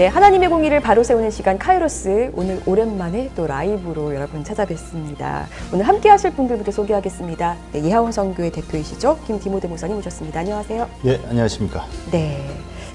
네, 0.00 0.06
하나님의 0.06 0.48
공의를 0.48 0.80
바로 0.80 1.04
세우는 1.04 1.30
시간 1.30 1.58
카이로스 1.58 2.30
오늘 2.32 2.62
오랜만에 2.64 3.30
또 3.36 3.46
라이브로 3.46 4.14
여러분 4.14 4.42
찾아뵙습니다. 4.42 5.46
오늘 5.74 5.86
함께 5.86 6.08
하실 6.08 6.30
분들부터 6.30 6.72
소개하겠습니다. 6.72 7.58
네, 7.72 7.84
예하원 7.84 8.10
성교회 8.10 8.50
대표이시죠? 8.50 9.18
김디모데 9.26 9.68
목사님 9.68 9.98
오셨습니다. 9.98 10.40
안녕하세요. 10.40 10.88
예, 11.04 11.20
안녕하십니까. 11.28 11.84
네. 12.10 12.48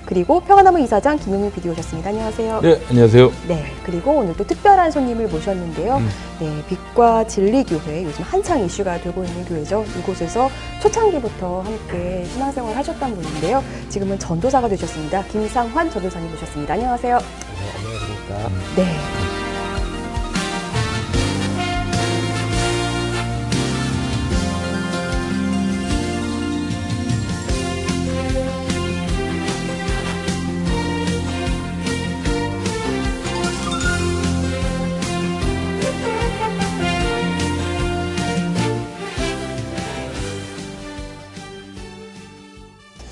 그리고 0.05 0.39
평안나무 0.39 0.79
이사장 0.81 1.17
김용민 1.17 1.51
PD 1.51 1.69
오셨습니다. 1.69 2.09
안녕하세요. 2.09 2.61
네, 2.61 2.81
안녕하세요. 2.89 3.31
네, 3.47 3.65
그리고 3.83 4.17
오늘 4.17 4.35
또 4.37 4.45
특별한 4.45 4.91
손님을 4.91 5.27
모셨는데요. 5.27 5.97
음. 5.97 6.09
네, 6.39 6.63
빛과 6.67 7.25
진리교회 7.27 8.03
요즘 8.03 8.23
한창 8.23 8.63
이슈가 8.63 9.01
되고 9.01 9.23
있는 9.23 9.45
교회죠. 9.45 9.83
이곳에서 9.99 10.49
초창기부터 10.81 11.61
함께 11.61 12.25
신앙생활 12.31 12.75
하셨던 12.77 13.15
분인데요. 13.15 13.63
지금은 13.89 14.19
전도사가 14.19 14.67
되셨습니다. 14.69 15.23
김상환 15.25 15.89
전도사님 15.89 16.29
모셨습니다. 16.31 16.73
안녕하세요. 16.75 17.17
네, 17.17 17.71
안녕하십니까. 17.77 18.49
네. 18.75 19.34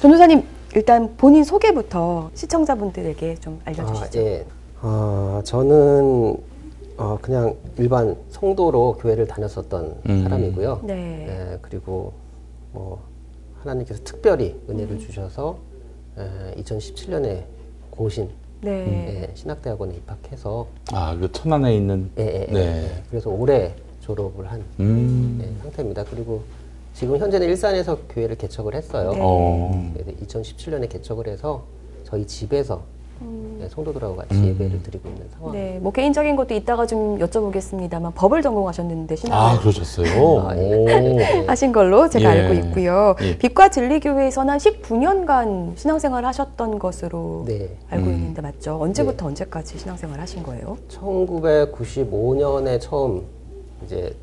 전도사님 0.04 0.44
일단 0.76 1.16
본인 1.16 1.46
소개부터 1.46 2.30
시청자분들에게 2.34 3.36
좀 3.36 3.62
알려주시죠. 3.64 4.20
아, 4.20 4.22
예. 4.22 4.46
어, 4.82 5.42
저는 5.46 6.36
어, 6.98 7.18
그냥 7.22 7.56
일반 7.78 8.18
성도로 8.30 8.98
교회를 9.00 9.28
다녔었던 9.28 9.96
음. 10.10 10.24
사람이고요. 10.24 10.82
네. 10.84 11.26
예, 11.30 11.58
그리고 11.62 12.12
뭐 12.74 13.02
하나님께서 13.62 14.02
특별히 14.04 14.60
음. 14.68 14.76
은혜를 14.76 15.00
주셔서 15.00 15.60
에, 16.18 16.62
2017년에 16.62 17.46
고신 17.90 18.28
네. 18.60 19.30
예, 19.30 19.36
신학대학원에 19.36 19.96
입학해서 19.96 20.68
아, 20.92 21.16
그 21.16 21.32
천안에 21.32 21.78
있는 21.78 22.12
예, 22.18 22.24
예, 22.24 22.48
예, 22.50 22.54
네. 22.54 22.84
예. 22.84 23.04
그래서 23.10 23.30
올해 23.30 23.74
졸업을 24.02 24.52
한 24.52 24.66
음. 24.82 25.40
예, 25.42 25.64
상태입니다. 25.64 26.04
그리고 26.04 26.44
지금 26.94 27.18
현재는 27.18 27.48
일산에서 27.48 27.98
교회를 28.10 28.38
개척을 28.38 28.76
했어요. 28.76 29.12
네. 29.12 29.20
어. 29.22 29.92
네, 29.96 30.16
2017년에 30.26 30.90
개척을 30.90 31.28
해서 31.28 31.64
저희 32.04 32.26
집에서 32.26 32.84
음. 33.22 33.58
네, 33.60 33.68
성도들하고 33.70 34.16
같이 34.16 34.36
음. 34.36 34.46
예배를 34.48 34.84
드리고 34.84 35.10
있는 35.10 35.28
상황. 35.30 35.54
네, 35.54 35.80
뭐 35.82 35.92
개인적인 35.92 36.36
것도 36.36 36.54
이따가 36.54 36.86
좀 36.86 37.18
여쭤보겠습니다만 37.18 38.14
법을 38.14 38.42
전공하셨는데 38.42 39.14
아, 39.14 39.18
신앙을 39.18 39.60
그러셨어요. 39.60 40.40
아, 40.48 40.54
오. 40.56 40.90
예. 40.90 41.46
하신 41.48 41.72
걸로 41.72 42.10
제가 42.10 42.36
예. 42.36 42.42
알고 42.42 42.54
있고요. 42.68 43.16
예. 43.22 43.38
빛과 43.38 43.70
진리 43.70 44.00
교회에서는 44.00 44.52
한 44.52 44.60
19년간 44.60 45.78
신앙생활 45.78 46.26
하셨던 46.26 46.78
것으로 46.78 47.46
네. 47.48 47.70
알고 47.90 48.06
음. 48.06 48.14
있는데 48.14 48.42
맞죠? 48.42 48.80
언제부터 48.80 49.28
언제까지 49.28 49.80
신앙생활 49.80 50.20
하신 50.20 50.44
거예요? 50.44 50.78
1995년에 50.90 52.80
처음 52.80 53.24
이제 53.86 54.16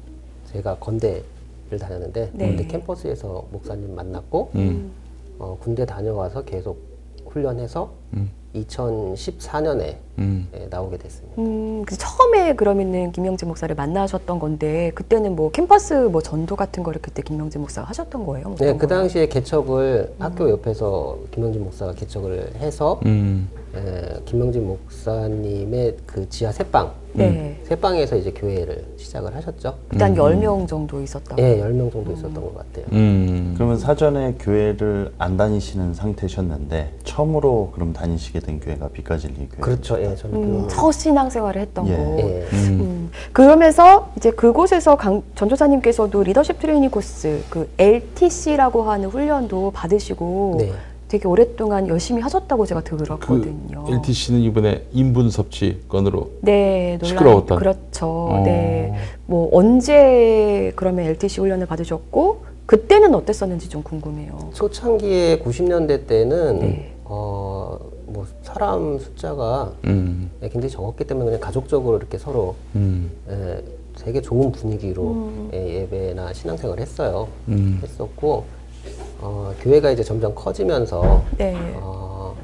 제가 0.52 0.76
건대 0.76 1.22
를 1.70 1.78
다녔는데 1.78 2.30
네. 2.32 2.46
건대 2.46 2.66
캠퍼스에서 2.66 3.46
목사님 3.52 3.94
만났고 3.94 4.50
음. 4.56 4.90
어, 5.38 5.56
군대 5.60 5.86
다녀와서 5.86 6.42
계속 6.42 6.80
훈련해서 7.26 7.92
음. 8.14 8.30
2014년에 8.56 9.94
음. 10.18 10.48
예, 10.52 10.66
나오게 10.68 10.98
됐습니다. 10.98 11.40
음, 11.40 11.84
그래서 11.84 12.04
처음에 12.04 12.56
그러면은 12.56 13.12
김명재 13.12 13.46
목사를 13.46 13.72
만나셨던 13.76 14.40
건데 14.40 14.90
그때는 14.96 15.36
뭐 15.36 15.52
캠퍼스 15.52 15.94
뭐 15.94 16.20
전도 16.20 16.56
같은 16.56 16.82
거를 16.82 17.00
그때 17.00 17.22
김명재 17.22 17.60
목사가 17.60 17.86
하셨던 17.88 18.26
거예요? 18.26 18.48
뭐 18.48 18.56
네, 18.58 18.72
그 18.72 18.88
거예요? 18.88 18.88
당시에 18.88 19.28
개척을 19.28 20.14
학교 20.18 20.50
옆에서 20.50 21.18
김영진 21.30 21.62
목사가 21.62 21.92
개척을 21.92 22.56
해서 22.56 23.00
음. 23.06 23.48
에, 23.74 24.20
김영진 24.24 24.66
목사님의 24.66 25.96
그 26.06 26.28
지하 26.28 26.50
새방 26.50 26.92
네. 27.12 27.58
새방에서 27.64 28.16
이제 28.16 28.30
교회를 28.30 28.84
시작을 28.96 29.34
하셨죠. 29.34 29.74
한 29.98 30.12
음. 30.12 30.16
10명 30.16 30.68
정도 30.68 31.00
있었다고. 31.00 31.42
예, 31.42 31.58
10명 31.60 31.90
정도 31.92 32.12
있었던 32.12 32.34
것 32.34 32.54
같아요. 32.56 32.84
음. 32.92 33.54
그러면 33.56 33.78
사전에 33.78 34.34
교회를 34.38 35.12
안 35.18 35.36
다니시는 35.36 35.94
상태셨는데 35.94 36.92
처음으로 37.02 37.72
그럼 37.74 37.92
다니시게 37.92 38.38
된 38.40 38.60
교회가 38.60 38.88
빛가진리 38.88 39.48
교회. 39.50 39.60
그렇죠. 39.60 40.00
예, 40.00 40.14
저는 40.14 40.36
음, 40.36 40.62
그 40.62 40.68
첫 40.68 40.92
신앙생활을 40.92 41.60
했던 41.62 41.86
예. 41.88 41.96
곳. 41.96 42.18
예. 42.20 42.24
음. 42.52 42.80
음, 42.80 43.10
그러면서 43.32 44.12
이제 44.16 44.30
그곳에서 44.30 44.96
강, 44.96 45.22
전조사님께서도 45.34 46.22
리더십 46.22 46.60
트레이닝 46.60 46.90
코스 46.90 47.42
그 47.50 47.68
LTC라고 47.78 48.82
하는 48.84 49.08
훈련도 49.08 49.72
받으시고 49.72 50.56
네. 50.58 50.72
되게 51.10 51.26
오랫동안 51.26 51.88
열심히 51.88 52.22
하셨다고 52.22 52.66
제가 52.66 52.82
그 52.82 52.96
들었거든요. 52.96 53.84
LTC는 53.88 54.40
이번에 54.42 54.86
인분 54.92 55.28
섭취 55.28 55.82
건으로 55.88 56.30
네, 56.40 56.98
논란 57.00 57.08
시끄러웠던. 57.08 57.58
그렇죠. 57.58 58.06
어. 58.06 58.42
네. 58.44 58.94
뭐 59.26 59.48
언제 59.52 60.72
그러면 60.76 61.06
LTC 61.06 61.40
훈련을 61.40 61.66
받으셨고 61.66 62.44
그때는 62.64 63.12
어땠었는지 63.16 63.68
좀 63.68 63.82
궁금해요. 63.82 64.50
초창기에 64.54 65.40
90년대 65.40 66.06
때는 66.06 66.60
네. 66.60 66.94
어, 67.02 67.76
뭐 68.06 68.24
사람 68.44 68.96
숫자가 69.00 69.72
음. 69.86 70.30
예, 70.44 70.48
굉장히 70.48 70.70
적었기 70.70 71.02
때문에 71.08 71.24
그냥 71.24 71.40
가족적으로 71.40 71.96
이렇게 71.96 72.18
서로 72.18 72.54
음. 72.76 73.10
예, 73.28 73.60
되게 73.96 74.22
좋은 74.22 74.52
분위기로 74.52 75.02
음. 75.02 75.50
예, 75.54 75.80
예배나 75.80 76.32
신앙생활을 76.34 76.80
했어요. 76.80 77.26
음. 77.48 77.80
했었고 77.82 78.59
어, 79.20 79.52
교회가 79.60 79.90
이제 79.90 80.02
점점 80.02 80.34
커지면서 80.34 81.22
네. 81.36 81.56
어, 81.76 82.34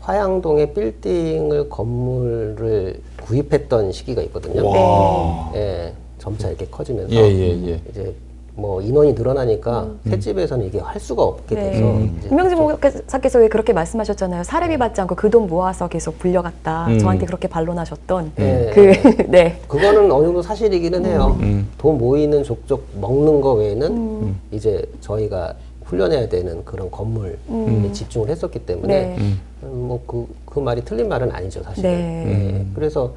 화양동에 0.00 0.72
빌딩을 0.72 1.68
건물을 1.68 3.00
구입했던 3.22 3.92
시기가 3.92 4.22
있거든요. 4.22 4.68
와. 4.68 5.52
예, 5.54 5.94
점차 6.18 6.48
이렇게 6.48 6.66
커지면서 6.66 7.14
예, 7.14 7.20
예, 7.20 7.68
예. 7.68 7.80
이제 7.90 8.14
뭐 8.54 8.82
인원이 8.82 9.14
늘어나니까 9.14 9.88
셋집에서는 10.08 10.66
이게 10.66 10.78
할 10.78 11.00
수가 11.00 11.22
없게 11.22 11.54
음. 11.54 11.56
네. 11.56 11.70
돼서 11.70 11.84
음. 11.84 12.18
김명진 12.28 12.56
좀- 12.58 12.68
목사께서 12.68 13.38
왜 13.38 13.48
그렇게 13.48 13.72
말씀하셨잖아요. 13.72 14.42
사례비 14.44 14.76
받지 14.76 15.00
않고 15.00 15.14
그 15.14 15.30
돈 15.30 15.46
모아서 15.48 15.88
계속 15.88 16.18
불려갔다. 16.18 16.86
음. 16.88 16.98
저한테 16.98 17.24
그렇게 17.24 17.48
반론하셨던 17.48 18.32
네. 18.36 18.70
그 18.74 19.22
네. 19.30 19.58
그거는 19.68 20.12
어느 20.12 20.26
정도 20.26 20.42
사실이기는 20.42 21.06
해요. 21.06 21.38
음. 21.40 21.66
돈 21.78 21.96
모이는 21.96 22.44
족족 22.44 22.84
먹는 23.00 23.40
거 23.40 23.54
외에는 23.54 23.86
음. 23.90 24.40
이제 24.50 24.84
저희가 25.00 25.54
훈련해야 25.86 26.28
되는 26.28 26.62
그런 26.66 26.90
건물에 26.90 27.36
음. 27.48 27.88
집중을 27.92 28.28
했었기 28.28 28.58
네. 28.60 28.66
때문에 28.66 29.16
음. 29.18 29.40
뭐그 29.62 30.26
그 30.44 30.58
말이 30.60 30.84
틀린 30.84 31.08
말은 31.08 31.30
아니죠 31.32 31.62
사실. 31.62 31.82
네. 31.84 32.26
예, 32.26 32.66
그래서 32.74 33.12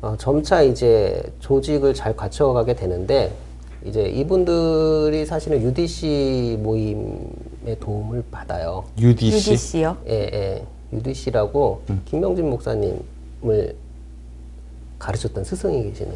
어, 0.00 0.14
점차 0.18 0.62
이제 0.62 1.22
조직을 1.40 1.92
잘 1.92 2.16
갖춰가게 2.16 2.74
되는데 2.74 3.30
이제 3.84 4.02
이분들이 4.08 5.26
사실은 5.26 5.62
UDC 5.62 6.58
모임의 6.62 7.78
도움을 7.80 8.24
받아요. 8.30 8.84
UDC. 8.98 9.50
UDC요. 9.50 9.96
예, 10.08 10.12
예. 10.12 10.64
UDC라고 10.92 11.82
음. 11.90 12.00
김명진 12.06 12.48
목사님을 12.48 13.74
가르쳤던 14.98 15.44
스승이 15.44 15.82
계시는 15.90 16.14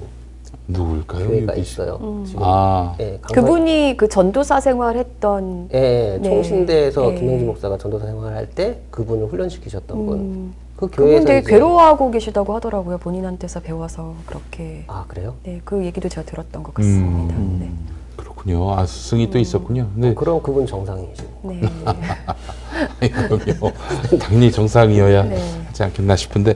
누굴까요? 0.69 1.27
교회가 1.29 1.57
UDC? 1.59 1.61
있어요. 1.83 2.23
지금 2.27 2.41
아. 2.43 2.97
예, 3.01 3.19
강서- 3.21 3.35
그분이 3.35 3.97
그 3.99 4.09
전도사 4.09 4.61
생활했던 4.61 5.69
예, 5.75 5.79
예, 6.15 6.19
네. 6.23 6.29
총신대에서 6.29 7.11
네. 7.11 7.15
김영진 7.19 7.47
목사가 7.47 7.77
전도사 7.77 8.07
생활할 8.07 8.49
때 8.51 8.79
그분을 8.91 9.27
훈련시키셨던 9.27 10.07
분. 10.07 10.19
음, 10.19 10.55
그 10.55 10.68
그분 10.79 10.91
교회에서 10.91 11.27
되게 11.27 11.41
이제- 11.41 11.51
괴로워하고 11.51 12.11
계시다고 12.13 12.55
하더라고요. 12.55 12.99
본인한테서 12.99 13.61
배워서 13.61 14.15
그렇게. 14.27 14.85
아 14.87 15.05
그래요? 15.09 15.35
네, 15.43 15.61
그 15.65 15.85
얘기도 15.85 16.09
제가 16.09 16.25
들었던 16.25 16.63
것 16.63 16.73
같습니다. 16.75 17.35
음. 17.35 17.87
그렇군요. 18.17 18.73
아, 18.79 18.87
스승이 18.87 19.31
또 19.31 19.39
있었군요. 19.39 19.89
근데 19.95 20.15
그럼 20.15 20.41
그분 20.43 20.67
정상이시네. 20.67 21.29
네. 21.43 21.61
네. 23.01 23.09
그럼요. 23.09 23.73
당연히 24.21 24.53
정상이어야 24.53 25.25
네. 25.25 25.63
하지 25.67 25.83
않겠나 25.83 26.15
싶은데. 26.15 26.55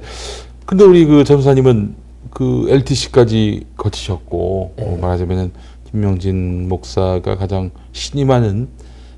근데 0.67 0.85
우리 0.85 1.05
그 1.05 1.25
전사님은 1.25 1.97
그 2.31 2.67
LTC까지 2.69 3.67
거치셨고 3.77 4.75
네. 4.77 4.85
어, 4.85 4.99
말하자면은 5.01 5.53
김명진 5.91 6.69
목사가 6.69 7.37
가장 7.37 7.71
신임하는 7.93 8.69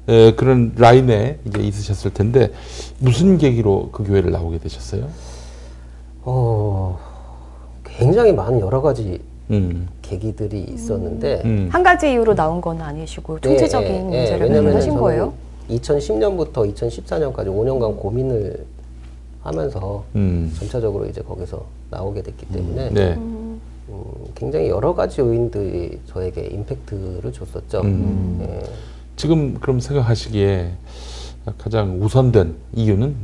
에, 0.08 0.34
그런 0.34 0.72
라인에 0.76 1.38
이제 1.46 1.60
있으셨을 1.60 2.12
텐데 2.12 2.50
무슨 2.98 3.38
계기로 3.38 3.90
그 3.92 4.04
교회를 4.04 4.30
나오게 4.30 4.58
되셨어요? 4.58 5.08
어, 6.22 6.98
굉장히 7.84 8.32
많은 8.32 8.60
여러 8.60 8.82
가지 8.82 9.20
음. 9.50 9.88
계기들이 10.02 10.62
있었는데 10.62 11.42
음. 11.44 11.68
한 11.70 11.82
가지 11.82 12.10
이유로 12.10 12.34
나온 12.34 12.60
건 12.60 12.80
아니시고 12.80 13.40
총체적인 13.40 13.88
예, 13.88 13.94
예, 13.94 13.96
예. 13.96 14.02
문제를 14.02 14.46
왜냐면은 14.48 14.76
하신 14.76 14.94
거예요? 14.96 15.32
2010년부터 15.70 16.74
2014년까지 16.74 17.46
5년간 17.46 17.98
고민을 17.98 18.64
하면서 19.42 20.04
음. 20.16 20.52
점차적으로 20.58 21.06
이제 21.06 21.20
거기서 21.20 21.64
나오게 21.90 22.22
됐기 22.22 22.46
때문에 22.46 22.90
네. 22.90 23.14
음, 23.14 23.60
굉장히 24.34 24.68
여러 24.68 24.94
가지 24.94 25.20
요인들이 25.20 26.00
저에게 26.06 26.46
임팩트를 26.46 27.32
줬었죠. 27.32 27.82
음. 27.82 28.38
예. 28.42 28.62
지금 29.16 29.54
그럼 29.60 29.80
생각하시기에 29.80 30.70
가장 31.58 32.02
우선된 32.02 32.54
이유는 32.72 33.14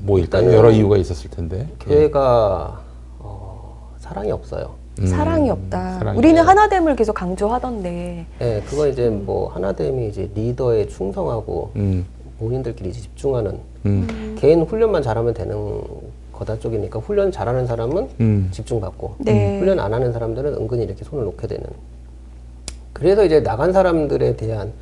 뭐일까요? 0.00 0.42
일단은 0.42 0.56
여러 0.58 0.70
이유가 0.70 0.96
있었을 0.96 1.30
텐데. 1.30 1.68
교회가 1.80 2.80
어, 3.18 3.90
사랑이 3.98 4.30
없어요. 4.32 4.74
음, 5.00 5.06
사랑이 5.06 5.50
없다. 5.50 5.98
사랑이 5.98 6.18
우리는 6.18 6.40
없다. 6.40 6.50
하나됨을 6.50 6.96
계속 6.96 7.12
강조하던데. 7.14 8.26
예, 8.40 8.62
그거 8.66 8.88
이제 8.88 9.08
뭐 9.08 9.48
하나됨이 9.52 10.08
이제 10.08 10.30
리더에 10.34 10.88
충성하고 10.88 11.72
음, 11.76 12.04
모인들끼리 12.38 12.92
집중하는 12.92 13.58
음, 13.86 14.36
개인 14.38 14.62
훈련만 14.62 15.02
잘하면 15.02 15.34
되는 15.34 15.82
거다 16.32 16.58
쪽이니까 16.58 17.00
훈련 17.00 17.30
잘하는 17.32 17.66
사람은 17.66 18.08
음. 18.20 18.48
집중받고 18.52 19.16
네. 19.18 19.58
훈련 19.58 19.80
안 19.80 19.92
하는 19.92 20.12
사람들은 20.12 20.54
은근히 20.54 20.84
이렇게 20.84 21.04
손을 21.04 21.24
놓게 21.24 21.46
되는. 21.46 21.64
그래서 22.92 23.24
이제 23.24 23.42
나간 23.42 23.72
사람들에 23.72 24.36
대한 24.36 24.72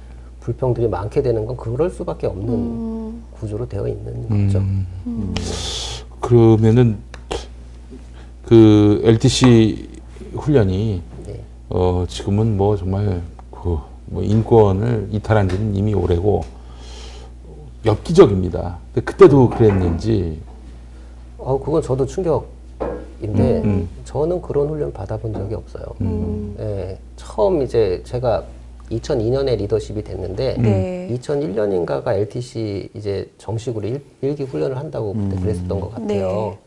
불평들이 0.41 0.89
많게 0.89 1.23
되는 1.23 1.45
건 1.47 1.57
그럴 1.57 1.91
수밖에 1.91 2.27
없는 2.27 2.49
음. 2.49 3.23
구조로 3.33 3.69
되어 3.69 3.89
있는 3.89 4.49
거죠. 4.49 4.63
그러면은 6.21 6.99
그 8.45 9.01
LTC 9.05 9.89
훈련이 10.35 11.03
네. 11.27 11.43
어 11.69 12.05
지금은 12.09 12.57
뭐 12.57 12.77
정말 12.77 13.23
그 13.51 13.97
뭐 14.07 14.23
인권을 14.23 15.09
이탈한 15.13 15.49
지는 15.49 15.75
이미 15.75 15.93
오래고 15.95 16.45
엽기적입니다. 17.85 18.79
근데 18.95 19.05
그때도 19.05 19.51
그랬는지 19.51 20.41
어, 21.39 21.59
그건 21.59 21.83
저도 21.83 22.07
충격 22.07 22.47
인데 23.21 23.63
음. 23.63 23.89
저는 24.05 24.43
그런 24.43 24.69
훈련 24.69 24.93
받아본 24.93 25.33
적이 25.33 25.55
없어요. 25.55 25.85
음. 26.01 26.55
예, 26.59 26.99
처음 27.17 27.63
이제 27.63 28.03
제가 28.05 28.45
2002년에 28.91 29.57
리더십이 29.57 30.03
됐는데 30.03 30.57
네. 30.59 31.09
2001년인가가 31.15 32.09
LTC 32.15 32.91
이제 32.95 33.29
정식으로 33.39 33.87
일, 33.89 34.03
일기 34.23 34.45
훈련을 34.45 34.77
한다고 34.77 35.13
그때 35.15 35.41
그랬었던 35.41 35.81
것 35.81 35.91
같아요. 35.95 36.29
네. 36.29 36.59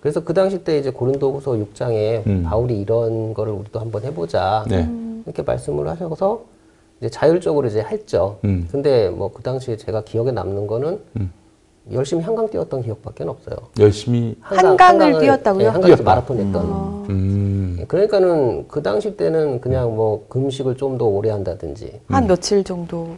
그래서 0.00 0.22
그 0.22 0.34
당시 0.34 0.62
때 0.64 0.78
이제 0.78 0.90
고린도후서 0.90 1.52
6장에 1.52 2.26
음. 2.26 2.42
바울이 2.44 2.78
이런 2.78 3.32
거를 3.32 3.52
우리도 3.54 3.80
한번 3.80 4.02
해보자 4.04 4.64
네. 4.68 4.86
이렇게 5.24 5.42
말씀을 5.42 5.88
하셔서 5.88 6.42
이제 7.00 7.08
자율적으로 7.08 7.66
이제 7.68 7.80
했죠. 7.80 8.38
음. 8.44 8.68
근데 8.70 9.08
뭐 9.08 9.28
그 9.32 9.42
당시에 9.42 9.76
제가 9.76 10.04
기억에 10.04 10.30
남는 10.32 10.66
거는 10.66 11.00
음. 11.18 11.32
열심히 11.92 12.22
한강 12.22 12.48
뛰었던 12.48 12.82
기억밖에 12.82 13.24
없어요. 13.24 13.56
열심히 13.78 14.34
한강 14.40 15.00
을 15.00 15.20
뛰었다고요? 15.20 15.62
네, 15.62 15.68
한강에서 15.68 15.96
뛰었다. 15.96 16.02
마라톤 16.02 16.38
했던. 16.38 17.06
음, 17.10 17.84
그러니까는 17.86 18.66
그 18.68 18.82
당시 18.82 19.16
때는 19.16 19.60
그냥 19.60 19.94
뭐 19.94 20.24
금식을 20.28 20.76
좀 20.76 20.96
더 20.96 21.04
오래 21.04 21.30
한다든지 21.30 22.00
한 22.08 22.26
며칠 22.26 22.64
정도. 22.64 23.16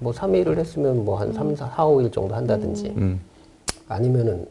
뭐 0.00 0.12
3일을 0.12 0.56
했으면 0.58 1.04
뭐 1.04 1.16
한 1.18 1.32
3, 1.32 1.54
4, 1.56 1.66
4, 1.70 1.84
5일 1.86 2.12
정도 2.12 2.34
한다든지 2.34 2.94
음, 2.96 3.20
아니면은 3.88 4.46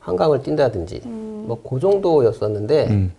한강을 0.00 0.42
뛴다든지 0.42 1.02
뭐 1.06 1.58
그 1.62 1.78
정도였었는데 1.80 2.86
음. 2.90 3.12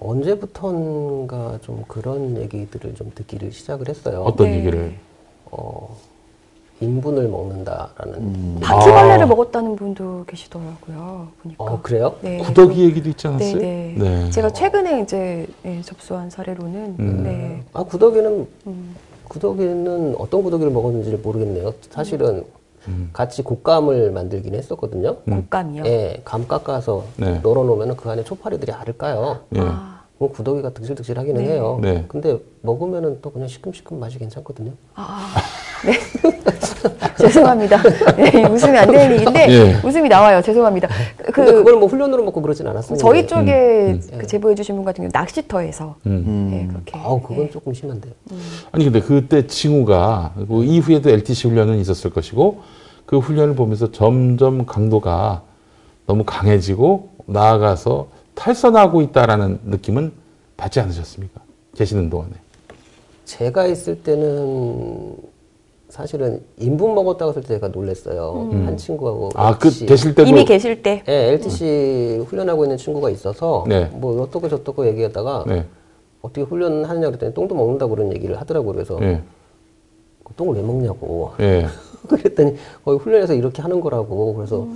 언제부턴가 0.00 1.58
좀 1.62 1.84
그런 1.88 2.36
얘기들을 2.36 2.94
좀 2.94 3.10
듣기를 3.14 3.52
시작을 3.52 3.88
했어요. 3.88 4.22
어떤 4.22 4.48
네. 4.48 4.58
얘기를 4.58 4.94
어, 5.50 5.96
인분을 6.80 7.28
먹는다라는. 7.28 8.60
바퀴벌레를 8.60 9.26
먹었다는 9.26 9.76
분도 9.76 10.24
계시더라고요. 10.26 11.28
보니까. 11.42 11.64
어, 11.64 11.80
그래요? 11.82 12.14
네. 12.20 12.38
구더기 12.38 12.84
얘기도 12.84 13.08
있지 13.08 13.26
네, 13.26 13.32
않았어요? 13.32 13.58
네. 13.60 14.30
제가 14.30 14.50
최근에 14.50 15.00
이제 15.02 15.46
예, 15.64 15.82
접수한 15.82 16.30
사례로는 16.30 16.96
음. 16.98 17.22
네. 17.24 17.64
아, 17.72 17.82
구더기는, 17.82 18.46
음. 18.68 18.96
구더기는 19.28 20.16
어떤 20.18 20.42
구더기를 20.42 20.72
먹었는지를 20.72 21.18
모르겠네요. 21.18 21.74
사실은 21.90 22.44
음. 22.86 23.10
같이 23.12 23.42
곶감을 23.42 24.12
만들긴 24.12 24.54
했었거든요. 24.54 25.16
곶감이요. 25.26 25.84
예, 25.84 26.20
감 26.24 26.46
깎아서 26.46 27.04
네. 27.16 27.40
널어놓으면 27.42 27.96
그 27.96 28.08
안에 28.08 28.22
초파리들이 28.22 28.72
알을 28.72 28.96
까요. 28.96 29.40
예. 29.56 29.60
아, 29.60 29.97
뭐 30.18 30.30
구더기가 30.32 30.70
득실득실 30.70 31.16
하기는 31.16 31.42
네. 31.42 31.52
해요. 31.52 31.78
네. 31.80 32.04
근데 32.08 32.38
먹으면은 32.62 33.18
또 33.22 33.30
그냥 33.30 33.46
시큼시큼 33.46 34.00
맛이 34.00 34.18
괜찮거든요. 34.18 34.72
아, 34.96 35.36
네. 35.86 35.92
죄송합니다. 37.18 37.80
네, 38.16 38.44
웃으면 38.46 38.76
안 38.76 38.90
되는 38.90 39.12
얘기인데 39.14 39.46
예. 39.48 39.86
웃음이 39.86 40.08
나와요. 40.08 40.42
죄송합니다. 40.42 40.88
근데 41.32 41.52
그 41.52 41.58
그걸 41.58 41.76
뭐 41.76 41.88
훈련으로 41.88 42.24
먹고 42.24 42.42
그러진 42.42 42.66
않았어요. 42.66 42.98
저희 42.98 43.26
쪽에 43.26 43.92
음, 43.92 44.18
그 44.18 44.26
제보해 44.26 44.54
주신 44.54 44.76
분 44.76 44.84
같은 44.84 45.02
경우 45.02 45.06
는 45.06 45.10
낚시터에서 45.12 45.96
음. 46.06 46.48
네, 46.50 46.66
그렇게. 46.66 46.98
아우 46.98 47.20
그건 47.20 47.50
조금 47.50 47.72
심한데요. 47.72 48.12
아니 48.72 48.84
근데 48.84 49.00
그때 49.00 49.46
징후가 49.46 50.34
그 50.48 50.64
이후에도 50.64 51.10
LTC 51.10 51.48
훈련은 51.48 51.78
있었을 51.78 52.10
것이고 52.10 52.60
그 53.06 53.18
훈련을 53.18 53.54
보면서 53.54 53.92
점점 53.92 54.66
강도가 54.66 55.42
너무 56.06 56.24
강해지고 56.24 57.10
나아가서 57.26 58.17
탈선하고 58.38 59.02
있다라는 59.02 59.58
느낌은 59.64 60.12
받지 60.56 60.78
않으셨습니까? 60.78 61.40
계시는 61.74 62.08
동안에. 62.08 62.30
제가 63.24 63.66
있을 63.66 64.02
때는 64.02 65.16
사실은 65.88 66.42
인분 66.56 66.94
먹었다고 66.94 67.30
했을 67.30 67.42
때 67.42 67.48
제가 67.48 67.68
놀랐어요. 67.68 68.50
한 68.52 68.76
친구하고 68.76 69.30
아그 69.34 69.86
계실 69.86 70.14
때도 70.14 70.28
이미 70.28 70.44
계실 70.44 70.82
때 70.82 71.02
예, 71.08 71.32
LTC 71.32 72.24
훈련하고 72.28 72.64
있는 72.64 72.76
친구가 72.76 73.10
있어서 73.10 73.64
네. 73.66 73.86
뭐 73.92 74.22
어떻고 74.22 74.48
저떻고 74.48 74.86
얘기하다가 74.86 75.44
네. 75.46 75.66
어떻게 76.22 76.42
훈련하느냐 76.42 77.08
그랬더니 77.08 77.34
똥도 77.34 77.54
먹는다고 77.54 77.94
그런 77.94 78.12
얘기를 78.12 78.38
하더라고요. 78.40 78.72
그래서 78.72 78.98
예. 79.02 79.22
그 80.22 80.34
똥을 80.34 80.56
왜 80.56 80.62
먹냐고. 80.62 81.32
예. 81.40 81.66
그랬더니 82.08 82.56
거기 82.84 82.98
훈련에서 82.98 83.34
이렇게 83.34 83.62
하는 83.62 83.80
거라고. 83.80 84.34
그래서 84.34 84.66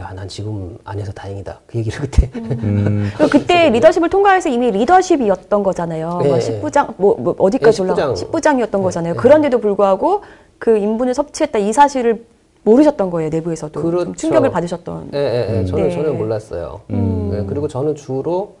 야, 0.00 0.12
난 0.14 0.26
지금 0.26 0.78
안 0.84 0.98
해서 0.98 1.12
다행이다. 1.12 1.60
그 1.66 1.78
얘기를 1.78 2.00
그때. 2.00 2.30
음. 2.34 3.10
그리고 3.16 3.30
그때 3.30 3.68
리더십을 3.68 4.08
통과해서 4.08 4.48
이미 4.48 4.70
리더십이었던 4.70 5.62
거잖아요. 5.62 6.20
네. 6.22 6.28
뭐 6.28 6.38
10부장 6.38 6.94
뭐, 6.96 7.16
뭐 7.16 7.36
어디까지 7.38 7.82
네, 7.82 7.90
올라 7.90 7.94
10부장. 7.94 8.30
10부장 8.30 8.58
이었던 8.60 8.82
거잖아요. 8.82 9.14
그런데도 9.14 9.60
불구하고 9.60 10.22
그 10.58 10.78
인분을 10.78 11.12
섭취했다 11.12 11.58
이 11.58 11.72
사실을 11.72 12.24
모르셨던 12.62 13.10
거예요 13.10 13.30
내부에서도 13.30 13.80
좀 13.80 13.90
그렇죠. 13.90 14.12
충격을 14.14 14.50
받으셨던. 14.50 15.10
예, 15.14 15.18
예, 15.18 15.58
예. 15.58 15.64
저는 15.66 15.88
네. 15.88 15.94
전혀 15.94 16.12
몰랐어요. 16.12 16.80
예, 16.90 17.44
그리고 17.46 17.68
저는 17.68 17.94
주로 17.94 18.56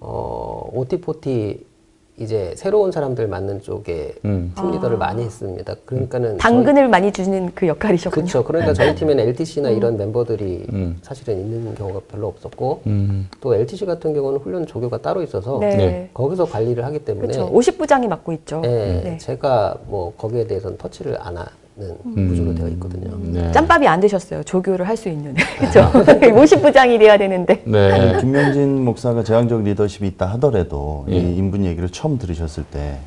어, 0.00 0.68
오티포티 0.72 1.64
이제 2.16 2.54
새로운 2.56 2.92
사람들 2.92 3.26
맞는 3.26 3.62
쪽에 3.62 4.14
음. 4.24 4.52
팀 4.56 4.70
리더를 4.70 4.96
많이 4.96 5.24
했습니다. 5.24 5.74
그러니까는 5.84 6.36
당근을 6.38 6.88
많이 6.88 7.10
주는 7.10 7.50
그 7.54 7.66
역할이셨군요. 7.66 8.26
그렇죠. 8.26 8.44
그러니까 8.44 8.72
저희 8.72 8.94
팀에는 8.94 9.26
LTC나 9.28 9.70
이런 9.70 9.96
멤버들이 9.96 10.66
음. 10.72 10.96
사실은 11.02 11.40
있는 11.40 11.74
경우가 11.74 12.00
별로 12.08 12.28
없었고 12.28 12.82
음. 12.86 13.28
또 13.40 13.56
LTC 13.56 13.86
같은 13.86 14.14
경우는 14.14 14.38
훈련 14.38 14.64
조교가 14.64 14.98
따로 14.98 15.22
있어서 15.22 15.58
네. 15.58 15.76
네. 15.76 16.10
거기서 16.14 16.44
관리를 16.44 16.84
하기 16.84 17.00
때문에 17.00 17.34
그렇죠. 17.34 17.52
50부장이 17.52 18.06
맡고 18.06 18.32
있죠. 18.32 18.62
예, 18.64 18.68
네. 18.68 19.18
제가 19.18 19.76
뭐 19.88 20.14
거기에 20.16 20.46
대해서는 20.46 20.78
터치를 20.78 21.16
안 21.20 21.36
하 21.36 21.46
는 21.76 22.28
구조로 22.28 22.54
되어 22.54 22.68
있거든요. 22.68 23.18
네. 23.20 23.50
짬밥이 23.50 23.88
안 23.88 23.98
되셨어요. 23.98 24.44
조교를 24.44 24.86
할 24.86 24.96
수 24.96 25.08
있는. 25.08 25.34
그렇죠. 25.58 25.90
50부장이 25.92 26.98
돼야 27.00 27.18
되는데. 27.18 27.62
네. 27.66 27.90
아니, 27.90 28.20
김명진 28.20 28.84
목사가 28.84 29.24
제왕적 29.24 29.64
리더십이 29.64 30.06
있다 30.10 30.26
하더라도 30.34 31.04
예. 31.08 31.16
이 31.16 31.36
인분 31.36 31.64
얘기를 31.64 31.88
처음 31.88 32.16
들으셨을 32.16 32.62
때 32.70 32.98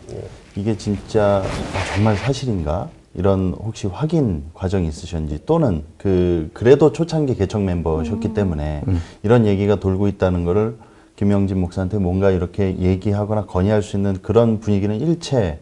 이게 0.57 0.75
진짜 0.75 1.43
아, 1.45 1.95
정말 1.95 2.17
사실인가? 2.17 2.89
이런 3.13 3.55
혹시 3.57 3.87
확인 3.87 4.43
과정이 4.53 4.87
있으셨는지 4.89 5.39
또는 5.45 5.83
그 5.97 6.49
그래도 6.53 6.91
초창기 6.91 7.35
개척 7.35 7.63
멤버셨기 7.63 8.33
때문에 8.35 8.83
이런 9.23 9.47
얘기가 9.47 9.77
돌고 9.77 10.07
있다는 10.07 10.43
거를 10.43 10.75
김명진 11.15 11.59
목사한테 11.59 11.97
뭔가 11.97 12.29
이렇게 12.29 12.77
얘기하거나 12.77 13.45
건의할 13.45 13.81
수 13.81 13.95
있는 13.95 14.17
그런 14.21 14.59
분위기는 14.59 14.95
일체 14.99 15.57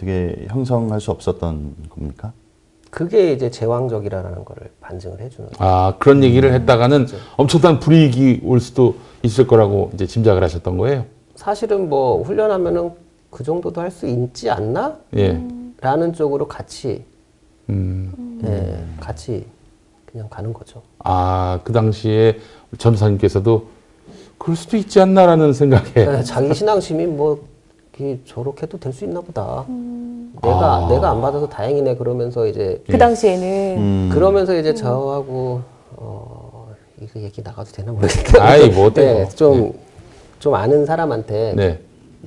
어떻게 0.00 0.46
형성할 0.48 1.00
수 1.00 1.10
없었던 1.10 1.74
겁니까? 1.88 2.32
그게 2.90 3.32
이제 3.32 3.50
제왕적이라는 3.50 4.44
거를 4.44 4.70
반증을 4.80 5.20
해주는. 5.20 5.50
아 5.58 5.94
그런 5.98 6.24
얘기를 6.24 6.52
했다가는 6.52 7.06
엄청난 7.36 7.78
불이익이 7.78 8.40
올 8.44 8.60
수도 8.60 8.96
있을 9.22 9.46
거라고 9.46 9.90
이제 9.94 10.06
짐작을 10.06 10.42
하셨던 10.42 10.76
거예요. 10.76 11.06
사실은 11.36 11.88
뭐 11.88 12.22
훈련하면은 12.22 12.90
그 13.30 13.44
정도도 13.44 13.80
할 13.80 13.90
수 13.90 14.06
있지 14.06 14.50
않나? 14.50 14.96
예. 15.16 15.40
라는 15.80 16.12
쪽으로 16.12 16.48
같이 16.48 17.04
음. 17.68 18.40
예, 18.44 18.84
같이 19.00 19.46
그냥 20.04 20.28
가는 20.28 20.52
거죠. 20.52 20.82
아 20.98 21.60
그 21.62 21.72
당시에 21.72 22.38
전사님께서도 22.76 23.68
그럴 24.36 24.56
수도 24.56 24.76
있지 24.76 25.00
않나라는 25.00 25.52
생각에. 25.52 25.92
예, 25.96 26.22
자기 26.24 26.52
신앙심이 26.54 27.06
뭐 27.06 27.46
이 28.00 28.18
저렇게 28.24 28.66
도 28.66 28.78
될 28.78 28.92
수 28.92 29.04
있나 29.04 29.20
보다. 29.20 29.66
음. 29.68 30.32
내가 30.42 30.76
아. 30.86 30.88
내가 30.88 31.10
안 31.10 31.20
받아서 31.20 31.46
다행이네 31.48 31.96
그러면서 31.96 32.46
이제 32.46 32.82
그 32.86 32.96
당시에는 32.96 33.76
음. 33.78 34.10
그러면서 34.12 34.56
이제 34.56 34.72
저하고 34.74 35.60
어 35.96 36.70
이거 37.00 37.20
얘기 37.20 37.42
나가도 37.42 37.70
되나 37.72 37.92
모르겠다. 37.92 38.42
아이, 38.42 38.70
뭐 38.70 38.86
어때요? 38.86 39.28
좀좀 39.28 40.54
아는 40.54 40.86
사람한테 40.86 41.52
네. 41.56 41.78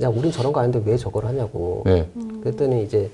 야 0.01 0.09
우린 0.09 0.31
저런 0.31 0.53
거 0.53 0.59
아닌데 0.59 0.79
왜 0.85 0.95
저걸 0.95 1.25
하냐고. 1.25 1.81
네. 1.85 2.07
그랬더니 2.43 2.83
이제 2.83 3.09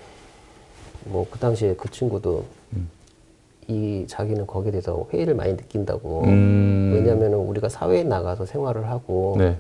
뭐 1.05 1.25
그 1.31 1.39
당시에 1.39 1.75
그 1.75 1.89
친구도 1.89 2.43
음. 2.73 2.89
이 3.69 4.03
자기는 4.07 4.45
거기에 4.47 4.71
대해서 4.71 5.07
회의를 5.13 5.33
많이 5.35 5.53
느낀다고. 5.53 6.23
음. 6.25 6.91
왜냐하면 6.93 7.35
우리가 7.35 7.69
사회에 7.69 8.03
나가서 8.03 8.45
생활을 8.45 8.89
하고 8.89 9.35
네. 9.37 9.55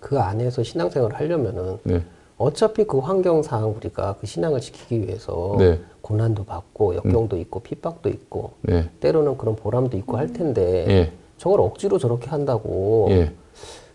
그 0.00 0.18
안에서 0.18 0.64
신앙생활을 0.64 1.16
하려면은 1.16 1.78
네. 1.84 2.02
어차피 2.36 2.84
그 2.84 2.98
환경상 2.98 3.74
우리가 3.76 4.16
그 4.20 4.26
신앙을 4.26 4.60
지키기 4.60 5.02
위해서 5.02 5.54
네. 5.58 5.80
고난도 6.00 6.44
받고 6.44 6.96
역경도 6.96 7.36
있고 7.38 7.60
핍박도 7.60 8.08
있고 8.08 8.52
네. 8.62 8.90
때로는 9.00 9.38
그런 9.38 9.56
보람도 9.56 9.96
있고 9.98 10.16
할 10.16 10.32
텐데 10.32 10.84
예. 10.88 11.12
저걸 11.38 11.60
억지로 11.60 11.98
저렇게 11.98 12.28
한다고 12.28 13.06
예. 13.10 13.32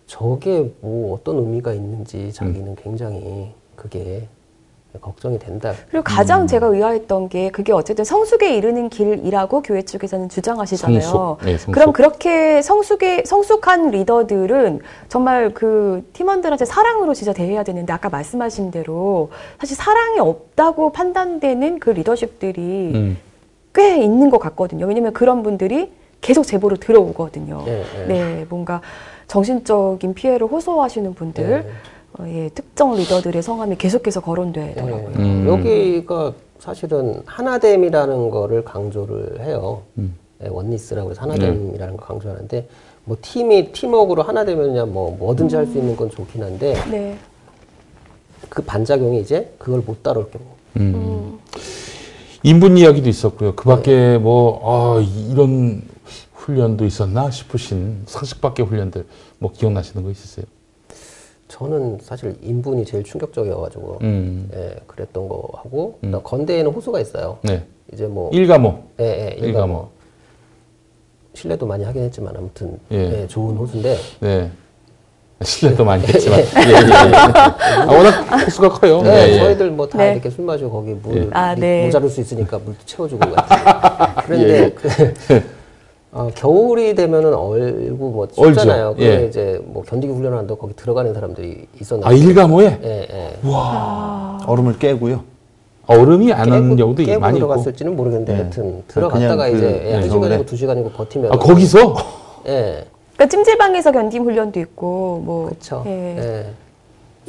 저게 0.08 0.74
뭐 0.82 1.14
어떤 1.14 1.38
의미가 1.38 1.74
있는지 1.74 2.32
자기는 2.34 2.68
음. 2.68 2.76
굉장히 2.82 3.54
그게 3.76 4.28
걱정이 5.00 5.38
된다. 5.38 5.74
그리고 5.92 6.04
가장 6.04 6.48
제가 6.48 6.68
의아했던 6.68 7.30
게 7.30 7.50
그게 7.52 7.72
어쨌든 7.72 8.04
성숙에 8.04 8.56
이르는 8.56 8.90
길이라고 8.90 9.62
교회 9.62 9.84
측에서는 9.84 10.30
주장하시잖아요. 10.30 11.02
성숙. 11.02 11.46
네, 11.46 11.58
성숙. 11.58 11.72
그럼 11.72 11.94
그렇게 11.94 12.62
성숙에 12.64 13.24
성숙한 13.26 13.92
리더들은 13.92 14.80
정말 15.08 15.54
그 15.54 16.10
팀원들한테 16.14 16.66
사랑으로 16.66 17.14
진짜 17.14 17.34
대해야 17.34 17.64
되는데 17.64 17.94
아까 17.94 18.10
말씀하신 18.10 18.72
대로 18.72 19.30
사실 19.60 19.78
사랑이 19.78 20.20
없다고 20.20 20.92
판단되는 20.92 21.80
그 21.80 21.92
리더십들이 21.92 22.92
음. 22.96 23.18
꽤 23.76 24.02
있는 24.04 24.32
것 24.32 24.40
같거든요. 24.40 24.88
왜냐면 24.88 25.14
그런 25.14 25.44
분들이 25.44 25.92
계속 26.22 26.44
제보로 26.44 26.78
들어오거든요. 26.78 27.64
예, 27.68 27.84
예. 28.02 28.06
네, 28.08 28.46
뭔가 28.50 28.82
정신적인 29.28 30.16
피해를 30.16 30.48
호소하시는 30.48 31.14
분들, 31.14 31.72
예. 32.28 32.50
특정 32.50 32.96
리더들의 32.96 33.42
성함이 33.42 33.78
계속해서 33.78 34.22
거론되더라고요. 34.22 35.12
예. 35.18 35.22
음. 35.22 35.46
여기가 35.48 36.34
사실은 36.60 37.22
하나됨이라는 37.26 38.30
거를 38.30 38.64
강조를 38.64 39.42
해요. 39.42 39.82
음. 39.98 40.16
예, 40.44 40.48
원리스라고 40.50 41.12
해서 41.12 41.22
하나됨이라는 41.22 41.98
걸 41.98 42.06
강조하는데 42.06 42.68
뭐 43.06 43.18
팀이 43.22 43.72
팀워크로 43.72 44.24
하나 44.24 44.46
되면야 44.46 44.86
뭐 44.86 45.16
뭐든지 45.18 45.56
할 45.56 45.66
수 45.66 45.78
있는 45.78 45.96
건 45.96 46.10
좋긴 46.10 46.44
한데 46.44 46.74
네. 46.90 47.18
그 48.50 48.62
반작용이 48.64 49.20
이제 49.22 49.54
그걸 49.58 49.82
못 49.86 50.02
따를 50.04 50.26
경우. 50.30 50.46
음. 50.78 51.40
인분 52.44 52.78
이야기도 52.78 53.10
있었고요. 53.10 53.54
그 53.56 53.66
밖에 53.66 54.18
뭐, 54.18 54.62
아, 54.64 55.02
이런 55.30 55.82
훈련도 56.36 56.86
있었나 56.86 57.30
싶으신 57.32 58.04
상식 58.06 58.40
밖의 58.40 58.66
훈련들 58.66 59.06
뭐 59.40 59.52
기억나시는 59.52 60.04
거 60.04 60.10
있으세요? 60.12 60.46
저는 61.60 61.98
사실 62.02 62.38
인분이 62.42 62.86
제일 62.86 63.04
충격적이어가지고 63.04 63.98
음. 64.04 64.50
예, 64.54 64.76
그랬던 64.88 65.28
거 65.28 65.50
하고 65.56 65.98
그다음 66.00 66.24
건대에는 66.24 66.72
호수가 66.72 67.00
있어요. 67.02 67.40
네. 67.42 67.64
이제 67.92 68.06
뭐 68.06 68.30
일가모. 68.32 68.84
예, 69.00 69.04
예, 69.06 69.30
일가모. 69.32 69.48
일가모. 69.48 69.88
신뢰도 71.34 71.66
많이 71.66 71.84
하긴 71.84 72.04
했지만 72.04 72.36
아무튼 72.38 72.80
예. 72.92 73.22
예, 73.24 73.28
좋은 73.28 73.58
호수인데 73.58 73.98
네. 74.20 74.52
신뢰도 75.42 75.84
많이 75.84 76.06
했지만. 76.06 76.40
예, 76.40 76.44
예, 76.44 76.72
예. 76.72 76.94
아, 77.82 77.86
워낙 77.88 78.46
호수가 78.46 78.70
커요. 78.70 79.02
네, 79.02 79.10
예, 79.30 79.34
예. 79.34 79.40
저희들 79.40 79.72
뭐다 79.72 79.98
네. 79.98 80.14
이렇게 80.14 80.30
술 80.30 80.46
마시고 80.46 80.70
거기 80.70 80.94
물 80.94 81.18
예. 81.18 81.30
아, 81.32 81.56
미- 81.56 81.62
네. 81.62 81.86
모자랄 81.86 82.10
수 82.10 82.22
있으니까 82.22 82.60
물도 82.60 82.80
채워주고. 82.86 83.22
그런데 84.26 84.70
그, 84.74 85.44
어, 86.12 86.30
겨울이 86.34 86.96
되면은 86.96 87.34
얼고 87.36 88.10
뭐 88.10 88.28
춥잖아요. 88.28 88.96
그래 88.96 89.22
예. 89.22 89.28
이제 89.28 89.62
뭐 89.64 89.84
견디기 89.84 90.12
훈련한다고 90.12 90.60
거기 90.60 90.76
들어가는 90.76 91.14
사람들이 91.14 91.68
아, 91.72 91.78
있었는데. 91.80 92.16
일가모에 92.18 92.80
예, 92.84 93.08
예. 93.12 93.38
얼음을 94.48 94.80
깨고요. 94.80 95.24
얼음이 95.86 96.34
안 96.34 96.50
깨고, 96.50 96.76
경우도 96.76 97.04
깨고 97.04 97.20
많이. 97.20 97.38
들어갔을지는 97.38 97.96
모르겠는데 97.96 98.34
네. 98.34 98.40
하여튼 98.42 98.84
들어갔다가 98.88 99.50
그, 99.50 99.58
이제 99.58 99.82
예, 99.86 99.92
한 99.94 100.02
네, 100.02 100.08
시간이고 100.08 100.20
겨울에. 100.30 100.46
두 100.46 100.56
시간이고 100.56 100.90
버티면 100.92 101.32
아, 101.34 101.38
거기서? 101.38 101.96
예. 102.48 102.86
그러니까 103.14 103.28
찜질방에서 103.30 103.92
견딤 103.92 104.24
훈련도 104.24 104.60
있고 104.62 105.22
뭐 105.24 105.50
그쵸. 105.50 105.84
예. 105.86 106.18
예. 106.18 106.46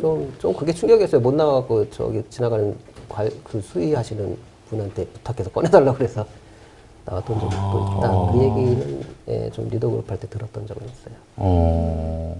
좀, 0.00 0.32
좀 0.38 0.54
그게 0.54 0.72
충격이었어요. 0.72 1.20
못 1.20 1.34
나가고 1.34 1.90
저기 1.90 2.22
지나가는 2.30 2.74
관, 3.08 3.28
그 3.44 3.60
수의하시는 3.60 4.36
분한테 4.70 5.04
부탁해서 5.06 5.50
꺼내달라고 5.50 5.98
그래서 5.98 6.24
나왔던 7.10 7.40
적이 7.40 7.56
또 7.72 7.96
있다. 7.98 8.32
그 8.32 8.38
얘기는 8.44 9.00
예, 9.28 9.50
좀 9.50 9.68
리더 9.68 9.88
그룹 9.90 10.08
할 10.10 10.18
때 10.18 10.28
들었던 10.28 10.66
적은 10.66 10.82
있어요. 10.86 11.14
어. 11.36 12.36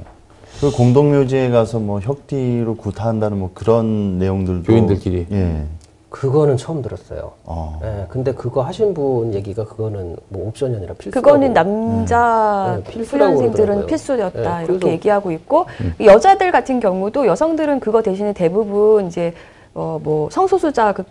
그 0.60 0.70
공동묘지에 0.70 1.50
가서 1.50 1.78
뭐 1.78 2.00
혁티로 2.00 2.76
구타한다는 2.76 3.38
뭐 3.38 3.50
그런 3.54 4.18
내용들도 4.18 4.62
교인들끼리. 4.64 5.26
예. 5.32 5.64
그거는 6.10 6.56
처음 6.56 6.82
들었어요. 6.82 7.32
어. 7.44 7.78
예, 7.84 8.06
근데 8.08 8.32
그거 8.32 8.62
하신 8.62 8.94
분 8.94 9.32
얘기가 9.32 9.64
그거는 9.64 10.16
뭐 10.28 10.48
옵션이 10.48 10.74
아니라 10.76 10.92
필수. 10.94 11.10
그거는 11.12 11.52
남자 11.52 12.80
네, 12.84 12.90
필수라고 12.92 13.32
훈련생들은 13.36 13.66
그러더라고요. 13.66 13.86
필수였다 13.86 14.58
네, 14.58 14.64
이렇게 14.64 14.88
얘기하고 14.90 15.30
있고 15.30 15.66
음. 15.80 15.94
여자들 16.04 16.50
같은 16.50 16.80
경우도 16.80 17.26
여성들은 17.26 17.78
그거 17.80 18.02
대신에 18.02 18.32
대부분 18.32 19.06
이제 19.06 19.32
어 19.74 20.00
뭐 20.02 20.28
성소수자 20.30 20.92
그 20.92 21.04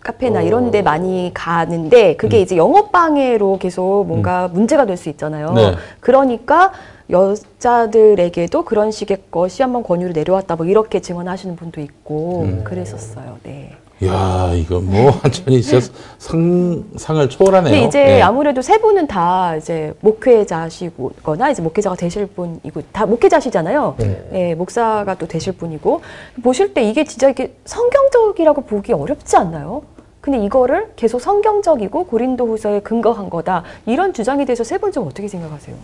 카페나 0.00 0.40
어. 0.40 0.42
이런 0.42 0.70
데 0.70 0.82
많이 0.82 1.30
가는데 1.34 2.16
그게 2.16 2.40
이제 2.40 2.56
영업 2.56 2.90
방해로 2.92 3.58
계속 3.58 4.04
뭔가 4.06 4.48
문제가 4.48 4.86
될 4.86 4.96
수 4.96 5.08
있잖아요. 5.08 5.48
음. 5.50 5.54
네. 5.54 5.74
그러니까 6.00 6.72
여자들에게도 7.10 8.64
그런 8.64 8.90
식의 8.90 9.24
것이 9.30 9.62
한번 9.62 9.82
권유를 9.82 10.12
내려왔다 10.12 10.56
뭐 10.56 10.66
이렇게 10.66 11.00
증언하시는 11.00 11.56
분도 11.56 11.80
있고 11.80 12.42
음. 12.42 12.64
그랬었어요. 12.64 13.38
네. 13.42 13.76
야, 14.06 14.52
이거 14.54 14.80
뭐 14.80 15.12
완전히 15.22 15.60
진짜 15.60 15.86
상상을 16.18 17.28
초월하네요. 17.28 17.72
근데 17.72 17.86
이제 17.86 18.02
네. 18.04 18.22
아무래도 18.22 18.62
세 18.62 18.78
분은 18.78 19.06
다 19.06 19.56
이제 19.56 19.92
목회자시거나 20.00 21.50
이제 21.50 21.60
목회자가 21.62 21.96
되실 21.96 22.26
분이고 22.26 22.82
다 22.92 23.04
목회자시잖아요. 23.04 23.94
네. 23.98 24.28
예, 24.32 24.54
목사가 24.54 25.14
또 25.16 25.26
되실 25.28 25.52
분이고 25.52 26.00
보실 26.42 26.72
때 26.72 26.82
이게 26.82 27.04
진짜 27.04 27.28
이게 27.28 27.54
성경적이라고 27.66 28.62
보기 28.62 28.92
어렵지 28.94 29.36
않나요? 29.36 29.82
근데 30.22 30.38
이거를 30.38 30.92
계속 30.96 31.20
성경적이고 31.20 32.04
고린도후서에 32.04 32.80
근거한 32.80 33.28
거다 33.30 33.64
이런 33.86 34.12
주장에 34.12 34.44
대해서 34.44 34.64
세 34.64 34.78
분 34.78 34.92
좀 34.92 35.06
어떻게 35.06 35.28
생각하세요? 35.28 35.76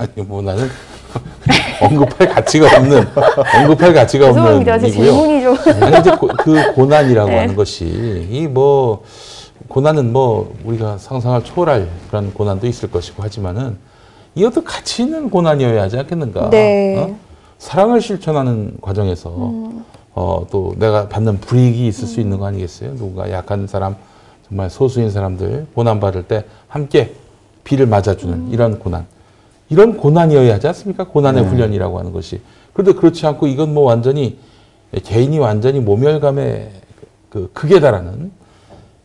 아니 0.00 0.26
뭐 0.26 0.40
나는 0.40 0.66
언급할 1.82 2.28
가치가 2.30 2.74
없는 2.78 3.06
언급할 3.54 3.92
가치가 3.92 4.30
없는 4.30 4.62
이고요. 4.62 4.90
질문이 4.90 5.42
좀 5.42 5.56
아니 5.82 5.98
이제 5.98 6.10
고, 6.12 6.26
그 6.28 6.72
고난이라고 6.72 7.28
네. 7.30 7.38
하는 7.38 7.54
것이 7.54 7.84
이 8.30 8.46
뭐 8.48 9.04
고난은 9.68 10.12
뭐 10.12 10.54
우리가 10.64 10.96
상상을 10.98 11.44
초월할 11.44 11.86
그런 12.08 12.32
고난도 12.32 12.66
있을 12.66 12.90
것이고 12.90 13.22
하지만은 13.22 13.76
이것도 14.34 14.64
가치 14.64 15.02
있는 15.02 15.28
고난이어야 15.28 15.82
하지 15.82 15.98
않겠는가? 15.98 16.48
네. 16.50 16.96
어? 16.98 17.16
사랑을 17.58 18.00
실천하는 18.00 18.78
과정에서 18.80 19.30
어, 20.14 20.46
또 20.50 20.74
내가 20.78 21.08
받는 21.08 21.40
불이익이 21.40 21.86
있을 21.86 22.08
수 22.08 22.20
있는 22.20 22.38
거 22.38 22.46
아니겠어요? 22.46 22.96
누군가 22.96 23.30
약한 23.30 23.66
사람, 23.66 23.94
정말 24.48 24.70
소수인 24.70 25.10
사람들 25.10 25.66
고난 25.74 26.00
받을 26.00 26.22
때 26.24 26.44
함께 26.66 27.12
비를 27.62 27.86
맞아주는 27.86 28.50
이런 28.50 28.78
고난. 28.78 29.06
이런 29.70 29.96
고난이어야 29.96 30.54
하지 30.54 30.66
않습니까? 30.66 31.04
고난의 31.04 31.44
훈련이라고 31.44 31.98
하는 31.98 32.12
것이. 32.12 32.40
그런데 32.72 32.92
그렇지 32.92 33.24
않고 33.26 33.46
이건 33.46 33.72
뭐 33.72 33.84
완전히 33.84 34.38
개인이 34.92 35.38
완전히 35.38 35.78
모멸감에 35.80 36.72
그 37.30 37.50
극에 37.54 37.78
달하는 37.78 38.32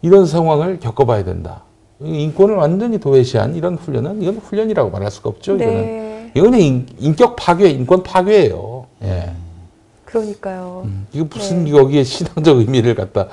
이런 0.02 0.26
상황을 0.26 0.80
겪어봐야 0.80 1.24
된다. 1.24 1.62
이 2.02 2.24
인권을 2.24 2.56
완전히 2.56 3.00
도외시한 3.00 3.56
이런 3.56 3.76
훈련은 3.76 4.22
이건 4.22 4.38
훈련이라고 4.38 4.90
말할 4.90 5.12
수가 5.12 5.30
없죠. 5.30 5.56
이거는 5.56 5.74
네. 5.74 6.32
이거는 6.36 6.60
인, 6.60 6.88
인격 7.00 7.36
파괴, 7.36 7.70
인권 7.70 8.04
파괴예요. 8.04 8.88
예. 9.04 9.32
그러니까요. 10.04 10.82
음, 10.86 11.08
이거 11.14 11.28
무슨 11.32 11.70
여기에 11.70 12.04
신앙적 12.04 12.58
의미를 12.58 12.96
갖다 12.96 13.28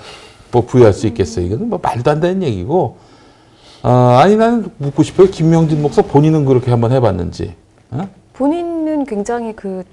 뭐 0.51 0.65
부여할 0.65 0.93
수 0.93 1.07
있겠어요. 1.07 1.47
이거는 1.47 1.71
뭐 1.71 1.81
말도 1.83 2.11
안 2.11 2.21
되는 2.21 2.43
얘기고. 2.43 2.97
아, 3.83 4.21
아니 4.23 4.37
나는 4.37 4.71
묻고 4.79 5.03
싶어요. 5.03 5.29
김명진 5.29 5.83
목사 5.83 6.03
본인은 6.03 6.45
그렇게 6.45 6.71
한번 6.71 6.93
해봤는지. 6.93 7.55
어? 7.91 8.09
본인은 8.35 9.05
굉장히 9.05 9.53
그 9.55 9.85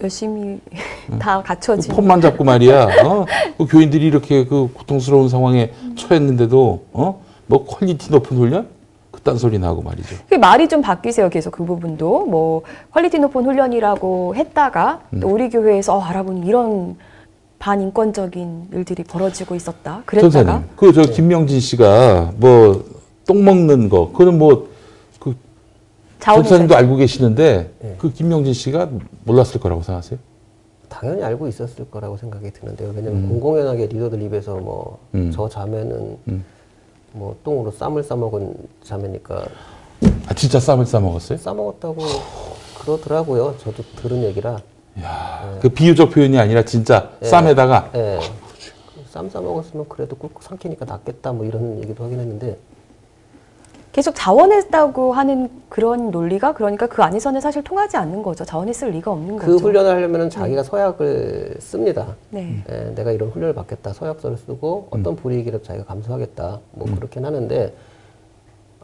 열심히 0.00 0.60
다 1.18 1.42
갖춰진 1.42 1.90
그 1.90 1.96
폼만 1.96 2.20
잡고 2.20 2.44
말이야. 2.44 2.88
어? 3.04 3.26
그 3.58 3.66
교인들이 3.66 4.06
이렇게 4.06 4.44
그 4.44 4.70
고통스러운 4.72 5.28
상황에 5.28 5.72
처했는데도 5.96 6.84
어? 6.92 7.22
뭐 7.46 7.64
quality 7.64 8.10
높은 8.10 8.36
훈련? 8.36 8.68
그 9.10 9.20
딴 9.26 9.36
소리나 9.38 9.66
하고 9.66 9.82
말이죠. 9.82 10.14
그 10.28 10.36
말이 10.36 10.68
좀 10.68 10.80
바뀌세요. 10.82 11.28
계속 11.30 11.50
그 11.50 11.64
부분도 11.64 12.26
뭐 12.26 12.62
quality 12.92 13.18
높은 13.18 13.44
훈련이라고 13.44 14.34
했다가 14.36 15.00
음. 15.14 15.20
또 15.20 15.28
우리 15.28 15.50
교회에서 15.50 15.96
어, 15.96 16.00
알아보니 16.00 16.46
이런 16.46 16.96
반인권적인 17.58 18.68
일들이 18.72 19.02
벌어지고 19.04 19.54
있었다. 19.54 20.02
그랬다가 20.06 20.30
전사님, 20.30 20.68
그저 20.76 21.02
김명진 21.02 21.60
씨가 21.60 22.32
뭐 22.36 22.96
똥 23.26 23.44
먹는 23.44 23.88
거, 23.88 24.12
그거는 24.12 24.38
뭐그 24.38 25.34
전사님도 26.20 26.74
알고 26.76 26.96
계시는데 26.96 27.70
네. 27.80 27.94
그 27.98 28.12
김명진 28.12 28.54
씨가 28.54 28.88
몰랐을 29.24 29.60
거라고 29.60 29.82
생각하세요? 29.82 30.18
당연히 30.88 31.22
알고 31.24 31.48
있었을 31.48 31.90
거라고 31.90 32.16
생각이 32.16 32.52
드는데요. 32.52 32.92
왜냐면 32.94 33.28
공공연하게 33.28 33.86
리더들 33.88 34.22
입에서 34.22 34.54
뭐저 34.56 34.98
음. 35.14 35.48
자매는 35.50 36.18
음. 36.28 36.44
뭐 37.12 37.36
똥으로 37.42 37.72
쌈을 37.72 38.04
싸먹은 38.04 38.54
자매니까 38.84 39.44
아 40.28 40.34
진짜 40.34 40.60
쌈을 40.60 40.86
싸 40.86 41.00
먹었어요? 41.00 41.38
싸먹었다고 41.38 41.96
그러더라고요. 42.80 43.56
저도 43.58 43.82
들은 43.96 44.22
얘기라. 44.22 44.60
야, 45.02 45.58
그 45.60 45.68
비유적 45.68 46.10
표현이 46.10 46.38
아니라 46.38 46.62
진짜 46.64 47.10
네. 47.20 47.28
쌈에다가 47.28 47.90
예. 47.94 48.18
쌈 49.10 49.28
싸먹었으면 49.28 49.86
그래도 49.88 50.16
꿀꺽 50.16 50.42
삼키니까 50.42 50.84
낫겠다 50.84 51.32
뭐 51.32 51.44
이런 51.44 51.78
얘기도 51.82 52.04
하긴 52.04 52.18
했는데 52.20 52.56
계속 53.92 54.14
자원했다고 54.14 55.14
하는 55.14 55.48
그런 55.70 56.10
논리가 56.10 56.52
그러니까 56.52 56.86
그 56.86 57.02
안에서는 57.02 57.40
사실 57.40 57.64
통하지 57.64 57.96
않는 57.96 58.22
거죠. 58.22 58.44
자원했을 58.44 58.90
리가 58.90 59.10
없는 59.10 59.36
그 59.36 59.46
거죠. 59.52 59.64
훈련을 59.64 59.90
하려면 59.90 60.28
자기가 60.28 60.62
서약을 60.62 61.56
씁니다. 61.60 62.14
네. 62.28 62.62
예, 62.68 62.92
내가 62.94 63.10
이런 63.12 63.30
훈련을 63.30 63.54
받겠다 63.54 63.94
서약서를 63.94 64.36
쓰고 64.36 64.88
어떤 64.90 65.16
불이익이라도 65.16 65.64
자기가 65.64 65.86
감수하겠다 65.86 66.60
뭐 66.72 66.94
그렇긴 66.94 67.24
하는데 67.24 67.72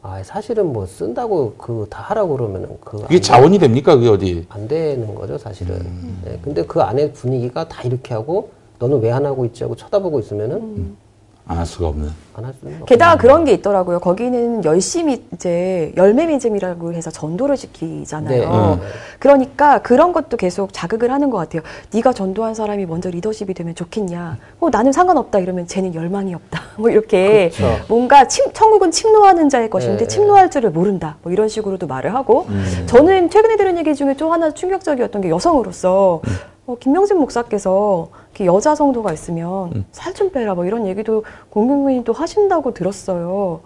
아 0.02 0.20
사실은 0.24 0.72
뭐 0.72 0.84
쓴다고 0.86 1.54
그 1.56 1.86
다 1.88 2.02
하라고 2.02 2.36
그러면은 2.36 2.76
그 2.80 2.98
그게 3.02 3.16
안, 3.16 3.22
자원이 3.22 3.58
됩니까? 3.58 3.94
그게 3.94 4.08
어디? 4.08 4.46
안 4.48 4.66
되는 4.66 5.14
거죠 5.14 5.38
사실은. 5.38 5.78
예, 6.26 6.38
근데 6.42 6.64
그 6.64 6.80
안에 6.82 7.12
분위기가 7.12 7.68
다 7.68 7.82
이렇게 7.82 8.14
하고 8.14 8.50
너는 8.80 9.00
왜 9.00 9.12
안 9.12 9.24
하고 9.24 9.44
있지 9.44 9.62
하고 9.62 9.76
쳐다보고 9.76 10.18
있으면은 10.20 10.96
안 11.46 11.58
할 11.58 11.66
수가 11.66 11.88
없는. 11.88 12.08
안 12.34 12.44
할 12.44 12.54
수는. 12.60 12.84
게다가 12.86 13.16
그런 13.18 13.44
게 13.44 13.52
있더라고요. 13.52 13.98
거기는 13.98 14.64
열심히 14.64 15.24
이제 15.34 15.92
열매미즘이라고 15.96 16.92
해서 16.94 17.10
전도를 17.10 17.56
시키잖아요. 17.56 18.40
네. 18.40 18.46
음. 18.46 18.80
그러니까 19.18 19.82
그런 19.82 20.12
것도 20.12 20.36
계속 20.36 20.72
자극을 20.72 21.10
하는 21.10 21.30
것 21.30 21.38
같아요. 21.38 21.62
네가 21.92 22.12
전도한 22.12 22.54
사람이 22.54 22.86
먼저 22.86 23.10
리더십이 23.10 23.54
되면 23.54 23.74
좋겠냐? 23.74 24.38
어 24.60 24.70
나는 24.70 24.92
상관없다 24.92 25.40
이러면 25.40 25.66
쟤는 25.66 25.94
열망이 25.94 26.32
없다. 26.32 26.62
뭐 26.78 26.88
이렇게 26.90 27.50
그렇죠. 27.54 27.84
뭔가 27.88 28.28
침, 28.28 28.50
천국은 28.52 28.90
침노하는 28.92 29.48
자의 29.48 29.68
것인데 29.68 30.04
네. 30.04 30.06
침노할 30.08 30.50
줄을 30.50 30.70
모른다. 30.70 31.16
뭐 31.22 31.32
이런 31.32 31.48
식으로도 31.48 31.86
말을 31.88 32.14
하고 32.14 32.46
저는 32.86 33.30
최근에 33.30 33.56
들은 33.56 33.76
얘기 33.78 33.94
중에 33.94 34.14
또 34.14 34.32
하나 34.32 34.52
충격적이었던 34.52 35.20
게 35.22 35.28
여성으로서 35.28 36.22
어, 36.66 36.76
김명진 36.78 37.18
목사께서 37.18 38.08
여자 38.44 38.74
성도가 38.74 39.12
있으면 39.12 39.84
살좀 39.92 40.30
빼라 40.30 40.54
뭐 40.54 40.64
이런 40.64 40.86
얘기도 40.86 41.24
공경민이 41.50 42.04
또 42.04 42.12
하신다고 42.12 42.72
들었어요. 42.74 43.60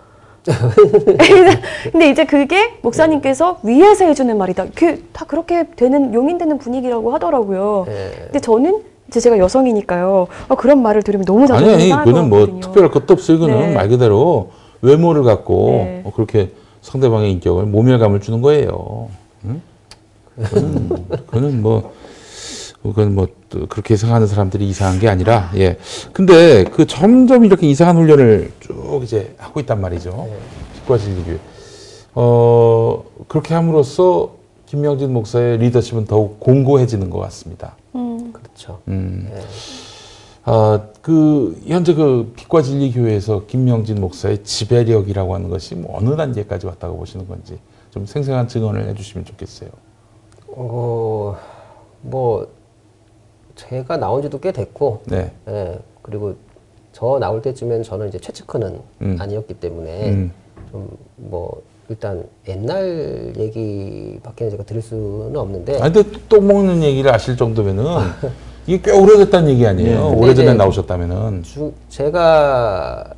근데 1.90 2.10
이제 2.10 2.24
그게 2.24 2.74
목사님께서 2.82 3.58
위에서 3.62 4.04
해주는 4.04 4.36
말이다. 4.36 4.66
그 4.74 5.02
다 5.12 5.24
그렇게 5.24 5.66
되는 5.74 6.12
용인되는 6.14 6.58
분위기라고 6.58 7.12
하더라고요. 7.14 7.86
예. 7.88 8.10
근데 8.26 8.38
저는 8.40 8.82
이제 9.08 9.18
제가 9.20 9.38
여성이니까요. 9.38 10.26
어, 10.48 10.54
그런 10.56 10.82
말을 10.82 11.02
들으면 11.02 11.24
너무 11.24 11.46
자존심 11.46 11.92
아니 11.92 12.04
그거는 12.04 12.28
뭐. 12.28 12.46
특별할 12.60 12.90
것도 12.90 13.14
없어요. 13.14 13.38
그거는 13.38 13.58
네. 13.60 13.74
말 13.74 13.88
그대로 13.88 14.50
외모를 14.82 15.22
갖고 15.22 15.68
네. 15.70 16.02
어, 16.04 16.12
그렇게 16.14 16.50
상대방의 16.82 17.32
인격을 17.32 17.64
모멸감을 17.64 18.20
주는 18.20 18.40
거예요. 18.42 19.08
응? 19.46 19.62
그거는, 20.36 20.88
그거는 21.26 21.62
뭐 21.62 21.92
그건 22.88 23.14
뭐또 23.14 23.66
그렇게 23.68 23.96
생각하는 23.96 24.26
사람들이 24.26 24.68
이상한 24.68 24.98
게 24.98 25.08
아니라 25.08 25.50
예. 25.56 25.78
근데 26.12 26.64
그 26.64 26.86
점점 26.86 27.44
이렇게 27.44 27.68
이상한 27.68 27.96
훈련을 27.96 28.52
쭉 28.60 29.00
이제 29.02 29.34
하고 29.38 29.60
있단 29.60 29.80
말이죠. 29.80 30.28
기과 30.74 30.98
진리교회. 30.98 31.38
어 32.14 33.04
그렇게 33.28 33.54
함으로써 33.54 34.36
김명진 34.66 35.12
목사의 35.12 35.58
리더십은 35.58 36.06
더욱 36.06 36.40
공고해지는 36.40 37.10
것 37.10 37.18
같습니다. 37.20 37.76
음, 37.94 38.32
그렇죠. 38.32 38.80
음. 38.88 39.30
예. 39.32 39.42
아, 40.48 40.80
그 41.02 41.60
현재 41.66 41.92
그 41.92 42.32
빛과 42.36 42.62
진리 42.62 42.92
교회에서 42.92 43.46
김명진 43.46 44.00
목사의 44.00 44.44
지배력이라고 44.44 45.34
하는 45.34 45.50
것이 45.50 45.74
뭐 45.74 45.96
어느 45.98 46.16
단계까지 46.16 46.66
왔다고 46.66 46.98
보시는 46.98 47.26
건지 47.26 47.58
좀 47.90 48.06
생생한 48.06 48.46
증언을 48.46 48.88
해주시면 48.88 49.24
좋겠어요. 49.24 49.70
어, 50.48 51.36
뭐 52.02 52.46
제가 53.56 53.96
나온 53.96 54.22
지도 54.22 54.38
꽤 54.38 54.52
됐고 54.52 55.02
네. 55.06 55.32
예, 55.48 55.78
그리고 56.02 56.34
저 56.92 57.18
나올 57.18 57.42
때쯤엔 57.42 57.82
저는 57.82 58.08
이제 58.08 58.18
최측근은 58.18 58.80
음. 59.02 59.16
아니었기 59.18 59.54
때문에 59.54 60.10
음. 60.10 60.32
좀뭐 60.70 61.62
일단 61.88 62.24
옛날 62.48 63.32
얘기밖에 63.36 64.50
제가 64.50 64.64
들을 64.64 64.82
수는 64.82 65.36
없는데 65.36 65.78
아, 65.80 65.90
근데 65.90 66.02
똥 66.28 66.46
먹는 66.46 66.82
얘기를 66.82 67.12
아실 67.12 67.36
정도면은 67.36 67.84
이게 68.66 68.82
꽤 68.82 68.90
오래됐다는 68.96 69.50
얘기 69.50 69.66
아니에요. 69.66 70.10
네. 70.10 70.16
오래전에 70.16 70.46
네, 70.46 70.52
네. 70.52 70.58
나오셨다면은. 70.58 71.42
주, 71.44 71.72
제가 71.88 73.12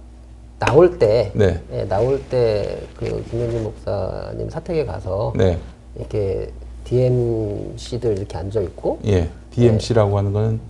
나올 0.58 0.98
때 0.98 1.30
네. 1.34 1.62
예, 1.72 1.84
나올 1.84 2.20
때 2.28 2.88
그 2.98 3.24
김현진 3.30 3.62
목사님 3.62 4.50
사택에 4.50 4.84
가서 4.84 5.32
네. 5.36 5.56
이렇게 5.96 6.50
DMC들 6.84 8.18
이렇게 8.18 8.36
앉아 8.36 8.60
있고 8.60 8.98
예. 9.06 9.28
DMC라고 9.50 10.16
하는 10.18 10.32
거는 10.32 10.60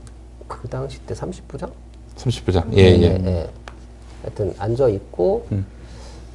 그 0.47 0.69
당시 0.69 0.99
때 1.01 1.15
30부장? 1.15 1.71
30부장. 2.17 2.65
예, 2.77 2.83
예. 2.85 3.49
하여튼 4.23 4.55
앉아 4.59 4.89
있고 4.89 5.47
음. 5.53 5.65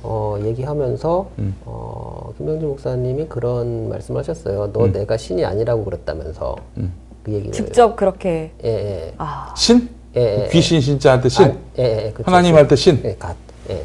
어, 0.03 0.37
얘기하면서 0.43 1.29
음. 1.39 1.55
어, 1.65 2.33
김명진 2.37 2.67
목사님이 2.67 3.27
그런 3.27 3.89
말씀하셨어요. 3.89 4.71
너 4.73 4.87
내가 4.91 5.17
신이 5.17 5.43
아니라고 5.45 5.83
그랬다면서 5.85 6.55
음. 6.77 6.93
그 7.23 7.31
얘기를 7.31 7.51
직접 7.53 7.95
그렇게 7.95 8.51
예, 8.63 8.69
예. 8.69 9.13
아 9.17 9.53
신? 9.57 9.89
예, 10.15 10.43
예, 10.45 10.49
귀신 10.51 10.79
신자한테 10.81 11.29
신? 11.29 11.45
아, 11.45 11.55
예, 11.79 12.05
예, 12.07 12.11
그쵸, 12.11 12.23
하나님 12.29 12.49
신. 12.49 12.55
할때 12.57 12.75
신? 12.75 13.01
예, 13.03 13.15
갓. 13.15 13.35
예. 13.69 13.83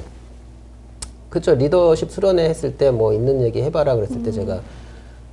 그쵸. 1.31 1.55
리더십 1.55 2.11
수련회 2.11 2.49
했을 2.49 2.77
때 2.77 2.91
뭐 2.91 3.13
있는 3.13 3.43
얘기 3.43 3.63
해봐라 3.63 3.95
그랬을 3.97 4.23
때 4.23 4.33
제가 4.33 4.61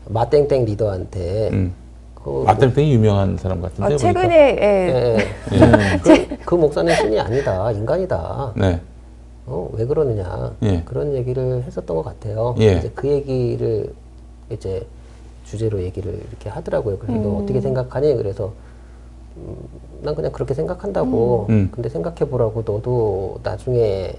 마땡땡 0.08 0.66
리더한테 0.66 1.50
음. 1.52 1.74
그, 1.74 1.85
마땅히 2.30 2.94
유명한 2.94 3.38
사람 3.38 3.62
같은데. 3.62 3.94
아. 3.94 3.98
최근에 3.98 4.58
예, 4.60 5.18
예, 5.54 5.58
예. 5.58 5.98
그, 6.04 6.38
그 6.44 6.56
목사는 6.56 6.94
신이 6.96 7.20
아니다. 7.20 7.72
인간이다. 7.72 8.54
네. 8.56 8.82
어, 9.46 9.70
왜 9.74 9.86
그러느냐. 9.86 10.52
예. 10.64 10.82
그런 10.86 11.14
얘기를 11.14 11.64
했었던 11.64 11.96
것 11.96 12.04
같아요. 12.04 12.56
예. 12.60 12.78
이제 12.78 12.92
그 12.96 13.08
얘기를 13.08 13.94
이제 14.50 14.86
주제로 15.44 15.82
얘기를 15.82 16.14
이렇게 16.14 16.50
하더라고요. 16.50 16.98
그래서 16.98 17.20
너 17.20 17.38
어떻게 17.38 17.62
생각하니? 17.62 18.16
그래서 18.16 18.54
음, 19.38 19.56
난 20.02 20.16
그냥 20.16 20.32
그렇게 20.32 20.56
생각한다고. 20.56 21.46
음. 21.50 21.70
근데 21.72 21.90
생각해 21.90 22.26
보라고 22.30 22.64
너도 22.66 23.40
나중에 23.44 24.14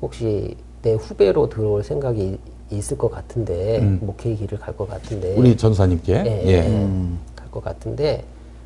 혹시 0.00 0.56
내 0.82 0.92
후배로 0.92 1.48
들어올 1.48 1.82
생각이 1.82 2.38
있을 2.70 2.98
것 2.98 3.10
같은데 3.10 3.78
음. 3.80 3.98
목회의 4.02 4.36
길을 4.36 4.58
갈 4.58 4.74
것 4.76 4.88
같은데 4.88 5.34
우리 5.36 5.56
전사님께. 5.56 6.12
예, 6.14 6.42
예. 6.46 6.66
음. 6.68 7.18
갈것 7.36 7.62
같은데 7.64 8.24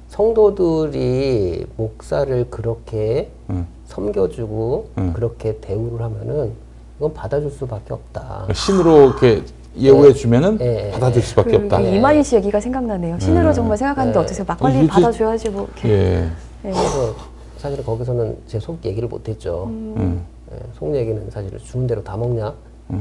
성도들이 0.09 1.67
목사를 1.77 2.47
그렇게 2.51 3.31
음. 3.51 3.67
섬겨주고 3.87 4.89
음. 4.99 5.13
그렇게 5.13 5.59
대우를 5.61 6.03
하면은 6.05 6.53
이건 6.99 7.13
받아줄 7.15 7.51
수밖에 7.51 7.93
없다. 7.95 8.47
신으로 8.55 9.07
이렇게 9.09 9.43
예우해 9.79 10.13
주면은 10.13 10.59
예, 10.61 10.89
예, 10.89 10.91
받아줄 10.91 11.23
수밖에 11.23 11.51
그, 11.59 11.65
없다. 11.65 11.79
그 11.81 11.87
이만희 11.89 12.25
씨 12.25 12.37
얘기가 12.37 12.59
생각나네요. 12.61 13.19
신으로 13.21 13.53
정말 13.53 13.77
생각하는데 13.79 14.19
네. 14.19 14.25
어떠세요? 14.25 14.45
막걸리 14.47 14.79
이게 14.79 14.87
받아줘야지 14.89 15.51
뭐 15.51 15.65
이렇게. 15.67 15.89
예. 15.89 16.31
예. 16.65 16.71
그래서 16.73 17.15
사실 17.59 17.85
거기서는 17.85 18.37
제 18.47 18.59
속 18.59 18.85
얘기를 18.85 19.09
못했죠. 19.09 19.65
음. 19.69 20.23
예, 20.53 20.57
속 20.77 20.95
얘기는 20.97 21.31
사실 21.31 21.57
주는 21.59 21.87
대로 21.87 22.03
다 22.03 22.17
먹냐 22.17 22.53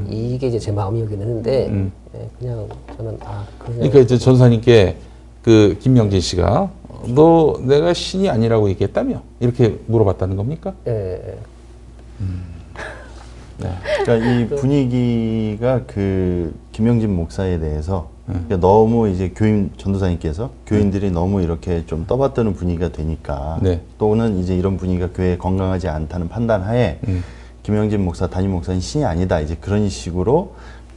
이게 0.08 0.48
이제 0.48 0.58
제 0.58 0.72
마음이었긴 0.72 1.20
했는데 1.20 1.68
음. 1.68 1.92
예, 2.14 2.28
그냥 2.38 2.68
저는 2.96 3.18
아 3.24 3.46
그러니까 3.58 3.98
이제 3.98 4.18
전사님께 4.18 4.96
그 5.42 5.76
김명진 5.80 6.20
씨가 6.20 6.70
너 7.14 7.60
내가 7.64 7.94
신이 7.94 8.28
아니라고 8.28 8.68
얘기했다며 8.70 9.22
이렇게 9.40 9.78
물어봤다는 9.86 10.36
겁니까? 10.36 10.74
예, 10.86 10.92
예, 10.92 11.38
네. 13.58 13.68
그러니까 14.04 14.30
이 14.30 14.48
분위기가 14.48 15.82
그 15.86 16.54
김영진 16.72 17.14
목사에 17.14 17.58
대해서 17.58 18.08
그러니까 18.26 18.58
너무 18.58 19.08
이제 19.08 19.32
교인 19.34 19.70
전도사님께서 19.76 20.50
교인들이 20.66 21.10
너무 21.10 21.42
이렇게 21.42 21.84
좀 21.86 22.06
떠받드는 22.06 22.54
분위기가 22.54 22.90
되니까 22.90 23.58
네. 23.60 23.80
또는 23.98 24.38
이제 24.38 24.56
이런 24.56 24.76
분위기가 24.76 25.08
교회에 25.12 25.36
건강하지 25.36 25.88
않다는 25.88 26.28
판단하에 26.28 27.00
음. 27.08 27.24
김영진 27.62 28.04
목사 28.04 28.26
담임 28.26 28.52
목사는 28.52 28.80
신이 28.80 29.04
아니다 29.04 29.40
이제 29.40 29.56
그런 29.60 29.88
식으로 29.88 30.52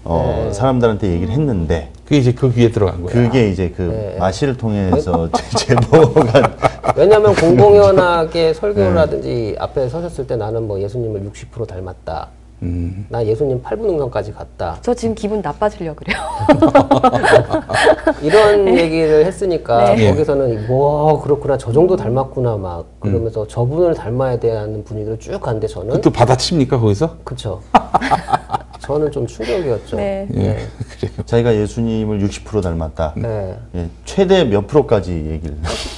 어, 0.05 0.49
사람들한테 0.53 1.11
얘기를 1.11 1.33
했는데 1.33 1.89
그게 2.03 2.17
이제 2.17 2.33
그 2.33 2.51
귀에 2.53 2.71
들어간 2.71 3.03
거야. 3.03 3.13
그게 3.13 3.49
이제 3.49 3.69
그 3.75 3.81
네. 3.83 4.17
마시를 4.19 4.57
통해서 4.57 5.29
제- 5.55 5.75
제보가 5.75 6.57
왜냐하면 6.97 7.33
공공연하게 7.35 8.53
설교라든지 8.53 9.55
앞에 9.59 9.87
서셨을 9.87 10.27
때 10.27 10.35
나는 10.35 10.67
뭐 10.67 10.79
예수님을 10.81 11.29
60% 11.31 11.67
닮았다. 11.67 12.27
음. 12.63 13.05
나 13.09 13.23
예수님 13.25 13.61
8분 13.61 13.89
응선까지 13.89 14.31
갔다. 14.31 14.77
저 14.81 14.93
지금 14.93 15.13
기분 15.13 15.41
나빠지려 15.41 15.93
그래요. 15.93 16.17
이런 18.23 18.67
얘기를 18.77 19.25
했으니까 19.25 19.93
네. 19.95 20.09
거기서는 20.09 20.69
와 20.69 21.19
그렇구나 21.19 21.57
저 21.57 21.71
정도 21.73 21.95
닮았구나 21.97 22.55
막 22.57 22.85
그러면서 23.01 23.45
저분을 23.45 23.93
닮아야 23.95 24.39
되는 24.39 24.83
분위기로 24.83 25.19
쭉 25.19 25.39
갔는데 25.41 25.67
저는 25.67 26.01
또 26.01 26.09
받아칩니까 26.09 26.79
거기서? 26.79 27.17
그쵸. 27.23 27.61
저는 28.79 29.11
좀 29.11 29.27
충격이었죠. 29.27 29.97
네. 29.97 30.27
예. 30.35 30.57
그래요. 30.99 31.11
자기가 31.25 31.55
예수님을 31.55 32.19
60% 32.19 32.63
닮았다. 32.63 33.13
네. 33.17 33.57
예, 33.75 33.89
최대 34.05 34.43
몇 34.43 34.67
프로까지 34.67 35.11
얘기를 35.11 35.57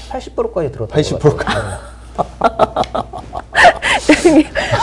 80%까지 0.10 0.72
들었던 0.72 1.02
80%것같 1.02 1.96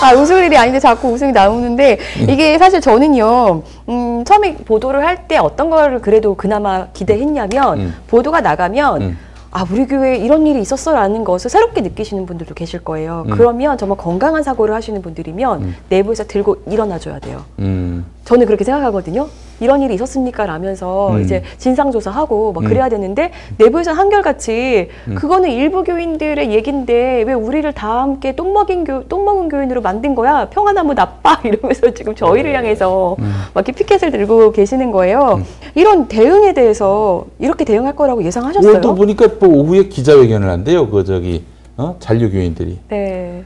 아, 0.03 0.13
웃을 0.15 0.45
일이 0.45 0.57
아닌데 0.57 0.79
자꾸 0.81 1.09
웃음이 1.09 1.33
나오는데 1.33 1.99
이게 2.29 2.59
사실 2.59 2.81
저는요, 2.81 3.63
음, 3.89 4.25
처음에 4.25 4.57
보도를 4.57 5.05
할 5.05 5.23
때 5.29 5.39
어떤 5.39 5.71
거를 5.71 6.01
그래도 6.01 6.35
그나마 6.35 6.89
기대했냐면 6.89 7.79
음. 7.79 7.95
보도가 8.09 8.41
나가면 8.41 9.03
음. 9.03 9.19
아, 9.53 9.65
우리 9.71 9.87
교회에 9.87 10.17
이런 10.17 10.47
일이 10.47 10.61
있었어라는 10.61 11.25
것을 11.25 11.49
새롭게 11.51 11.81
느끼시는 11.83 12.27
분들도 12.27 12.55
계실 12.55 12.81
거예요. 12.83 13.25
음. 13.29 13.37
그러면 13.37 13.77
정말 13.79 13.99
건강한 13.99 14.43
사고를 14.43 14.75
하시는 14.75 15.01
분들이면 15.03 15.75
내부에서 15.91 16.25
들고 16.25 16.63
일어나줘야 16.67 17.19
돼요. 17.21 17.45
음. 17.61 18.05
저는 18.25 18.47
그렇게 18.47 18.65
생각하거든요. 18.65 19.29
이런 19.63 19.81
일이 19.83 19.95
있었습니까? 19.95 20.45
라면서 20.45 21.13
음. 21.13 21.23
이제 21.23 21.43
진상조사하고 21.59 22.53
막 22.53 22.65
음. 22.65 22.69
그래야 22.69 22.89
되는데 22.89 23.31
내부에서 23.59 23.93
한결같이 23.93 24.89
그거는 25.15 25.51
일부 25.51 25.85
교인들의 25.85 26.53
얘긴데 26.53 27.25
왜 27.27 27.33
우리를 27.33 27.73
다 27.73 28.03
함께 28.03 28.35
똥 28.35 28.53
먹인 28.53 28.85
교, 28.85 29.07
똥 29.09 29.25
먹은 29.25 29.49
교인으로 29.49 29.81
만든 29.81 30.15
거야? 30.15 30.49
평화나무 30.49 30.95
나빠? 30.95 31.41
이러면서 31.45 31.93
지금 31.95 32.15
저희를 32.15 32.55
향해서 32.55 33.17
막 33.55 33.67
이렇게 33.67 33.73
피켓을 33.73 34.11
들고 34.11 34.53
계시는 34.53 34.91
거예요. 34.91 35.43
이런 35.75 36.09
대응에 36.09 36.53
대해서 36.53 37.25
이렇게 37.39 37.65
대응할 37.65 37.95
거라고 37.95 38.25
예상하셨어요? 38.25 38.71
오늘도 38.71 38.95
보니까 38.95 39.29
뭐 39.41 39.61
오후에 39.61 39.85
기자회견을 39.85 40.49
한대요. 40.49 40.89
그 40.89 41.05
저기 41.05 41.45
어? 41.77 41.97
잔류 42.01 42.31
교인들이. 42.31 42.79
네. 42.89 43.45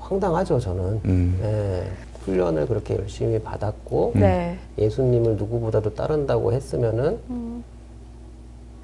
황당하죠 0.00 0.58
저는. 0.58 1.00
음. 1.04 1.38
네. 1.40 1.82
훈련을 2.24 2.66
그렇게 2.66 2.96
열심히 2.96 3.38
받았고 3.40 4.12
네. 4.14 4.58
예수님을 4.78 5.36
누구보다도 5.36 5.94
따른다고 5.94 6.52
했으면은 6.52 7.18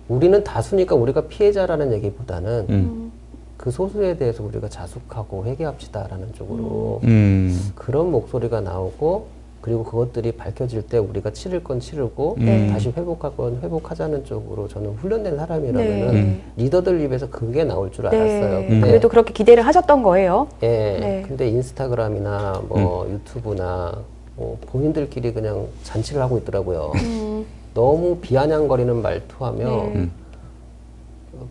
우리는 0.09 0.42
다수니까 0.42 0.94
우리가 0.94 1.29
피해자라는 1.29 1.92
얘기보다는 1.94 2.66
음. 2.70 3.12
그 3.57 3.70
소수에 3.70 4.16
대해서 4.16 4.42
우리가 4.42 4.68
자숙하고 4.68 5.44
회개합시다라는 5.44 6.33
쪽으로 6.35 7.01
음. 7.05 7.72
그런 7.74 8.11
목소리가 8.11 8.61
나오고 8.61 9.38
그리고 9.68 9.85
그것들이 9.85 10.33
밝혀질 10.33 10.81
때 10.81 10.96
우리가 10.96 11.31
치를 11.31 11.62
건 11.62 11.78
치르고 11.78 12.37
네. 12.38 12.68
다시 12.68 12.88
회복할 12.88 13.37
건 13.37 13.61
회복하자는 13.62 14.24
쪽으로 14.24 14.66
저는 14.66 14.94
훈련된 14.94 15.37
사람이라면은 15.37 16.12
네. 16.14 16.40
리더들 16.57 17.02
입에서 17.02 17.28
그게 17.28 17.64
나올 17.64 17.92
줄 17.92 18.07
알았어요. 18.07 18.61
네. 18.61 18.66
근데 18.66 18.87
그래도 18.87 19.11
그렇게 19.11 19.35
기대를 19.35 19.66
하셨던 19.66 20.02
거예요. 20.02 20.48
예. 20.62 20.66
네. 20.98 21.24
근데 21.28 21.50
인스타그램이나 21.50 22.62
뭐 22.66 23.07
유튜브나 23.11 23.98
뭐 24.37 24.57
본인들끼리 24.68 25.35
그냥 25.35 25.66
잔치를 25.83 26.22
하고 26.22 26.38
있더라고요. 26.38 26.92
음. 26.94 27.44
너무 27.74 28.16
비아냥거리는 28.22 29.02
말투하며 29.02 29.64
네. 29.64 29.92
음. 29.96 30.11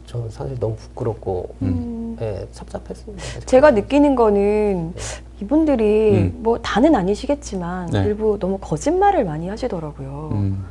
저는 0.08 0.30
사실 0.32 0.58
너무 0.60 0.75
부끄럽고 0.75 1.49
음. 1.62 1.97
예, 2.21 2.47
찹찹했습니다. 2.51 3.23
제가 3.45 3.71
느끼는 3.71 4.15
거는 4.15 4.93
이분들이 5.41 6.12
음. 6.12 6.39
뭐 6.39 6.60
다는 6.60 6.95
아니시겠지만 6.95 7.89
네. 7.91 8.03
일부 8.06 8.38
너무 8.39 8.58
거짓말을 8.60 9.23
많이 9.25 9.47
하시더라고요. 9.47 10.30
음. 10.34 10.63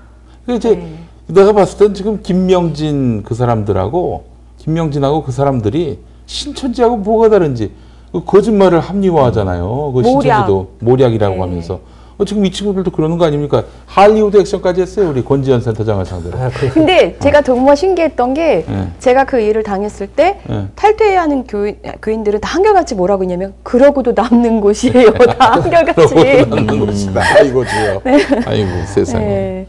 그 0.45 0.55
이제 0.55 0.77
네. 0.77 0.99
내가 1.29 1.53
봤을 1.53 1.79
땐 1.79 1.95
지금 1.95 2.23
김명진 2.23 3.23
그 3.23 3.35
사람들하고 3.35 4.25
김명진하고 4.59 5.23
그 5.23 5.33
사람들이 5.33 6.01
신천지하고 6.27 6.97
뭐가 6.97 7.29
다른지 7.31 7.73
그 8.13 8.25
거짓말을 8.25 8.81
합리화하잖아요. 8.81 9.93
그 9.95 10.01
모략. 10.01 10.05
신천지도 10.05 10.71
모략이라고 10.81 11.35
네. 11.35 11.41
하면서 11.41 11.81
어, 12.19 12.25
지금 12.25 12.47
이 12.47 12.51
친구들도 12.51 12.91
그러는 12.93 13.19
거 13.19 13.27
아닙니까? 13.27 13.65
할리우드 13.85 14.39
액션까지 14.39 14.81
했어요. 14.81 15.11
우리 15.11 15.23
권지현 15.23 15.61
센터장을 15.61 16.05
상대로. 16.07 16.39
아, 16.39 16.49
그, 16.49 16.71
근데 16.71 17.19
제가 17.19 17.43
정말 17.43 17.77
신기했던 17.77 18.33
게 18.33 18.65
네. 18.67 18.89
제가 18.99 19.25
그 19.25 19.39
일을 19.39 19.63
당했을 19.63 20.07
때 20.07 20.41
네. 20.49 20.67
탈퇴해야 20.75 21.23
하는 21.23 21.45
교인, 21.45 21.77
교인들은 22.01 22.41
다 22.41 22.55
한결같이 22.55 22.95
뭐라고 22.95 23.23
했냐면 23.23 23.53
그러고도 23.63 24.13
남는 24.17 24.63
곳이에요. 24.63 25.13
다 25.39 25.53
한결같이. 25.53 26.15
그러고 26.15 26.55
남는 26.57 26.87
것이다. 26.87 27.21
아이고 27.39 27.65
주여. 27.67 28.03
아이고 28.47 28.71
세상에. 28.87 29.25
네. 29.25 29.67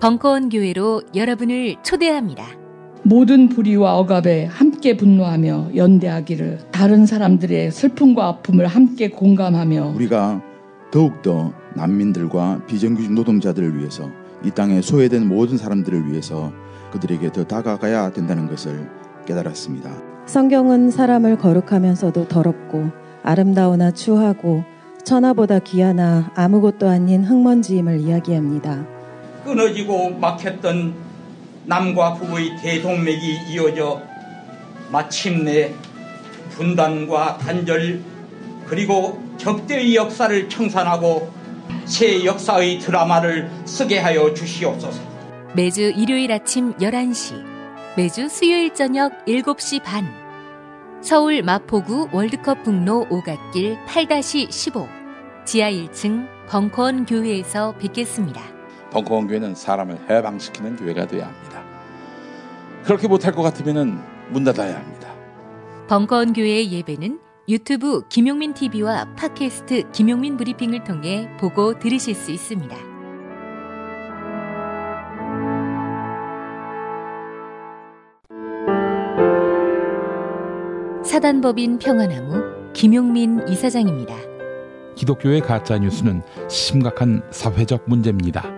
벙커원 0.00 0.48
교회로 0.48 1.02
여러분을 1.14 1.76
초대합니다. 1.82 2.44
모든 3.02 3.48
불의와 3.48 3.98
억압에 3.98 4.46
함께 4.46 4.96
분노하며 4.96 5.70
연대하기를 5.74 6.58
다른 6.70 7.06
사람들의 7.06 7.70
슬픔과 7.70 8.26
아픔을 8.26 8.66
함께 8.66 9.08
공감하며 9.10 9.92
우리가 9.94 10.42
더욱더 10.90 11.52
난민들과 11.74 12.62
비정규직 12.66 13.12
노동자들을 13.12 13.78
위해서 13.78 14.10
이 14.44 14.50
땅에 14.50 14.80
소외된 14.80 15.26
모든 15.26 15.56
사람들을 15.56 16.10
위해서 16.10 16.52
그들에게 16.92 17.32
더 17.32 17.44
다가가야 17.44 18.12
된다는 18.12 18.48
것을 18.48 18.88
깨달았습니다. 19.26 19.90
성경은 20.26 20.90
사람을 20.90 21.38
거룩하면서도 21.38 22.28
더럽고 22.28 22.90
아름다우나 23.22 23.90
추하고 23.90 24.64
천하보다 25.04 25.60
귀하나 25.60 26.30
아무것도 26.34 26.88
아닌 26.88 27.24
흙먼지임을 27.24 28.00
이야기합니다. 28.00 28.86
끊어지고 29.44 30.10
막혔던 30.18 31.07
남과 31.68 32.14
북의 32.14 32.56
대동맥이 32.56 33.50
이어져 33.50 34.00
마침내 34.90 35.74
분단과 36.52 37.36
단절 37.36 38.00
그리고 38.66 39.22
적대의 39.36 39.94
역사를 39.94 40.48
청산하고 40.48 41.30
새 41.84 42.24
역사의 42.24 42.78
드라마를 42.78 43.50
쓰게 43.66 43.98
하여 43.98 44.32
주시옵소서. 44.32 44.98
매주 45.54 45.92
일요일 45.94 46.32
아침 46.32 46.72
11시, 46.76 47.44
매주 47.98 48.30
수요일 48.30 48.74
저녁 48.74 49.24
7시 49.26 49.82
반. 49.82 50.06
서울 51.02 51.42
마포구 51.42 52.08
월드컵 52.12 52.64
북로 52.64 53.06
오갓길 53.10 53.76
8-15 53.86 54.88
지하 55.44 55.70
1층 55.70 56.26
벙커원 56.48 57.04
교회에서 57.04 57.74
뵙겠습니다. 57.78 58.42
벙커원 58.90 59.28
교회는 59.28 59.54
사람을 59.54 59.98
해방시키는 60.08 60.76
교회가 60.76 61.06
되어야 61.06 61.26
합니다. 61.26 61.57
그렇게 62.88 63.06
못할 63.06 63.34
것 63.34 63.42
같으면 63.42 64.02
문 64.30 64.44
닫아야 64.44 64.76
합니다. 64.76 65.14
벙커원 65.88 66.32
교회의 66.32 66.72
예배는 66.72 67.20
유튜브 67.46 68.00
김용민 68.08 68.54
TV와 68.54 69.14
팟캐스트 69.14 69.90
김용민 69.92 70.38
브리핑을 70.38 70.84
통해 70.84 71.28
보고 71.38 71.78
들으실 71.78 72.14
수 72.14 72.30
있습니다. 72.30 72.74
사단법인 81.04 81.78
평화나무 81.78 82.72
김용민 82.72 83.46
이사장입니다. 83.48 84.14
기독교의 84.94 85.42
가짜 85.42 85.76
뉴스는 85.76 86.22
심각한 86.48 87.20
사회적 87.30 87.82
문제입니다. 87.86 88.57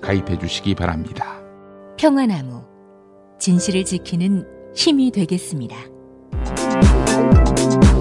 가입해 0.00 0.38
주시기 0.38 0.74
바랍니다. 0.74 1.40
평화나무 1.96 2.64
진실을 3.38 3.84
지키는 3.84 4.46
힘이 4.74 5.10
되겠습니다. 5.10 5.76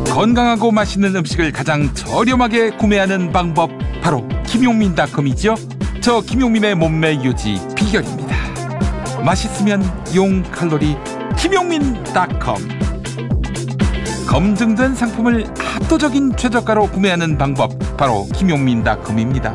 건강하고 0.10 0.72
맛있는 0.72 1.16
음식을 1.16 1.52
가장 1.52 1.94
저렴하게 1.94 2.72
구매하는 2.72 3.32
방법 3.32 3.70
바로 4.02 4.28
김용민닷컴이죠. 4.46 5.56
저 6.02 6.22
김용민의 6.22 6.76
몸매 6.76 7.24
유지 7.24 7.56
비결입니다. 7.76 8.36
맛있으면 9.24 9.82
용 10.16 10.44
칼로리 10.44 10.98
김용민닷컴. 11.38 12.58
검증된 14.28 14.94
상품을 14.96 15.46
압도적인 15.76 16.36
최저가로 16.36 16.90
구매하는 16.92 17.38
방법 17.38 17.72
바로 17.98 18.28
김용민닷컴입니다. 18.34 19.54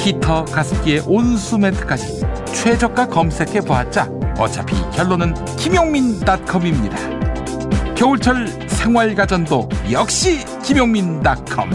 히터 0.00 0.46
가습기에 0.46 1.02
온수 1.06 1.58
매트까지 1.58 2.22
최저가 2.54 3.08
검색해 3.08 3.60
보았자 3.60 4.10
어차피 4.38 4.74
결론은 4.92 5.34
김용민닷컴입니다. 5.56 6.96
겨울철 7.94 8.46
생활가전도 8.66 9.68
역시 9.92 10.38
김용민닷컴. 10.62 11.70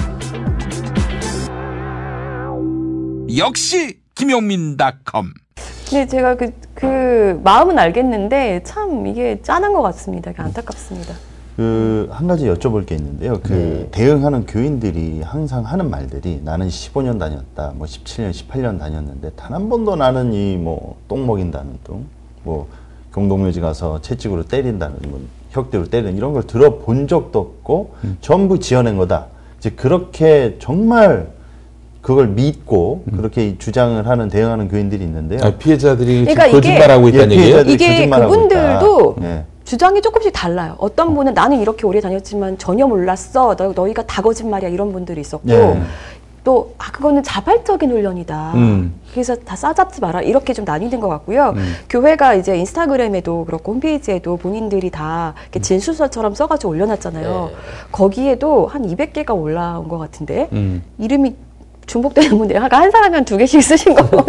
역시 3.37 3.99
김용민닷컴. 4.15 5.31
근데 5.87 6.07
제가 6.07 6.35
그, 6.35 6.51
그 6.73 7.39
마음은 7.43 7.77
알겠는데 7.77 8.63
참 8.63 9.05
이게 9.05 9.39
짠한 9.43 9.71
것 9.71 9.83
같습니다. 9.83 10.31
안타깝습니다. 10.35 11.13
그 11.55 12.07
한 12.11 12.27
가지 12.27 12.45
여쭤볼 12.47 12.85
게 12.85 12.95
있는데요. 12.95 13.39
그 13.41 13.53
네. 13.53 13.87
대응하는 13.91 14.45
교인들이 14.45 15.21
항상 15.23 15.63
하는 15.63 15.89
말들이 15.89 16.41
나는 16.43 16.67
15년 16.67 17.17
다녔다, 17.19 17.73
뭐 17.75 17.87
17년, 17.87 18.31
18년 18.31 18.77
다녔는데 18.79 19.31
단 19.35 19.53
한 19.53 19.69
번도 19.69 19.95
나는 19.95 20.33
이 20.33 20.57
뭐 20.57 20.95
똥 21.07 21.25
먹인다는 21.25 21.79
둥, 21.83 22.05
뭐 22.43 22.67
공동묘지 23.13 23.61
가서 23.61 24.01
채찍으로 24.01 24.43
때린다는 24.43 24.97
뭐 25.07 25.21
혁대로 25.51 25.85
때리는 25.85 26.17
이런 26.17 26.33
걸 26.33 26.43
들어본 26.43 27.07
적도 27.07 27.39
없고 27.39 27.95
전부 28.19 28.59
지어낸 28.59 28.97
거다. 28.97 29.27
이제 29.59 29.69
그렇게 29.69 30.57
정말 30.59 31.29
그걸 32.01 32.27
믿고 32.27 33.03
그렇게 33.15 33.57
주장을 33.57 34.05
하는 34.05 34.27
대응하는 34.27 34.67
교인들이 34.67 35.03
있는데요. 35.05 35.39
아, 35.43 35.51
피해자들이 35.57 36.25
그러니까 36.25 36.49
거짓말하고 36.51 37.07
있다는 37.07 37.31
예, 37.31 37.37
얘기예요? 37.39 37.61
이게 37.61 38.07
그분들도 38.09 39.15
있다. 39.17 39.27
예. 39.27 39.43
주장이 39.65 40.01
조금씩 40.01 40.31
달라요. 40.31 40.75
어떤 40.77 41.13
분은 41.15 41.33
나는 41.33 41.59
이렇게 41.59 41.85
오래 41.85 41.99
다녔지만 41.99 42.57
전혀 42.57 42.87
몰랐어. 42.87 43.55
너, 43.55 43.73
너희가 43.73 44.03
다 44.03 44.21
거짓말이야. 44.21 44.69
이런 44.69 44.93
분들이 44.93 45.19
있었고. 45.21 45.49
예. 45.49 45.81
또, 46.43 46.75
아, 46.77 46.91
그거는 46.91 47.23
자발적인 47.23 47.89
훈련이다. 47.89 48.53
음. 48.53 48.93
그래서 49.11 49.35
다 49.35 49.55
싸잡지 49.55 49.99
마라. 49.99 50.21
이렇게 50.21 50.53
좀 50.53 50.63
나뉘는 50.63 50.99
것 50.99 51.09
같고요. 51.09 51.53
음. 51.55 51.73
교회가 51.89 52.35
이제 52.35 52.55
인스타그램에도 52.55 53.45
그렇고 53.45 53.73
홈페이지에도 53.73 54.37
본인들이 54.37 54.91
다 54.91 55.33
음. 55.35 55.41
이렇게 55.41 55.59
진술서처럼 55.61 56.35
써가지고 56.35 56.71
올려놨잖아요. 56.71 57.49
네. 57.51 57.55
거기에도 57.91 58.67
한 58.67 58.83
200개가 58.83 59.35
올라온 59.35 59.87
것 59.87 59.97
같은데, 59.97 60.47
음. 60.53 60.83
이름이 60.99 61.35
중복되는 61.85 62.37
분들이 62.37 62.57
아까 62.57 62.79
한 62.79 62.91
사람이 62.91 63.15
한두 63.15 63.37
개씩 63.37 63.61
쓰신 63.61 63.93
거 63.93 64.03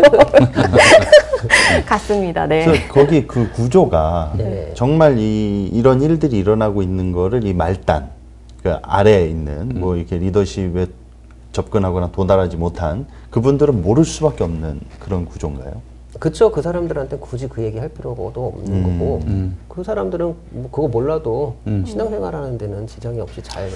같습니다. 1.87 2.47
네. 2.47 2.65
그래서 2.65 2.83
거기 2.93 3.27
그 3.27 3.51
구조가 3.53 4.35
네. 4.37 4.73
정말 4.75 5.19
이 5.19 5.67
이런 5.73 6.03
일들이 6.03 6.39
일어나고 6.39 6.83
있는 6.83 7.13
거를 7.13 7.45
이 7.47 7.55
말단 7.55 8.11
그 8.63 8.75
아래에 8.83 9.27
있는 9.29 9.71
음. 9.71 9.81
뭐 9.81 9.97
이렇게 9.97 10.19
리더십에 10.19 10.87
접근하거나 11.53 12.11
도달하지 12.13 12.57
못한 12.57 13.07
그분들은 13.31 13.83
모를 13.83 14.05
수밖에 14.05 14.45
없는 14.45 14.81
그런 14.99 15.25
구조인가요? 15.25 15.81
그쵸 16.19 16.51
그 16.51 16.63
사람들한테 16.63 17.19
굳이 17.19 17.47
그 17.47 17.63
얘기 17.63 17.79
할 17.79 17.89
필요도 17.89 18.33
없는 18.35 18.73
음, 18.73 18.83
거고 18.83 19.21
음. 19.27 19.57
그 19.69 19.85
사람들은 19.85 20.35
뭐 20.51 20.69
그거 20.71 20.89
몰라도 20.89 21.57
음. 21.67 21.85
신앙생활하는 21.87 22.59
데는 22.59 22.87
지장이 22.87 23.21
없이 23.21 23.43
잘 23.43 23.69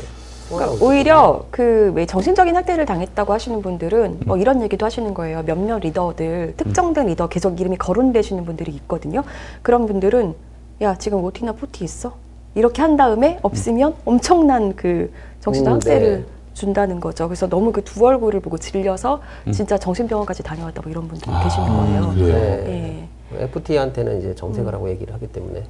그러니까 0.51 0.67
통하고 0.67 0.87
오히려 0.87 1.45
그 1.51 1.93
왜 1.95 2.07
정신적인 2.07 2.55
학대를 2.57 2.87
당했다고 2.87 3.33
하시는 3.33 3.63
분들은 3.63 4.21
뭐 4.27 4.37
이런 4.37 4.63
얘기도 4.63 4.87
하시는 4.87 5.13
거예요. 5.15 5.43
몇몇 5.45 5.79
리더들 5.79 6.55
특정된 6.57 7.07
리더 7.07 7.29
계속 7.29 7.61
이름이 7.61 7.77
거론되시는 7.79 8.45
분들이 8.45 8.73
있거든요. 8.73 9.23
그런 9.63 9.87
분들은 9.87 10.35
야 10.83 10.95
지금 10.97 11.23
오티나 11.25 11.53
포티 11.53 11.85
있어? 11.85 12.15
이렇게 12.55 12.83
한 12.83 12.97
다음에 12.97 13.39
없으면 13.43 13.95
엄청난 14.05 14.75
그 14.77 15.13
정신적 15.41 15.73
음, 15.73 15.75
학대를 15.77 16.19
네. 16.21 16.25
준다는 16.55 17.01
거죠. 17.01 17.29
그래서 17.29 17.49
너무 17.49 17.73
그 17.73 17.83
두 17.83 18.05
얼굴을 18.05 18.41
보고 18.41 18.59
질려서 18.59 19.21
진짜 19.53 19.79
정신병원까지 19.79 20.43
다녀왔다 20.43 20.83
뭐 20.83 20.91
이런 20.91 21.09
분들이 21.09 21.31
계시는 21.43 21.67
거예요. 21.69 22.01
음. 22.03 22.15
그래요? 22.15 22.65
네. 22.65 23.09
예. 23.39 23.45
FT한테는 23.45 24.19
이제 24.19 24.35
정색을 24.35 24.75
하고 24.75 24.91
얘기를 24.91 25.13
하기 25.15 25.27
때문에 25.29 25.65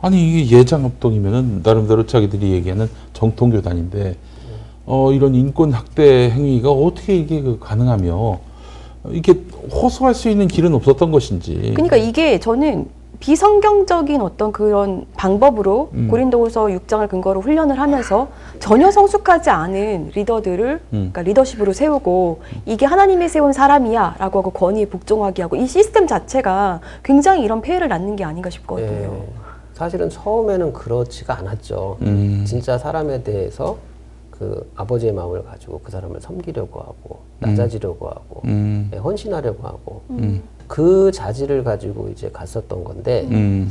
아니 0.00 0.40
이게 0.42 0.58
예장합동이면은 0.58 1.62
나름대로 1.62 2.06
자기들이 2.06 2.52
얘기하는 2.52 2.88
정통 3.12 3.50
교단인데 3.50 4.16
어 4.86 5.12
이런 5.12 5.34
인권 5.34 5.72
학대 5.72 6.30
행위가 6.30 6.70
어떻게 6.70 7.16
이게 7.16 7.40
그 7.40 7.58
가능하며 7.58 8.38
이게 9.10 9.32
호소할 9.70 10.14
수 10.14 10.28
있는 10.30 10.48
길은 10.48 10.74
없었던 10.74 11.10
것인지. 11.10 11.72
그러니까 11.74 11.96
이게 11.96 12.38
저는 12.40 12.86
비성경적인 13.20 14.20
어떤 14.20 14.52
그런 14.52 15.06
방법으로 15.16 15.90
음. 15.94 16.08
고린도후서 16.08 16.66
6장을 16.66 17.08
근거로 17.08 17.40
훈련을 17.40 17.78
하면서 17.78 18.28
전혀 18.58 18.90
성숙하지 18.90 19.50
않은 19.50 20.12
리더들을 20.14 20.74
음. 20.74 20.80
그러니까 20.90 21.22
리더십으로 21.22 21.72
세우고 21.72 22.42
이게 22.66 22.86
하나님이 22.86 23.28
세운 23.28 23.52
사람이야 23.52 24.16
라고 24.18 24.40
하고 24.40 24.50
권위에 24.50 24.86
복종하게 24.86 25.42
하고 25.42 25.56
이 25.56 25.66
시스템 25.66 26.06
자체가 26.06 26.80
굉장히 27.02 27.42
이런 27.44 27.60
폐해를 27.60 27.88
낳는 27.88 28.16
게 28.16 28.24
아닌가 28.24 28.50
싶거든요. 28.50 28.88
예. 28.88 29.44
사실은 29.74 30.08
처음에는 30.08 30.72
그렇지가 30.72 31.38
않았죠. 31.38 31.98
음. 32.02 32.44
진짜 32.46 32.78
사람에 32.78 33.22
대해서 33.22 33.76
그 34.30 34.68
아버지의 34.74 35.12
마음을 35.12 35.44
가지고 35.44 35.80
그 35.82 35.90
사람을 35.90 36.20
섬기려고 36.20 36.80
하고 36.80 37.20
낮아지려고 37.38 38.08
하고 38.08 38.42
음. 38.44 38.90
예, 38.92 38.98
헌신하려고 38.98 39.66
하고 39.66 40.02
음. 40.10 40.42
그 40.66 41.10
자질을 41.12 41.64
가지고 41.64 42.08
이제 42.08 42.30
갔었던 42.32 42.84
건데 42.84 43.26
음. 43.30 43.70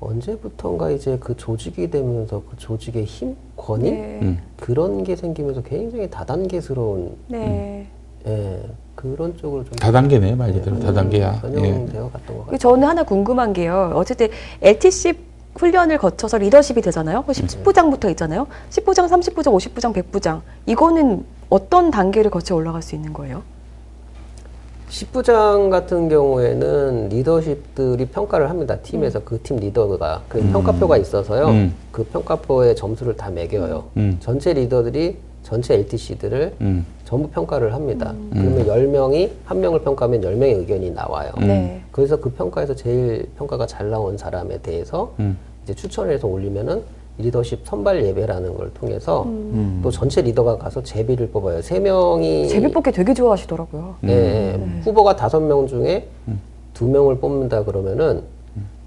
언제부턴가 0.00 0.90
이제 0.90 1.16
그 1.20 1.36
조직이 1.36 1.90
되면서 1.90 2.42
그 2.50 2.56
조직의 2.56 3.04
힘, 3.04 3.36
권위 3.56 3.90
네. 3.92 4.18
음. 4.22 4.38
그런 4.58 5.04
게 5.04 5.14
생기면서 5.14 5.62
굉장히 5.62 6.10
다단계스러운 6.10 7.16
네. 7.28 7.86
예, 8.26 8.62
그런 8.94 9.36
쪽으로 9.36 9.64
좀 9.64 9.72
다단계네 9.74 10.34
말 10.34 10.52
그대로 10.52 10.78
다단계야. 10.78 11.34
예. 11.36 11.40
전형되어 11.40 12.10
갔던 12.10 12.26
것그 12.26 12.38
같아요. 12.44 12.58
저는 12.58 12.88
하나 12.88 13.02
궁금한 13.02 13.52
게요. 13.52 13.92
어쨌든 13.94 14.28
LTC 14.60 15.14
훈련을 15.56 15.98
거쳐서 15.98 16.38
리더십이 16.38 16.80
되잖아요. 16.80 17.24
그 17.24 17.32
10부장부터 17.32 18.10
있잖아요. 18.10 18.46
10부장, 18.70 19.08
30부장, 19.08 19.54
50부장, 19.54 19.92
100부장. 19.92 20.40
이거는 20.66 21.24
어떤 21.50 21.90
단계를 21.90 22.30
거쳐 22.30 22.54
올라갈 22.54 22.80
수 22.80 22.94
있는 22.94 23.12
거예요? 23.12 23.42
10부장 24.92 25.70
같은 25.70 26.10
경우에는 26.10 27.08
리더십들이 27.08 28.06
평가를 28.06 28.50
합니다. 28.50 28.76
팀에서 28.76 29.24
그팀 29.24 29.56
리더가 29.56 30.22
그 30.28 30.42
평가표가 30.52 30.98
있어서요. 30.98 31.46
음. 31.46 31.74
그 31.90 32.04
평가표에 32.04 32.74
점수를 32.74 33.16
다 33.16 33.30
매겨요. 33.30 33.84
음. 33.96 34.18
전체 34.20 34.52
리더들이 34.52 35.16
전체 35.42 35.74
LTC들을 35.74 36.56
음. 36.60 36.84
전부 37.06 37.28
평가를 37.30 37.72
합니다. 37.72 38.14
그러면 38.32 38.66
10명이 38.66 39.30
한 39.46 39.60
명을 39.60 39.80
평가하면 39.82 40.20
10명의 40.20 40.58
의견이 40.58 40.90
나와요. 40.90 41.32
네. 41.40 41.82
그래서 41.90 42.20
그 42.20 42.30
평가에서 42.30 42.74
제일 42.74 43.28
평가가 43.38 43.66
잘 43.66 43.88
나온 43.90 44.18
사람에 44.18 44.58
대해서 44.58 45.14
음. 45.20 45.38
이제 45.64 45.74
추천해서 45.74 46.28
올리면은 46.28 46.82
리더십 47.22 47.62
선발 47.64 48.04
예배라는 48.04 48.54
걸 48.54 48.72
통해서 48.74 49.24
음. 49.24 49.80
또 49.82 49.90
전체 49.90 50.20
리더가 50.20 50.58
가서 50.58 50.82
제비를 50.82 51.30
뽑아요. 51.30 51.62
세 51.62 51.80
명이 51.80 52.48
제비 52.48 52.70
뽑기 52.70 52.92
되게 52.92 53.14
좋아하시더라고요. 53.14 53.94
음. 54.04 54.08
예, 54.08 54.12
예. 54.12 54.80
후보가 54.82 55.16
다섯 55.16 55.40
명 55.40 55.66
중에 55.66 56.08
두 56.74 56.86
명을 56.86 57.18
뽑는다 57.18 57.64
그러면은 57.64 58.22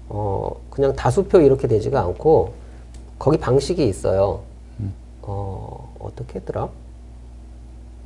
어 0.08 0.50
그냥 0.70 0.94
다수표 0.94 1.40
이렇게 1.40 1.66
되지가 1.66 2.00
않고 2.00 2.52
거기 3.18 3.38
방식이 3.38 3.86
있어요. 3.86 4.40
어 5.22 5.92
어떻게 5.98 6.38
했더라? 6.38 6.68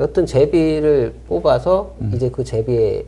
여튼 0.01 0.25
제비를 0.25 1.14
뽑아서 1.29 1.93
이제 2.14 2.31
그 2.31 2.43
제비에 2.43 3.05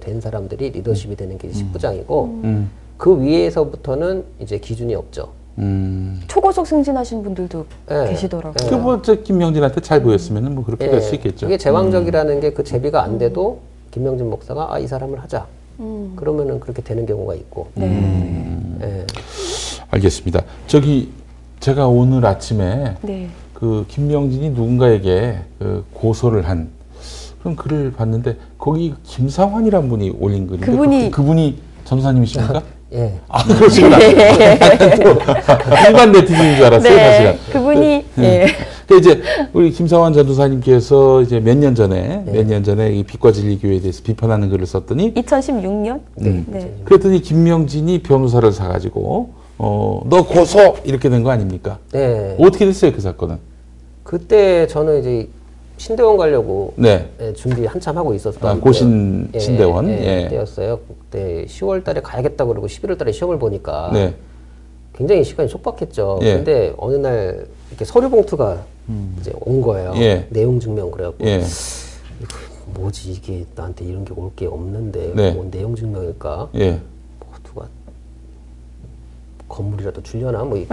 된 0.00 0.20
사람들이 0.20 0.70
리더십이 0.70 1.16
되는 1.16 1.38
게 1.38 1.48
10부장이고 1.48 2.24
음. 2.44 2.70
그 2.98 3.20
위에서부터는 3.20 4.24
이제 4.40 4.58
기준이 4.58 4.94
없죠. 4.94 5.30
음. 5.58 6.20
초고속 6.26 6.66
승진하신 6.66 7.22
분들도 7.22 7.66
예. 7.90 8.08
계시더라고요. 8.10 8.68
그 8.70 8.82
번째 8.82 9.22
김명진한테 9.22 9.80
잘 9.80 10.02
보였으면은 10.02 10.54
뭐 10.54 10.64
그렇게 10.64 10.86
예, 10.86 10.90
될수 10.90 11.14
있겠죠. 11.14 11.46
그게 11.46 11.56
제왕적이라는 11.58 12.40
게그 12.40 12.64
제비가 12.64 13.02
안 13.04 13.18
돼도 13.18 13.60
김명진 13.92 14.28
목사가 14.30 14.72
아 14.74 14.78
이 14.80 14.86
사람을 14.86 15.22
하자. 15.22 15.46
음. 15.80 16.12
그러면은 16.16 16.58
그렇게 16.60 16.82
되는 16.82 17.06
경우가 17.06 17.34
있고. 17.36 17.68
네. 17.74 18.78
예. 18.82 19.06
알겠습니다. 19.90 20.42
저기 20.66 21.10
제가 21.60 21.86
오늘 21.86 22.26
아침에 22.26 22.96
네. 23.02 23.28
그 23.52 23.84
김명진이 23.88 24.50
누군가에게 24.50 25.38
그 25.58 25.84
고소를 25.94 26.48
한 26.48 26.68
그런 27.40 27.54
글을 27.56 27.92
봤는데 27.92 28.36
거기 28.58 28.94
김상환이란 29.04 29.88
분이 29.88 30.16
올린 30.18 30.46
글인데 30.46 30.66
그분이- 30.66 31.10
그, 31.12 31.22
분이 31.22 31.58
전도사님이십니까? 31.84 32.62
예. 32.92 33.18
아, 33.28 33.42
그러시구나. 33.44 33.98
또 33.98 35.18
일반 35.88 36.12
네티즌인 36.12 36.56
줄 36.56 36.64
알았어요, 36.66 36.96
사실은. 36.98 37.32
네, 37.32 37.38
그분이 37.52 38.04
예. 38.18 38.46
그 38.86 38.98
이제 38.98 39.20
우리 39.52 39.70
김상환 39.70 40.12
전도사님께서 40.12 41.22
이제 41.22 41.40
몇 41.40 41.56
년 41.56 41.74
전에 41.74 42.22
몇년 42.26 42.62
전에 42.62 42.92
이 42.92 43.02
빛과 43.02 43.32
진리 43.32 43.58
교회에 43.58 43.80
대해서 43.80 44.02
비판하는 44.04 44.50
글을 44.50 44.66
썼더니 44.66 45.14
2016년 45.14 46.00
음. 46.20 46.46
네. 46.48 46.74
그랬더니 46.84 47.20
김명진이 47.22 48.02
변호사를 48.02 48.52
사가지고 48.52 49.30
어 49.58 50.02
너 50.06 50.26
고소 50.26 50.76
이렇게 50.84 51.08
된 51.08 51.24
거 51.24 51.30
아닙니까? 51.30 51.78
네. 51.92 52.36
어떻게 52.38 52.66
됐어요 52.66 52.92
그 52.92 53.00
사건은? 53.00 53.38
그때 54.02 54.66
저는 54.66 55.00
이제 55.00 55.28
신대원 55.76 56.16
가려고 56.16 56.72
네. 56.76 57.08
예, 57.20 57.32
준비 57.32 57.66
한참 57.66 57.96
하고 57.98 58.14
있었던 58.14 58.56
아, 58.58 58.60
고신 58.60 59.28
때요. 59.32 59.40
신대원? 59.40 59.88
예, 59.88 59.92
예. 59.92 60.22
예, 60.24 60.28
때였어요. 60.28 60.78
그때 60.88 61.44
10월 61.46 61.82
달에 61.84 62.00
가야겠다 62.00 62.44
그러고 62.44 62.66
11월 62.66 62.96
달에 62.96 63.12
시험을 63.12 63.38
보니까 63.38 63.90
네. 63.92 64.14
굉장히 64.94 65.24
시간이 65.24 65.48
촉박했죠. 65.48 66.20
예. 66.22 66.34
근데 66.36 66.72
어느 66.78 66.94
날 66.96 67.46
이렇게 67.70 67.84
서류 67.84 68.08
봉투가 68.08 68.64
이제 69.20 69.32
온 69.40 69.60
거예요. 69.60 69.92
예. 69.96 70.26
내용 70.30 70.60
증명 70.60 70.90
그래갖고 70.90 71.24
예. 71.26 71.42
뭐지 72.74 73.12
이게 73.12 73.44
나한테 73.54 73.84
이런 73.84 74.04
게 74.04 74.14
올 74.16 74.30
게 74.36 74.46
없는데 74.46 75.12
네. 75.14 75.32
뭐 75.32 75.48
내용 75.50 75.74
증명일까? 75.74 76.48
예. 79.48 79.48
건물이라도 79.48 80.02
줄려나 80.02 80.42
뭐 80.44 80.56
이- 80.58 80.66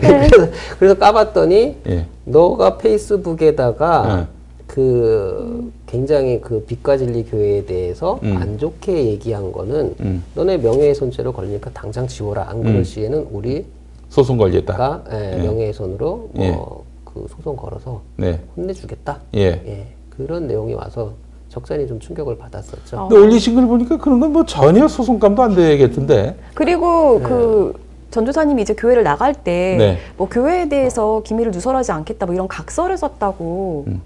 그래서, 0.00 0.48
그래서 0.78 0.94
까봤더니 0.98 1.76
예. 1.88 2.06
너가 2.24 2.78
페이스북에다가 2.78 4.16
네. 4.16 4.26
그 4.66 5.72
굉장히 5.86 6.40
그 6.40 6.64
빛과 6.64 6.96
진리 6.96 7.24
교회에 7.24 7.64
대해서 7.66 8.18
음. 8.24 8.36
안 8.36 8.58
좋게 8.58 9.06
얘기한 9.06 9.52
거는 9.52 9.94
음. 10.00 10.24
너네 10.34 10.58
명예훼손죄로 10.58 11.32
걸리니까 11.32 11.70
당장 11.72 12.06
지워라. 12.08 12.48
안 12.48 12.62
그럴 12.62 12.84
시에는 12.84 13.28
우리가 13.30 13.66
소송 14.08 14.36
걸렸다. 14.36 15.02
예, 15.12 15.34
예. 15.38 15.42
명예훼손으로 15.42 16.30
예. 16.38 16.50
뭐그 16.52 17.26
소송 17.36 17.54
걸어서 17.56 18.02
네. 18.16 18.40
혼내주겠다. 18.56 19.20
예. 19.36 19.40
예, 19.66 19.86
그런 20.10 20.46
내용이 20.48 20.74
와서 20.74 21.12
적잖이 21.56 21.86
좀 21.86 21.98
충격을 21.98 22.36
받았었죠. 22.36 23.08
근데 23.08 23.16
올리신 23.16 23.54
글 23.54 23.66
보니까 23.66 23.96
그런 23.96 24.20
건 24.20 24.26
뭐 24.26 24.44
전혀 24.44 24.86
소송감도 24.88 25.42
안 25.42 25.54
되겠던데. 25.54 26.36
그리고 26.54 27.20
그 27.20 27.72
전도사님이 28.10 28.62
이제 28.62 28.74
교회를 28.74 29.02
나갈 29.04 29.32
때 29.34 29.76
네. 29.78 29.98
뭐 30.18 30.28
교회에 30.28 30.68
대해서 30.68 31.22
기밀을 31.24 31.52
누설하지 31.52 31.92
않겠다 31.92 32.26
뭐 32.26 32.34
이런 32.34 32.48
각서를 32.48 32.98
썼다고 32.98 33.84
음. 33.86 34.02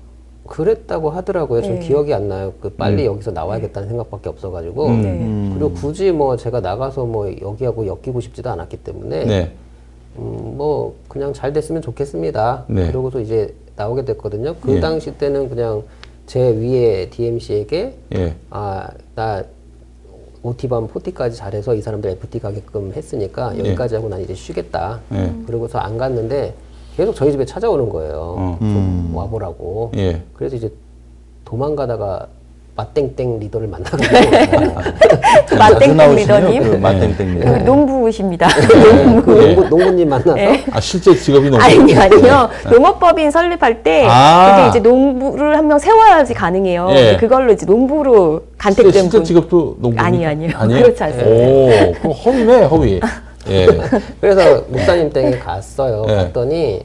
그랬다고 0.47 1.11
하더라고요. 1.11 1.63
전 1.63 1.75
네. 1.75 1.81
기억이 1.81 2.13
안 2.15 2.29
나요. 2.29 2.53
그 2.61 2.71
빨리 2.71 3.07
음. 3.07 3.15
여기서 3.15 3.31
나와야겠다는 3.33 3.89
생각밖에 3.89 4.29
없어가지고. 4.29 4.87
음. 4.87 5.03
네. 5.03 5.55
그리고 5.59 5.73
굳이 5.73 6.13
뭐 6.13 6.37
제가 6.37 6.61
나가서 6.61 7.05
뭐 7.07 7.33
여기하고 7.41 7.87
엮이고 7.87 8.21
싶지도 8.21 8.51
않았기 8.51 8.77
때문에 8.79 9.25
네. 9.25 9.53
음, 10.19 10.55
뭐 10.57 10.95
그냥 11.09 11.33
잘 11.33 11.53
됐으면 11.53 11.83
좋겠습니다. 11.83 12.65
네. 12.69 12.89
그러고서 12.89 13.21
이제 13.21 13.55
나오게 13.77 14.05
됐거든요. 14.05 14.55
그 14.61 14.77
예. 14.77 14.81
당시 14.81 15.13
때는 15.13 15.49
그냥 15.49 15.83
제 16.31 16.39
위에 16.51 17.11
DMC에게 17.11 17.93
예. 18.15 18.37
아나 18.51 19.43
OT밤 20.45 20.87
포티까지 20.87 21.37
잘해서 21.37 21.75
이 21.75 21.83
사람들 21.83 22.09
FT 22.09 22.39
가게끔 22.39 22.93
했으니까 22.95 23.59
여기까지 23.59 23.97
하고 23.97 24.09
난 24.09 24.21
이제 24.21 24.33
쉬겠다. 24.33 25.01
예. 25.13 25.35
그러고서 25.45 25.81
안 25.81 25.99
갔는데 25.99 26.55
계속 26.97 27.17
저희 27.17 27.33
집에 27.33 27.45
찾아오는 27.45 27.89
거예요. 27.89 28.37
어. 28.39 28.57
좀 28.61 29.11
와보라고. 29.13 29.91
예. 29.97 30.23
그래서 30.35 30.55
이제 30.55 30.73
도망가다가 31.45 32.29
맛땡땡 32.81 33.39
리더를 33.41 33.71
자주 35.47 35.57
마땡땡 35.57 35.97
나오시네요, 35.97 36.39
리더님. 36.39 36.63
그 36.71 36.77
마땡땡 36.77 37.35
리더. 37.35 37.53
그 37.53 37.59
농부이십니다. 37.59 38.49
그 38.49 39.25
농구, 39.25 39.69
농구님 39.69 40.09
만나서 40.09 40.35
네. 40.35 40.65
아 40.71 40.81
실제 40.81 41.15
직업이 41.15 41.51
너무 41.51 41.63
아니 41.63 41.95
아니요 41.95 42.49
농업법인 42.71 43.31
설립할 43.31 43.83
때 43.83 44.07
아. 44.09 44.57
그게 44.57 44.69
이제 44.69 44.89
농부를 44.89 45.57
한 45.57 45.71
명 45.71 45.79
세워야지 45.79 46.35
가능해요. 46.35 46.89
예. 46.95 47.17
그걸로 47.17 47.53
이제 47.53 47.65
농부로 47.65 48.43
실제, 48.61 48.83
간택된 48.83 48.93
실제 49.03 49.19
분. 49.19 49.25
직업도 49.25 49.77
농부 49.79 50.01
아니요, 50.03 50.29
아니요. 50.29 50.51
그렇지 50.83 51.05
않습니다. 51.05 52.09
오, 52.09 52.11
허위네 52.13 52.65
허위. 52.65 53.01
예. 53.49 53.67
그래서 54.21 54.65
목사님 54.69 55.13
댁에 55.13 55.39
갔어요. 55.39 56.05
예. 56.09 56.15
갔더니 56.17 56.81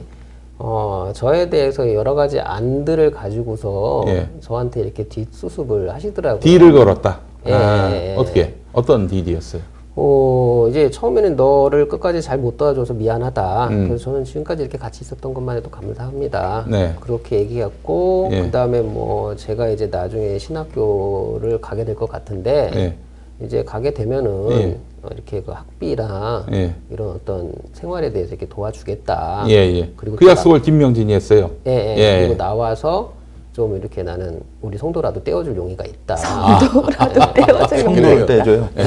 어, 0.58 1.10
저에 1.14 1.50
대해서 1.50 1.92
여러 1.92 2.14
가지 2.14 2.40
안들을 2.40 3.10
가지고서 3.10 4.04
예. 4.08 4.28
저한테 4.40 4.80
이렇게 4.80 5.04
뒷수습을 5.04 5.92
하시더라고요. 5.92 6.40
딜을 6.40 6.72
걸었다. 6.72 7.20
예, 7.46 7.52
아, 7.52 7.90
예, 7.92 8.12
예. 8.12 8.16
어떻게? 8.16 8.54
어떤 8.72 9.06
딜이었어요? 9.06 9.62
어, 9.98 10.66
이제 10.68 10.90
처음에는 10.90 11.36
너를 11.36 11.88
끝까지 11.88 12.20
잘 12.20 12.38
못 12.38 12.56
도와줘서 12.58 12.92
미안하다. 12.94 13.68
음. 13.68 13.88
그래서 13.88 14.04
저는 14.04 14.24
지금까지 14.24 14.62
이렇게 14.62 14.76
같이 14.78 15.02
있었던 15.04 15.32
것만 15.32 15.56
해도 15.56 15.70
감사합니다. 15.70 16.66
네. 16.68 16.94
그렇게 17.00 17.38
얘기했고, 17.40 18.28
예. 18.32 18.42
그 18.42 18.50
다음에 18.50 18.80
뭐 18.82 19.36
제가 19.36 19.68
이제 19.68 19.86
나중에 19.86 20.38
신학교를 20.38 21.60
가게 21.60 21.84
될 21.84 21.94
것 21.94 22.08
같은데, 22.10 22.70
예. 22.74 22.94
이제 23.44 23.62
가게 23.64 23.92
되면은 23.92 24.78
이렇게 25.12 25.42
그 25.42 25.52
학비나 25.52 26.46
예. 26.52 26.74
이런 26.90 27.10
어떤 27.10 27.52
생활에 27.72 28.12
대해서 28.12 28.30
이렇게 28.34 28.46
도와주겠다. 28.48 29.44
예, 29.48 29.52
예. 29.54 29.92
그리고 29.96 30.16
그또 30.16 30.30
약속을 30.30 30.62
김명진이 30.62 31.12
했어요. 31.12 31.50
나, 31.64 31.72
예, 31.72 31.96
예. 31.96 31.98
예. 31.98 32.18
그리고 32.20 32.36
나와서 32.36 33.12
좀 33.52 33.76
이렇게 33.76 34.02
나는 34.02 34.40
우리 34.60 34.76
성도라도 34.76 35.22
떼어줄 35.24 35.56
용의가 35.56 35.84
있다. 35.84 36.16
농부라도 36.72 37.20
떼어줄 37.32 37.78
용. 37.78 37.94
성도를 37.94 38.26
떼줘요. 38.26 38.68
예. 38.78 38.82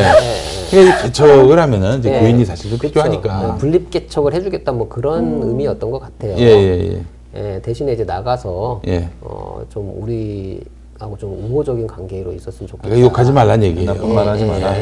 그러니까 0.69 1.01
개척을 1.03 1.59
하면은 1.59 1.99
이제 1.99 2.13
예. 2.15 2.19
교인이 2.19 2.45
사실 2.45 2.69
좀 2.69 2.77
그쵸. 2.77 2.93
필요하니까. 2.93 3.53
네, 3.53 3.57
분립 3.57 3.89
개척을 3.89 4.33
해주겠다 4.33 4.71
뭐 4.71 4.87
그런 4.87 5.41
의미였던 5.43 5.89
것 5.89 5.99
같아요. 5.99 6.35
예, 6.37 6.43
예, 6.43 6.93
예. 6.93 7.03
예, 7.35 7.61
대신에 7.61 7.93
이제 7.93 8.03
나가서 8.03 8.81
예. 8.87 9.07
어, 9.21 9.61
좀 9.69 9.91
우리 9.95 10.61
하고 10.99 11.17
좀 11.17 11.31
우호적인 11.31 11.87
관계로 11.87 12.33
있었으면 12.33 12.67
좋겠다. 12.67 12.99
욕하지 12.99 13.31
말란 13.31 13.63
얘기예요. 13.63 13.93
나쁜 13.93 14.13
말 14.13 14.27
하지 14.27 14.45
마라. 14.45 14.73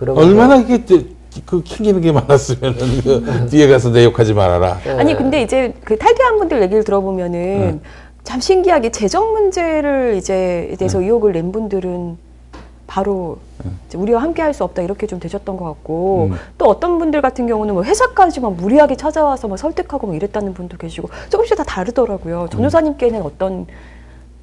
얼마나 0.00 0.56
이게 0.56 0.84
저- 0.84 1.00
그 1.46 1.62
캥기는 1.64 2.00
게 2.00 2.12
많았으면 2.12 2.74
그 3.02 3.46
뒤에 3.50 3.66
가서 3.68 3.90
내 3.90 4.04
욕하지 4.04 4.34
말아라. 4.34 4.78
아니 4.98 5.16
근데 5.16 5.42
이제 5.42 5.74
그 5.84 5.98
탈퇴한 5.98 6.38
분들 6.38 6.62
얘기를 6.62 6.84
들어보면은 6.84 7.80
참 8.22 8.40
신기하게 8.40 8.90
재정 8.92 9.32
문제를 9.32 10.14
이제 10.16 10.74
대해서 10.78 11.00
의혹을 11.00 11.32
낸 11.32 11.50
분들은 11.50 12.16
바로 12.86 13.38
이제 13.88 13.98
우리와 13.98 14.22
함께 14.22 14.42
할 14.42 14.54
수 14.54 14.62
없다 14.62 14.82
이렇게 14.82 15.06
좀 15.08 15.18
되셨던 15.18 15.56
것 15.56 15.64
같고 15.64 16.28
음. 16.30 16.36
또 16.56 16.66
어떤 16.66 16.98
분들 16.98 17.20
같은 17.20 17.46
경우는 17.48 17.74
뭐 17.74 17.82
회사까지 17.82 18.38
막 18.40 18.54
무리하게 18.54 18.94
찾아와서 18.96 19.48
막 19.48 19.56
설득하고 19.58 20.06
뭐 20.06 20.14
이랬다는 20.14 20.54
분도 20.54 20.76
계시고 20.76 21.08
조금씩 21.30 21.56
다 21.56 21.64
다르더라고요. 21.64 22.46
전도사님께는 22.52 23.22
어떤 23.22 23.66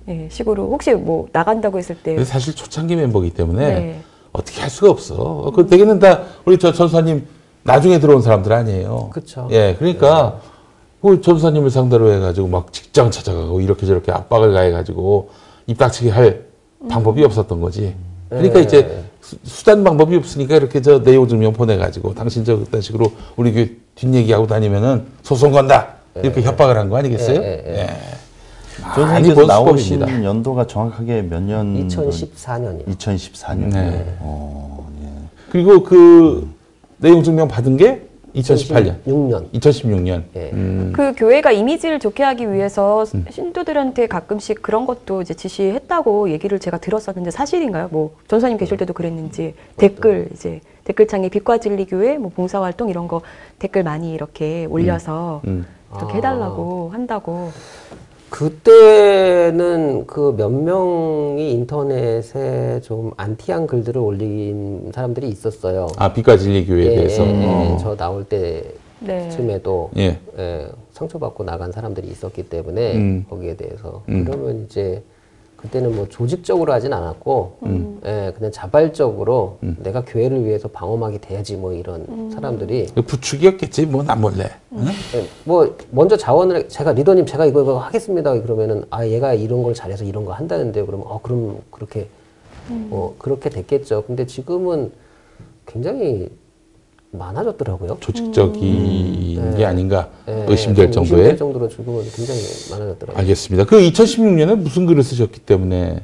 예, 0.09 0.27
식으로 0.29 0.69
혹시 0.71 0.91
뭐 0.93 1.27
나간다고 1.31 1.77
했을 1.77 1.95
때 1.95 2.21
사실 2.25 2.53
초창기 2.55 2.95
멤버이기 2.97 3.33
때문에 3.33 3.65
네. 3.73 3.99
어떻게 4.33 4.61
할 4.61 4.69
수가 4.69 4.91
없어. 4.91 5.51
그 5.55 5.67
대개는 5.67 5.99
다 5.99 6.21
우리 6.45 6.57
저 6.57 6.71
전사님 6.71 7.25
나중에 7.63 7.99
들어온 7.99 8.21
사람들 8.21 8.51
아니에요. 8.53 9.09
그쵸. 9.11 9.47
예, 9.51 9.75
그러니까 9.77 10.39
그 11.01 11.21
전사님을 11.21 11.69
상대로 11.69 12.11
해가지고 12.13 12.47
막 12.47 12.71
직장 12.71 13.11
찾아가고 13.11 13.61
이렇게 13.61 13.85
저렇게 13.85 14.11
압박을 14.11 14.53
가해가지고 14.53 15.29
입 15.67 15.77
닥치게 15.77 16.09
할 16.09 16.45
방법이 16.89 17.23
없었던 17.23 17.59
거지. 17.61 17.95
그러니까 18.29 18.59
예. 18.59 18.63
이제 18.63 19.03
수- 19.21 19.35
수단 19.43 19.83
방법이 19.83 20.15
없으니까 20.15 20.55
이렇게 20.55 20.81
저 20.81 21.03
내용 21.03 21.27
증명 21.27 21.53
보내가지고 21.53 22.15
당신 22.15 22.45
저 22.45 22.57
그딴 22.57 22.81
식으로 22.81 23.11
우리 23.35 23.51
그 23.51 23.77
뒷얘기하고 23.95 24.47
다니면은 24.47 25.05
소송 25.23 25.51
건다 25.51 25.95
이렇게 26.15 26.41
협박을 26.41 26.77
한 26.77 26.89
거 26.89 26.97
아니겠어요? 26.97 27.41
예, 27.41 27.45
예, 27.65 27.73
예. 27.73 27.79
예. 27.81 27.87
많이 28.81 29.33
나오신 29.33 29.99
수법입니다. 29.99 30.23
연도가 30.23 30.67
정확하게 30.67 31.23
몇 31.23 31.41
년? 31.41 31.87
2014년이요. 31.87 32.87
2014년. 32.87 33.73
네. 33.73 34.17
어, 34.19 34.89
예. 35.03 35.07
그리고 35.51 35.83
그 35.83 36.47
내용 36.97 37.23
증명 37.23 37.47
받은 37.47 37.77
게 37.77 38.07
2018년, 38.35 39.03
6년. 39.05 39.51
2016년. 39.51 40.23
예. 40.35 40.51
음, 40.53 40.93
그 40.95 41.13
교회가 41.15 41.51
이미지를 41.51 41.99
좋게 41.99 42.23
하기 42.23 42.51
위해서 42.51 43.05
신도들한테 43.29 44.07
가끔씩 44.07 44.61
그런 44.61 44.85
것도 44.85 45.21
이제 45.21 45.33
지시했다고 45.33 46.29
얘기를 46.31 46.59
제가 46.59 46.77
들었었는데 46.77 47.31
사실인가요? 47.31 47.89
뭐 47.91 48.15
전사님 48.27 48.57
계실 48.57 48.77
때도 48.77 48.93
그랬는지 48.93 49.53
댓글 49.75 50.29
이제 50.33 50.61
댓글창에 50.85 51.29
빛과 51.29 51.57
진리 51.57 51.85
교회 51.85 52.17
뭐 52.17 52.31
봉사 52.33 52.61
활동 52.61 52.89
이런 52.89 53.07
거 53.07 53.21
댓글 53.59 53.83
많이 53.83 54.13
이렇게 54.13 54.65
올려서 54.65 55.41
음. 55.45 55.65
이렇게 55.97 56.15
해달라고 56.15 56.89
한다고. 56.93 57.51
그때는 58.31 60.07
그 60.07 60.31
몇 60.35 60.49
명이 60.49 61.51
인터넷에 61.51 62.79
좀 62.81 63.11
안티한 63.17 63.67
글들을 63.67 64.01
올린 64.01 64.89
사람들이 64.95 65.27
있었어요. 65.29 65.87
아, 65.97 66.11
빛과 66.13 66.37
진리 66.37 66.65
교회에 66.65 66.85
예, 66.85 66.95
대해서. 66.95 67.23
예, 67.27 67.29
예. 67.29 67.45
어. 67.45 67.77
저 67.79 67.95
나올 67.95 68.23
네. 68.29 68.69
때쯤에도 69.05 69.91
예. 69.97 70.17
예, 70.39 70.67
상처받고 70.91 71.43
나간 71.43 71.71
사람들이 71.73 72.07
있었기 72.07 72.43
때문에 72.43 72.95
음. 72.95 73.25
거기에 73.29 73.55
대해서 73.57 74.01
음. 74.07 74.23
그러면 74.25 74.65
이제 74.65 75.03
그때는 75.61 75.95
뭐 75.95 76.07
조직적으로 76.09 76.73
하진 76.73 76.91
않았고, 76.91 77.57
예, 78.05 78.33
그냥 78.35 78.51
자발적으로 78.51 79.57
내가 79.77 80.03
교회를 80.03 80.43
위해서 80.45 80.67
방어막이 80.67 81.19
돼야지 81.21 81.55
뭐 81.55 81.71
이런 81.73 82.31
사람들이 82.33 82.87
그 82.95 83.01
부축이었겠지, 83.03 83.85
뭐, 83.85 84.01
나 84.03 84.15
몰래. 84.15 84.49
응? 84.73 84.85
예, 85.15 85.25
뭐 85.43 85.75
먼저 85.91 86.17
자원을 86.17 86.55
해- 86.55 86.67
제가 86.67 86.93
리더님 86.93 87.25
제가 87.27 87.45
이거 87.45 87.61
이거 87.61 87.77
하겠습니다. 87.77 88.33
그러면은 88.41 88.83
아 88.89 89.05
얘가 89.05 89.33
이런 89.35 89.61
걸 89.61 89.73
잘해서 89.75 90.03
이런 90.03 90.25
거 90.25 90.33
한다는데 90.33 90.83
그러면 90.83 91.05
어 91.07 91.19
그럼 91.21 91.59
그렇게 91.69 92.07
뭐 92.67 93.15
그렇게 93.19 93.49
됐겠죠. 93.49 94.03
근데 94.07 94.25
지금은 94.25 94.91
굉장히 95.67 96.29
많아졌더라고요. 97.11 97.97
조직적인 97.99 99.55
게 99.57 99.65
아닌가 99.65 100.09
예, 100.27 100.45
의심될 100.47 100.91
좀 100.91 101.03
정도의. 101.03 101.31
의심될 101.31 101.37
정도로 101.37 101.67
지금은 101.67 102.03
굉장히 102.15 102.39
많아졌더라고요. 102.71 103.19
알겠습니다. 103.19 103.65
그 103.65 103.77
2016년에 103.77 104.55
무슨 104.55 104.85
글을 104.85 105.03
쓰셨기 105.03 105.41
때문에 105.41 106.03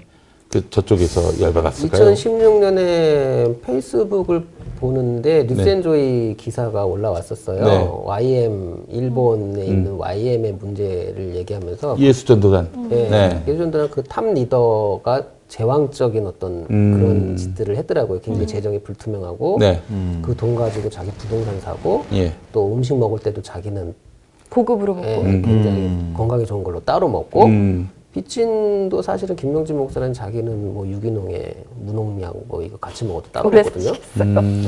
그 0.50 0.70
저쪽에서 0.70 1.42
열받았을까요? 1.42 2.14
2016년에 2.14 3.62
페이스북을 3.62 4.46
보는데 4.80 5.44
뉴스앤조이 5.44 6.36
기사가 6.38 6.86
올라왔었어요. 6.86 7.66
네. 7.66 7.90
YM 8.04 8.84
일본에 8.90 9.66
있는 9.66 9.96
YM의 9.98 10.54
문제를 10.54 11.36
얘기하면서 11.36 11.98
예수 12.00 12.26
전도단. 12.26 12.70
예, 12.92 12.96
네. 13.10 13.44
예전에는 13.48 13.90
그탑 13.90 14.26
리더가 14.34 15.26
제왕적인 15.48 16.28
어떤 16.28 16.66
음. 16.70 16.94
그런 16.98 17.38
짓들을 17.38 17.76
했더라고요. 17.78 18.20
굉장히 18.20 18.48
재정이 18.48 18.80
불투명하고 18.80 19.58
네. 19.60 19.82
그돈 20.22 20.56
가지고 20.56 20.90
자기 20.90 21.10
부동산 21.12 21.60
사고 21.62 22.04
예. 22.14 22.34
또 22.52 22.74
음식 22.74 22.98
먹을 22.98 23.20
때도 23.20 23.42
자기는 23.42 23.94
고급으로 24.50 24.96
먹고. 24.96 25.08
예, 25.08 25.42
굉장히 25.42 26.14
건강에 26.14 26.46
좋은 26.46 26.64
걸로 26.64 26.80
따로 26.80 27.08
먹고 27.08 27.46
음. 27.46 27.90
빚진도 28.14 29.02
사실은 29.02 29.36
김명진 29.36 29.78
목사는 29.78 30.12
자기는 30.12 30.74
뭐 30.74 30.88
유기농에 30.88 31.54
무농약 31.86 32.36
뭐 32.48 32.62
이거 32.64 32.78
같이 32.78 33.06
먹어도 33.06 33.30
따로 33.32 33.50
먹거든요. 33.50 33.92
음. 34.22 34.66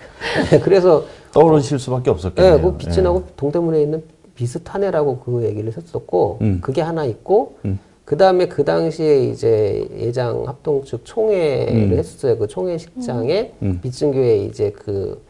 그래서 0.62 1.04
떠오르실 1.32 1.78
수밖에 1.78 2.10
예, 2.10 2.12
없었겠네요. 2.12 2.60
그 2.60 2.76
빚진하고 2.76 3.24
동대문에 3.36 3.82
있는 3.82 4.02
비슷하네라고 4.34 5.18
그 5.18 5.44
얘기를 5.44 5.72
했었고 5.76 6.38
음. 6.42 6.58
그게 6.62 6.80
하나 6.80 7.04
있고 7.04 7.56
음. 7.64 7.78
그 8.04 8.16
다음에 8.16 8.46
그 8.46 8.64
당시에 8.64 9.24
이제 9.24 9.86
예장 9.98 10.46
합동 10.46 10.84
측 10.84 11.04
총회를 11.04 11.92
음. 11.92 11.98
했었어요. 11.98 12.36
그 12.36 12.46
총회 12.48 12.76
식장에 12.76 13.52
음. 13.62 13.78
빚진교회 13.80 14.38
이제 14.38 14.72
그 14.76 15.20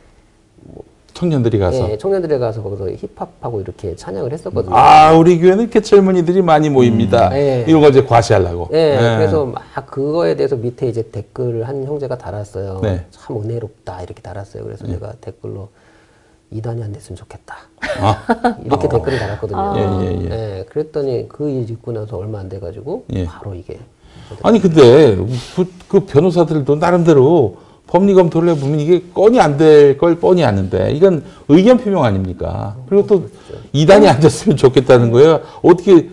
청년들이 1.13 1.59
가서. 1.59 1.91
예, 1.91 1.99
청년들에 1.99 2.39
가서 2.39 2.63
거기서 2.63 2.91
힙합하고 2.91 3.61
이렇게 3.61 3.95
찬양을 3.95 4.33
했었거든요. 4.33 4.75
아, 4.75 5.13
우리 5.13 5.39
교회는 5.39 5.65
이렇게 5.65 5.81
젊은이들이 5.81 6.41
많이 6.41 6.71
모입니다. 6.71 7.29
네. 7.29 7.65
이런 7.69 7.83
걸 7.83 7.91
이제 7.91 8.03
과시하려고. 8.03 8.71
예, 8.73 8.97
예. 8.97 9.17
그래서 9.19 9.45
막 9.45 9.63
그거에 9.87 10.35
대해서 10.35 10.57
밑에 10.57 10.89
이제 10.89 11.03
댓글을 11.11 11.69
한 11.69 11.85
형제가 11.85 12.17
달았어요. 12.17 12.81
네. 12.83 13.05
참 13.11 13.37
은혜롭다 13.37 14.03
이렇게 14.03 14.23
달았어요. 14.23 14.65
그래서 14.65 14.87
제가 14.87 15.13
댓글로 15.21 15.69
이단이 16.53 16.83
안 16.83 16.93
됐으면 16.93 17.17
좋겠다. 17.17 17.57
아. 18.01 18.57
이렇게 18.65 18.89
댓글을 18.89 19.19
달았거든요. 19.19 19.75
예, 19.77 19.81
예, 20.07 20.21
예. 20.25 20.59
예, 20.59 20.65
그랬더니 20.69 21.29
그 21.29 21.49
일 21.49 21.71
있고 21.71 21.93
나서 21.93 22.17
얼마 22.17 22.39
안 22.41 22.49
돼가지고 22.49 23.05
예. 23.15 23.27
바로 23.27 23.55
이게 23.55 23.79
아니 24.43 24.61
근데 24.61 25.17
그, 25.57 25.67
그 25.89 26.01
변호사들도 26.01 26.77
나름대로 26.77 27.57
법리 27.87 28.15
검토를 28.15 28.51
해보면 28.51 28.81
이게 28.81 29.03
건이 29.13 29.39
안 29.41 29.59
될 29.59 29.99
걸 29.99 30.17
뻔히 30.19 30.45
아는데 30.45 30.93
이건 30.93 31.25
의견 31.49 31.77
표명 31.79 32.05
아닙니까? 32.05 32.77
그리고 32.89 33.07
또 33.07 33.29
이단이 33.73 34.09
안 34.09 34.21
됐으면 34.21 34.57
좋겠다는 34.57 35.11
거예요. 35.11 35.41
어떻게 35.63 36.09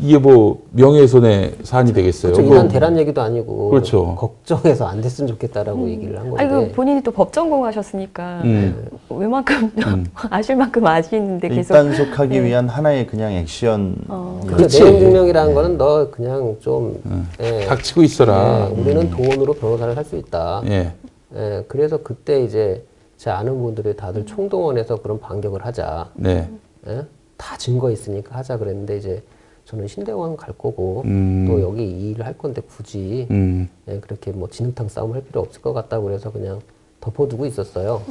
이게 0.00 0.18
뭐 0.18 0.60
명예훼손의 0.72 1.54
사안이 1.62 1.92
되겠어요? 1.92 2.32
그렇죠. 2.32 2.42
그거- 2.48 2.56
이단 2.56 2.68
대란 2.68 2.98
얘기도 2.98 3.20
아니고 3.22 3.70
그렇죠. 3.70 4.16
걱정해서 4.16 4.86
안 4.86 5.00
됐으면 5.00 5.28
좋겠다라고 5.28 5.88
얘기를 5.88 6.18
한 6.18 6.30
건데 6.30 6.42
아니, 6.44 6.50
그 6.68 6.72
본인이 6.72 7.00
또 7.02 7.12
법 7.12 7.32
전공하셨으니까 7.32 8.40
음. 8.44 8.88
웬만큼 9.08 9.72
아실 10.30 10.56
만큼 10.56 10.84
아시는데 10.84 11.48
계속 11.48 11.74
일단속하기 11.74 12.42
위한 12.42 12.68
하나의 12.68 13.06
그냥 13.06 13.32
액션. 13.32 13.94
어. 14.08 14.40
그 14.44 14.56
그렇지. 14.56 14.82
내용 14.82 14.98
증명이라는 14.98 15.54
거는 15.54 15.78
너 15.78 16.10
그냥 16.10 16.56
좀 16.60 17.00
예, 17.40 17.64
닥치고 17.66 18.02
있어라. 18.02 18.70
예, 18.70 18.80
우리는 18.80 19.10
돈으로 19.10 19.52
변호사를 19.54 19.96
할 19.96 20.04
수 20.04 20.16
있다. 20.16 20.62
예. 20.66 20.92
예, 21.36 21.64
그래서 21.68 21.98
그때 21.98 22.42
이제 22.42 22.84
제 23.16 23.30
아는 23.30 23.62
분들이 23.62 23.96
다들 23.96 24.26
총동원해서 24.26 24.96
그런 24.96 25.20
반격을 25.20 25.64
하자. 25.64 26.10
네. 26.14 26.50
예? 26.88 27.04
다 27.36 27.56
증거 27.56 27.90
있으니까 27.92 28.36
하자 28.36 28.58
그랬는데 28.58 28.96
이제 28.98 29.22
저는 29.64 29.88
신대원 29.88 30.36
갈 30.36 30.52
거고 30.56 31.02
음. 31.06 31.46
또 31.48 31.60
여기 31.60 31.84
이 31.84 32.10
일을 32.10 32.26
할 32.26 32.36
건데 32.36 32.60
굳이 32.60 33.26
음. 33.30 33.68
예, 33.88 33.98
그렇게 33.98 34.30
뭐 34.30 34.48
진흙탕 34.48 34.88
싸움 34.88 35.14
할 35.14 35.24
필요 35.24 35.40
없을 35.40 35.62
것 35.62 35.72
같다고 35.72 36.04
그래서 36.04 36.30
그냥 36.30 36.60
덮어두고 37.00 37.46
있었어요. 37.46 38.02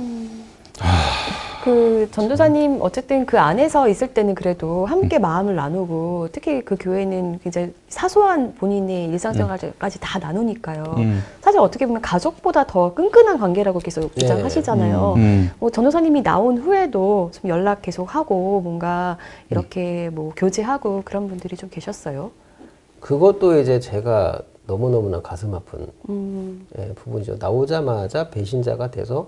그 1.64 2.10
전도사님 2.12 2.80
어쨌든 2.82 3.26
그 3.26 3.40
안에서 3.40 3.88
있을 3.88 4.14
때는 4.14 4.36
그래도 4.36 4.86
함께 4.86 5.18
마음을 5.18 5.56
나누고 5.56 6.28
특히 6.34 6.62
그 6.62 6.76
교회는 6.78 7.40
굉장히 7.42 7.74
사소한 7.88 8.54
본인의 8.56 9.06
일상생활까지 9.06 10.00
다 10.02 10.20
나누니까요. 10.20 10.96
음. 10.98 11.24
사실 11.40 11.62
어떻게 11.62 11.86
보면 11.86 12.02
가족보다 12.02 12.66
더 12.68 12.94
끈끈한 12.94 13.38
관계라고 13.40 13.80
계속 13.80 14.14
주장하시잖아요. 14.18 15.14
음. 15.16 15.52
뭐 15.60 15.70
전도사님이 15.70 16.22
나온 16.22 16.58
후에도 16.58 17.32
좀 17.32 17.50
연락 17.50 17.82
계속 17.82 18.14
하고 18.14 18.60
뭔가 18.60 19.18
이렇게 19.50 20.10
뭐 20.10 20.34
교제하고 20.36 21.04
그런 21.06 21.30
분들이 21.30 21.56
좀 21.56 21.70
계셨어요. 21.70 22.32
그것도 23.00 23.60
이제 23.60 23.80
제가 23.80 24.42
너무너무나 24.68 25.22
가슴 25.22 25.54
아픈 25.54 25.88
음. 26.10 26.68
예, 26.78 26.94
부분이죠. 26.94 27.38
나오자마자 27.40 28.30
배신자가 28.30 28.92
돼서 28.92 29.28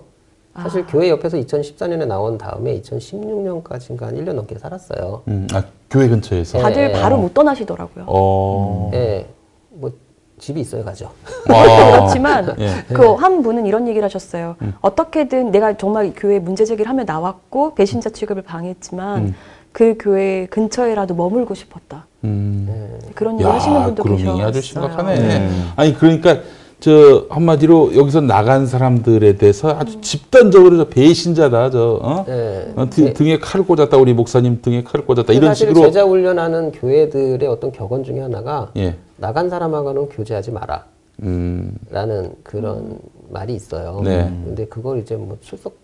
사실 0.62 0.82
아. 0.82 0.86
교회 0.86 1.08
옆에서 1.10 1.36
2014년에 1.38 2.06
나온 2.06 2.38
다음에 2.38 2.80
2016년까지인가 2.80 4.02
한 4.02 4.14
1년 4.16 4.32
넘게 4.34 4.58
살았어요. 4.58 5.22
음. 5.28 5.46
아, 5.52 5.62
교회 5.90 6.08
근처에서. 6.08 6.58
다들 6.58 6.90
예. 6.90 6.92
바로 6.92 7.18
못 7.18 7.34
떠나시더라고요. 7.34 8.04
어. 8.08 8.90
예, 8.94 9.26
뭐 9.70 9.92
집이 10.38 10.60
있어요, 10.60 10.84
가죠. 10.84 11.10
아. 11.48 11.92
그렇지만 11.92 12.56
예. 12.58 12.84
그한 12.94 13.42
분은 13.42 13.66
이런 13.66 13.86
얘기를 13.88 14.04
하셨어요. 14.04 14.56
어떻게든 14.80 15.50
내가 15.50 15.76
정말 15.76 16.12
교회 16.16 16.38
문제 16.38 16.64
제기를 16.64 16.88
하며 16.88 17.04
나왔고 17.04 17.74
배신자 17.74 18.10
취급을 18.10 18.42
방했지만 18.42 19.18
음. 19.18 19.34
그 19.72 19.96
교회 20.00 20.46
근처에라도 20.46 21.14
머물고 21.14 21.54
싶었다. 21.54 22.06
음. 22.24 22.98
그런 23.14 23.38
얘기 23.38 23.44
하시는 23.48 23.82
분도 23.84 24.02
계셨어요. 24.02 24.46
아주 24.46 24.60
심각하네. 24.62 25.50
아니 25.76 25.94
그러니까 25.94 26.38
저 26.86 27.26
한마디로 27.30 27.96
여기서 27.96 28.20
나간 28.20 28.64
사람들에 28.64 29.38
대해서 29.38 29.70
아주 29.70 30.00
집단적으로 30.00 30.76
저 30.76 30.88
배신자다 30.88 31.70
저 31.70 31.98
어? 32.00 32.24
예. 32.28 32.72
어, 32.76 32.88
등, 32.88 33.12
등에 33.12 33.40
칼을 33.40 33.66
꽂았다 33.66 33.96
우리 33.96 34.14
목사님 34.14 34.62
등에 34.62 34.84
칼을 34.84 35.04
꽂았다 35.04 35.32
이런 35.32 35.52
식으로 35.52 35.80
제자 35.80 36.04
훈련하는 36.04 36.70
교회들의 36.70 37.48
어떤 37.48 37.72
격언 37.72 38.04
중에 38.04 38.20
하나가 38.20 38.70
예. 38.76 38.94
나간 39.16 39.50
사람하고는 39.50 40.10
교제하지 40.10 40.52
마라. 40.52 40.84
음. 41.24 41.74
라는 41.90 42.30
그런 42.44 43.00
말이 43.30 43.56
있어요. 43.56 44.00
네. 44.04 44.32
근데 44.44 44.64
그걸 44.66 45.00
이제 45.00 45.16
뭐 45.16 45.38
출석 45.40 45.74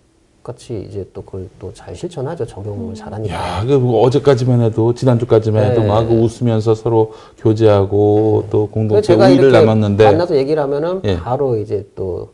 같이 0.43 0.87
이제 0.89 1.09
또 1.13 1.23
그걸 1.23 1.49
또 1.59 1.73
잘 1.73 1.95
실천하죠. 1.95 2.47
적용을 2.47 2.95
잘하니까. 2.95 3.35
야, 3.35 3.65
그 3.65 3.77
어제까지만 4.01 4.61
해도 4.63 4.93
지난주까지만 4.95 5.65
해도 5.71 5.83
네. 5.83 5.87
막 5.87 6.11
웃으면서 6.11 6.75
서로 6.75 7.13
교제하고 7.39 8.47
또 8.51 8.67
그래서 8.67 8.73
공동체 8.73 9.15
우위를 9.15 9.53
남았는데 9.53 10.05
만나서 10.05 10.37
얘기를 10.37 10.63
하면은 10.63 11.01
예. 11.05 11.17
바로 11.19 11.57
이제 11.57 11.87
또 11.95 12.31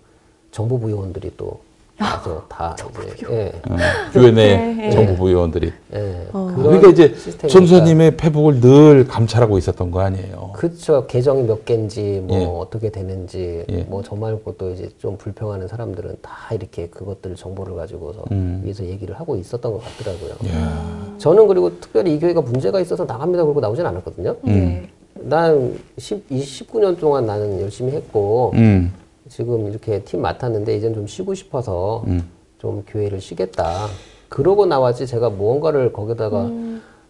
정보부 0.51 0.91
요원들이 0.91 1.33
또 1.37 1.61
와서 2.01 2.45
다 2.49 2.77
이제 3.17 3.27
예. 3.31 3.53
어, 3.69 3.77
교회 4.13 4.31
내 4.31 4.57
네. 4.57 4.91
정부부 4.91 5.29
의원들이 5.29 5.73
예. 5.95 6.29
어. 6.33 6.53
그런 6.55 6.81
그러니까 6.81 6.89
이제. 6.91 7.15
전도사님의 7.49 8.17
페북을 8.17 8.61
늘 8.61 9.07
감찰하고 9.09 9.59
있었던 9.59 9.91
거 9.91 10.01
아니에요. 10.01 10.53
그쵸 10.55 11.07
계정이 11.09 11.43
몇 11.43 11.65
개인지 11.65 12.23
뭐 12.25 12.39
예. 12.39 12.45
어떻게 12.45 12.91
되는지 12.91 13.65
예. 13.69 13.83
뭐저 13.83 14.15
말고 14.15 14.57
또 14.57 14.71
이제 14.71 14.89
좀 14.99 15.17
불평하는 15.17 15.67
사람들은 15.67 16.19
다 16.23 16.55
이렇게 16.55 16.89
그것들 16.89 17.35
정보를 17.35 17.75
가지고서 17.75 18.25
음. 18.31 18.63
위에서 18.65 18.85
얘기를 18.85 19.19
하고 19.19 19.37
있었던 19.37 19.73
것 19.73 19.83
같더라고요. 19.83 20.53
야. 20.55 21.15
저는 21.19 21.49
그리고 21.49 21.81
특별히 21.81 22.15
이 22.15 22.21
교회가 22.21 22.41
문제가 22.43 22.81
있어서 22.81 23.05
나갑니다 23.05 23.43
그러고 23.43 23.61
나오진 23.61 23.85
않았거든요. 23.85 24.37
네. 24.43 24.89
난 25.15 25.77
10, 25.99 26.29
29년 26.29 26.99
동안 27.01 27.27
나는 27.27 27.61
열심히 27.61 27.93
했고 27.93 28.53
음. 28.55 28.93
지금 29.29 29.69
이렇게 29.69 30.03
팀 30.05 30.23
맡았는데 30.23 30.77
이젠 30.77 30.95
좀 30.95 31.07
쉬고 31.07 31.35
싶어서 31.35 32.03
음. 32.07 32.29
좀 32.59 32.83
교회를 32.87 33.21
쉬겠다. 33.21 33.87
그러고 34.29 34.67
나왔지 34.67 35.07
제가 35.07 35.31
무언가를 35.31 35.93
거기다가 35.93 36.51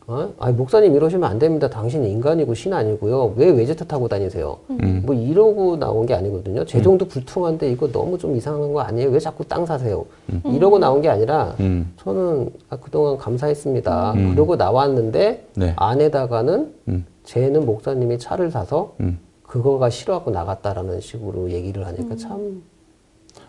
어? 0.07 0.33
아니 0.39 0.57
목사님 0.57 0.95
이러시면 0.95 1.29
안 1.29 1.39
됩니다. 1.39 1.69
당신 1.69 2.03
인간이고 2.05 2.55
신 2.55 2.73
아니고요. 2.73 3.35
왜 3.37 3.51
외제차 3.51 3.85
타고 3.85 4.09
다니세요? 4.09 4.57
음. 4.71 5.03
뭐 5.05 5.15
이러고 5.15 5.77
나온 5.77 6.07
게 6.07 6.15
아니거든요. 6.15 6.65
재정도 6.65 7.07
불퉁한데 7.07 7.71
이거 7.71 7.91
너무 7.93 8.17
좀 8.17 8.35
이상한 8.35 8.73
거 8.73 8.81
아니에요? 8.81 9.11
왜 9.11 9.19
자꾸 9.19 9.45
땅 9.45 9.67
사세요? 9.67 10.07
이러고 10.45 10.79
나온 10.79 11.03
게 11.03 11.11
아니라 11.11 11.55
음. 11.61 11.93
저는 11.99 12.51
아, 12.71 12.77
그동안 12.77 13.19
감사했습니다. 13.19 14.15
그러고 14.33 14.57
나왔는데 14.57 15.47
네. 15.57 15.75
안에다가는 15.77 16.75
음. 16.89 17.07
쟤는 17.25 17.67
목사님이 17.67 18.19
차를 18.19 18.51
사서 18.51 18.95
음. 19.01 19.19
그거가 19.49 19.89
싫어하고 19.89 20.31
나갔다라는 20.31 21.01
식으로 21.01 21.51
얘기를 21.51 21.87
하니까 21.87 22.15
참 22.17 22.63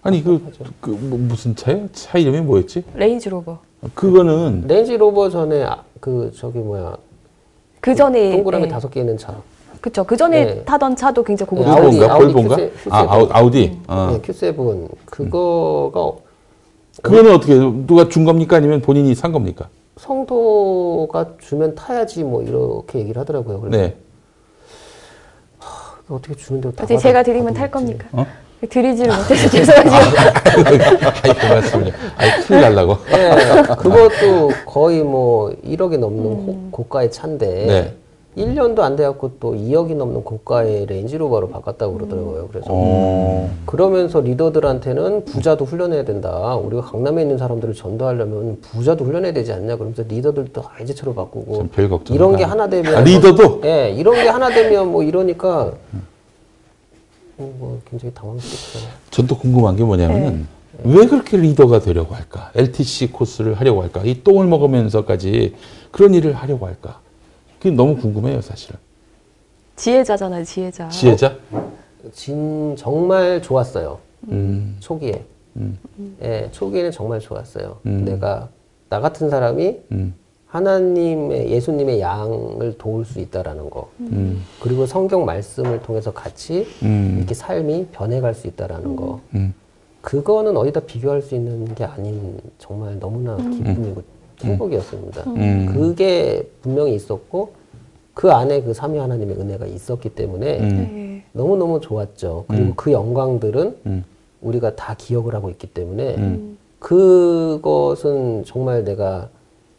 아니 0.02 0.24
그, 0.24 0.42
그 0.80 0.92
뭐, 0.92 1.20
무슨 1.20 1.56
차요? 1.56 1.90
차 1.92 2.18
이름이 2.18 2.42
뭐였지? 2.42 2.86
레인지로버. 2.96 3.60
그거는 3.94 4.66
레인지 4.68 4.98
로버 4.98 5.30
전에 5.30 5.64
아, 5.64 5.84
그 6.00 6.32
저기 6.36 6.60
뭐야 6.60 6.96
그 7.82 7.94
전에 7.94 8.32
동그라미 8.32 8.64
네. 8.64 8.70
다섯 8.70 8.90
개 8.90 9.02
있는 9.02 9.18
차 9.18 9.36
그쵸. 9.82 10.04
그 10.04 10.18
전에 10.18 10.46
네. 10.46 10.64
타던 10.64 10.96
차도 10.96 11.24
굉장히 11.24 11.50
네, 11.52 11.58
고급스러웠어요. 11.58 12.12
아우디? 12.12 12.12
아우디 12.12 12.34
볼본가? 12.34 12.56
Q7. 12.56 12.72
아 12.92 13.06
아우, 13.10 13.28
아우디. 13.32 13.80
어. 13.88 14.10
네, 14.12 14.22
Q7 14.22 14.90
그거가 15.06 16.14
그거는 17.02 17.34
어떻게 17.34 17.54
누가 17.56 18.10
준 18.10 18.26
겁니까 18.26 18.58
아니면 18.58 18.82
본인이 18.82 19.16
산 19.16 19.32
겁니까? 19.32 19.70
성도가 19.98 21.36
주면 21.40 21.76
타야지 21.76 22.24
뭐 22.24 22.42
이렇게 22.42 23.00
얘기를 23.00 23.20
하더라고요. 23.20 23.62
그래서 23.62 23.78
네. 23.78 23.96
어떻게 26.10 26.36
주는데 26.36 26.70
다 26.72 26.84
어떻게 26.84 26.98
제가 26.98 27.24
드리면 27.24 27.54
탈. 27.54 27.70
겁니까? 27.70 28.08
어? 28.12 28.26
드리지를 28.70 29.16
못해서 29.16 29.50
죄송하지만. 29.50 30.04
아이 31.24 31.34
그 31.34 31.46
말씀을요. 31.46 31.94
아이 32.18 32.42
큰일 32.44 32.62
날라고. 32.62 32.98
네, 33.10 33.62
그것도 33.78 34.50
거의 34.66 35.02
뭐 35.02 35.50
1억이 35.66 35.98
넘는 35.98 36.24
호- 36.26 36.68
고가의 36.72 37.10
차인데 37.12 37.48
네. 37.66 37.94
1년도 38.40 38.80
안 38.80 38.96
돼갖고 38.96 39.34
또 39.40 39.54
2억이 39.54 39.96
넘는 39.96 40.24
고가의 40.24 40.86
레인지로버로 40.86 41.50
바꿨다고 41.50 41.94
그러더라고요. 41.94 42.48
그래서 42.48 42.68
어. 42.70 43.50
그러면서 43.66 44.22
리더들한테는 44.22 45.26
부자도 45.26 45.66
훈련해야 45.66 46.06
된다. 46.06 46.56
우리가 46.56 46.84
강남에 46.84 47.22
있는 47.22 47.38
사람들을 47.38 47.74
전도하려면 47.74 48.60
부자도 48.62 49.04
훈련해야 49.04 49.34
되지 49.34 49.52
않냐. 49.52 49.76
그러면서 49.76 50.04
리더들도 50.08 50.62
바꾸고 51.16 51.58
참별 51.58 51.90
걱정. 51.90 52.16
이런 52.16 52.38
게 52.38 52.44
하나 52.44 52.68
되면 52.70 52.96
아, 52.96 53.02
리더도 53.02 53.62
예, 53.66 53.92
이런 53.92 54.16
게 54.16 54.30
하나 54.30 54.50
되면 54.50 54.90
뭐 54.92 55.04
이러니까 55.04 55.74
어, 57.38 57.54
뭐 57.58 57.80
굉장히 57.90 58.14
당황스럽죠. 58.14 58.88
전또 59.12 59.38
궁금한 59.38 59.76
게 59.76 59.84
뭐냐면은 59.84 60.48
네. 60.82 60.98
왜 60.98 61.06
그렇게 61.08 61.36
리더가 61.36 61.80
되려고 61.80 62.16
할까? 62.16 62.52
LTC 62.56 63.12
코스를 63.12 63.56
하려고 63.56 63.82
할까? 63.82 64.02
이 64.06 64.24
똥을 64.24 64.48
먹으면서까지 64.48 65.56
그런 65.92 66.14
일을 66.14 66.34
하려고 66.34 66.68
할까? 66.68 67.02
그게 67.60 67.72
너무 67.72 67.96
궁금해요, 67.98 68.42
사실은. 68.42 68.80
지혜자잖아요, 69.76 70.44
지혜자. 70.46 70.90
지혜자? 70.90 71.36
진 72.14 72.76
정말 72.78 73.42
좋았어요. 73.42 74.00
음. 74.30 74.78
초기에. 74.80 75.26
음. 75.58 75.78
예, 76.22 76.50
초기에는 76.52 76.92
정말 76.92 77.20
좋았어요. 77.20 77.80
음. 77.86 78.06
내가 78.06 78.50
나 78.90 79.02
같은 79.02 79.30
사람이 79.30 79.80
음. 79.92 80.14
하나님의 80.48 81.52
예수님의 81.52 82.00
양을 82.00 82.78
도울 82.78 83.06
수 83.06 83.20
있다라는 83.20 83.70
거. 83.70 83.90
음. 84.00 84.42
그리고 84.62 84.86
성경 84.86 85.26
말씀을 85.26 85.82
통해서 85.82 86.12
같이 86.12 86.66
음. 86.84 87.16
이렇게 87.18 87.34
삶이 87.34 87.88
변해갈 87.92 88.34
수 88.34 88.48
있다라는 88.48 88.96
거. 88.96 89.20
음. 89.36 89.54
그거는 90.02 90.56
어디다 90.56 90.82
비교할 90.82 91.22
수 91.22 91.36
있는 91.36 91.76
게 91.76 91.84
아닌 91.84 92.40
정말 92.58 92.98
너무나 93.00 93.36
기쁨이고 93.36 94.02
행복이었습니다. 94.44 95.24
음. 95.32 95.66
그게 95.74 96.50
분명히 96.62 96.96
있었고 96.96 97.52
그 98.14 98.32
안에 98.32 98.62
그 98.62 98.74
삼위 98.74 98.98
하나님의 98.98 99.38
은혜가 99.38 99.66
있었기 99.66 100.10
때문에 100.10 100.60
음. 100.60 100.70
네. 100.70 101.24
너무너무 101.34 101.80
좋았죠. 101.80 102.46
그리고 102.48 102.66
음. 102.66 102.74
그 102.76 102.92
영광들은 102.92 103.78
음. 103.86 104.04
우리가 104.42 104.76
다 104.76 104.96
기억을 104.98 105.36
하고 105.36 105.50
있기 105.50 105.68
때문에 105.68 106.16
음. 106.16 106.58
그것은 106.80 108.44
정말 108.46 108.84
내가 108.84 109.30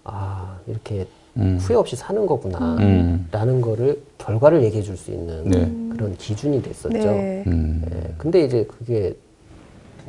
아 0.05 0.59
이렇게 0.67 1.07
음. 1.37 1.59
후회 1.61 1.77
없이 1.77 1.97
사는 1.97 2.25
거구나 2.27 2.77
음. 2.81 3.29
라는 3.31 3.61
거를 3.61 4.03
결과를 4.19 4.63
얘기해 4.65 4.83
줄 4.83 4.97
수 4.97 5.11
있는 5.11 5.45
네. 5.45 5.95
그런 5.97 6.17
기준이 6.17 6.63
됐었죠. 6.63 6.99
네. 6.99 7.45
음. 7.47 7.83
예, 7.93 8.15
근데 8.19 8.45
이제 8.45 8.65
그게 8.65 9.15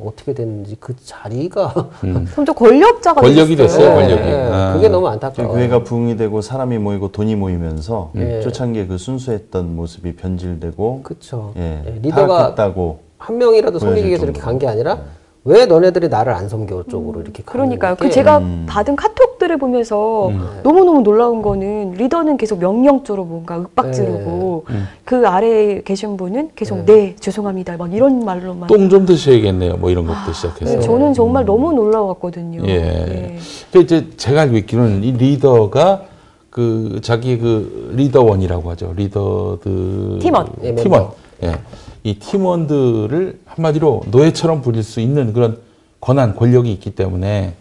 어떻게 0.06 0.34
됐는지 0.34 0.76
그 0.80 0.94
자리가 0.96 1.90
음. 2.04 2.26
점점 2.34 2.54
권력자가 2.54 3.20
권력이 3.20 3.56
되셨어요. 3.56 3.88
됐어요, 3.88 3.94
권력이. 3.94 4.28
예, 4.28 4.48
아. 4.52 4.72
그게 4.74 4.88
너무 4.88 5.04
그 5.06 5.12
안타까워요. 5.12 5.52
교회가 5.52 5.82
부흥이 5.84 6.16
되고 6.16 6.40
사람이 6.40 6.78
모이고 6.78 7.12
돈이 7.12 7.36
모이면서 7.36 8.10
예. 8.16 8.40
초창기에 8.40 8.86
그 8.86 8.98
순수했던 8.98 9.74
모습이 9.76 10.16
변질되고 10.16 11.02
그쵸. 11.02 11.52
예, 11.56 11.82
예, 11.86 11.90
리더가 12.02 12.26
타락했다고 12.26 12.98
한 13.18 13.38
명이라도 13.38 13.78
섬기기 13.78 14.08
위해서 14.08 14.24
이렇게 14.24 14.40
간 14.40 14.58
게. 14.58 14.66
아니라 14.66 14.98
왜 15.44 15.66
너네들이 15.66 16.08
나를 16.08 16.32
안 16.34 16.48
섬겨 16.48 16.84
쪽으로 16.88 17.20
이렇게 17.20 17.42
가는 17.42 17.64
그러니까요. 17.64 17.96
그게 17.96 18.10
제가 18.10 18.38
음. 18.38 18.64
받은 18.68 18.94
카톡들을 18.94 19.56
보면서 19.58 20.28
음. 20.28 20.60
너무너무 20.62 21.00
놀라운 21.02 21.42
거는 21.42 21.94
리더는 21.94 22.36
계속 22.36 22.60
명령조로 22.60 23.24
뭔가 23.24 23.56
윽박 23.58 23.92
지르고 23.92 24.66
음. 24.70 24.86
그 25.04 25.26
아래에 25.26 25.82
계신 25.82 26.16
분은 26.16 26.50
계속 26.54 26.84
네. 26.84 26.92
네, 26.92 27.16
죄송합니다. 27.18 27.76
막 27.76 27.92
이런 27.92 28.24
말로만. 28.24 28.68
똥 28.68 28.88
좀 28.88 29.04
드셔야겠네요. 29.04 29.78
뭐 29.78 29.90
이런 29.90 30.06
것도 30.06 30.32
시작해서. 30.32 30.74
네, 30.76 30.80
저는 30.80 31.12
정말 31.12 31.44
너무 31.44 31.72
놀라웠거든요. 31.72 32.62
예. 32.66 32.78
네. 32.78 33.38
그 33.72 33.80
이제 33.80 34.06
제가 34.16 34.42
알고 34.42 34.56
있기로는 34.58 35.02
이 35.02 35.10
리더가 35.12 36.02
그 36.50 37.00
자기 37.02 37.38
그 37.38 37.90
리더원이라고 37.96 38.70
하죠. 38.70 38.92
리더들 38.94 40.18
팀원. 40.20 40.46
예, 40.62 40.74
팀원. 40.76 41.00
멤버. 41.00 41.14
예. 41.42 41.58
이 42.04 42.18
팀원들을 42.18 43.40
한마디로 43.46 44.02
노예처럼 44.10 44.62
부릴 44.62 44.82
수 44.82 45.00
있는 45.00 45.32
그런 45.32 45.58
권한, 46.00 46.34
권력이 46.34 46.72
있기 46.72 46.94
때문에 46.94 47.54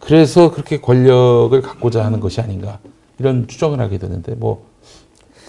그래서 0.00 0.50
그렇게 0.50 0.80
권력을 0.80 1.60
갖고자 1.60 2.04
하는 2.04 2.20
것이 2.20 2.40
아닌가 2.40 2.78
이런 3.18 3.46
추정을 3.46 3.80
하게 3.80 3.98
되는데 3.98 4.34
뭐 4.34 4.66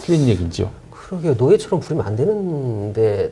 틀린 0.01 0.27
얘기죠. 0.27 0.69
그러게 0.91 1.31
노예처럼 1.31 1.79
부리면 1.79 2.05
안 2.05 2.15
되는데 2.15 3.31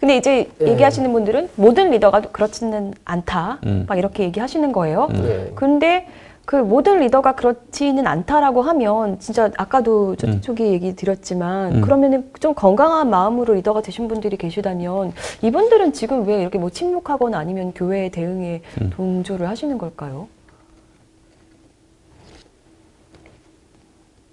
근데 0.00 0.16
이제 0.16 0.50
예. 0.60 0.68
얘기하시는 0.68 1.12
분들은 1.12 1.50
모든 1.56 1.90
리더가 1.90 2.22
그렇지는 2.32 2.94
않다. 3.04 3.58
음. 3.66 3.84
막 3.88 3.98
이렇게 3.98 4.24
얘기하시는 4.24 4.72
거예요. 4.72 5.08
예. 5.14 5.52
근데 5.54 6.06
그 6.44 6.56
모든 6.56 7.00
리더가 7.00 7.36
그렇지는 7.36 8.06
않다라고 8.06 8.60
하면 8.62 9.18
진짜 9.18 9.50
아까도 9.56 10.14
저 10.16 10.26
음. 10.26 10.40
초기 10.42 10.64
얘기 10.64 10.94
드렸지만 10.94 11.76
음. 11.76 11.80
그러면은 11.80 12.30
좀 12.38 12.54
건강한 12.54 13.08
마음으로 13.08 13.54
리더가 13.54 13.80
되신 13.80 14.08
분들이 14.08 14.36
계시다면 14.36 15.12
이분들은 15.42 15.94
지금 15.94 16.26
왜 16.26 16.42
이렇게 16.42 16.58
뭐 16.58 16.68
침묵하거나 16.68 17.38
아니면 17.38 17.72
교회 17.74 18.10
대응에 18.10 18.60
음. 18.82 18.90
동조를 18.90 19.48
하시는 19.48 19.78
걸까요? 19.78 20.28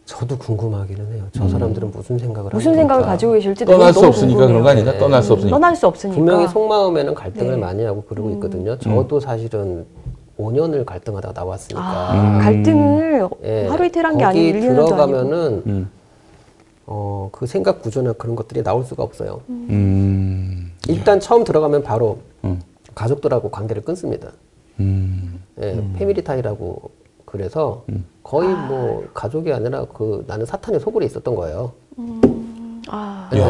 저도 0.03 0.37
궁금하기는 0.37 1.13
해요. 1.13 1.23
음. 1.23 1.29
저 1.31 1.47
사람들은 1.47 1.91
무슨 1.91 2.17
생각을 2.17 2.51
무슨 2.53 2.73
생각을 2.75 3.03
걸까? 3.03 3.11
가지고 3.13 3.31
계실지 3.31 3.63
떠날 3.63 3.93
너무, 3.93 3.93
수 3.93 4.07
없으니까 4.07 4.27
궁금해요. 4.27 4.47
그런 4.49 4.63
거 4.63 4.69
아닌가? 4.69 4.91
네. 4.91 4.97
떠날 4.97 5.23
수 5.23 5.31
없으니까. 5.31 5.55
떠날 5.55 5.75
수 5.77 5.87
없으니까. 5.87 6.17
분명히 6.17 6.47
속마음에는 6.49 7.13
갈등을 7.15 7.51
네. 7.51 7.57
많이 7.57 7.83
하고 7.85 8.03
그러고 8.03 8.29
있거든요. 8.31 8.77
저도 8.77 9.21
사실은 9.21 9.85
5년을 10.41 10.85
갈등하다가 10.85 11.39
나왔으니까 11.39 11.81
아, 11.81 12.13
음. 12.13 12.39
갈등을 12.41 13.29
예, 13.43 13.67
하루 13.67 13.85
이틀 13.85 14.05
한 14.05 14.17
게 14.17 14.23
아니고 14.23 14.57
1년도 14.59 14.67
아니고. 14.69 14.85
들어가면은 14.85 15.63
음. 15.67 15.89
어, 16.87 17.29
그 17.31 17.45
생각 17.47 17.81
구조나 17.81 18.13
그런 18.13 18.35
것들이 18.35 18.63
나올 18.63 18.83
수가 18.83 19.03
없어요. 19.03 19.41
음. 19.49 20.71
일단 20.87 21.19
처음 21.19 21.43
들어가면 21.43 21.83
바로 21.83 22.19
음. 22.43 22.59
가족들하고 22.95 23.49
관계를 23.51 23.83
끊습니다. 23.83 24.31
음. 24.79 25.39
예, 25.61 25.83
패밀리 25.97 26.23
타이라고 26.23 26.89
그래서 27.25 27.83
거의 28.23 28.49
뭐 28.67 29.05
가족이 29.13 29.53
아니라 29.53 29.85
그 29.93 30.23
나는 30.27 30.45
사탄의 30.45 30.79
소굴에 30.81 31.05
있었던 31.05 31.33
거예요. 31.35 31.71
아, 32.87 33.29
예, 33.33 33.43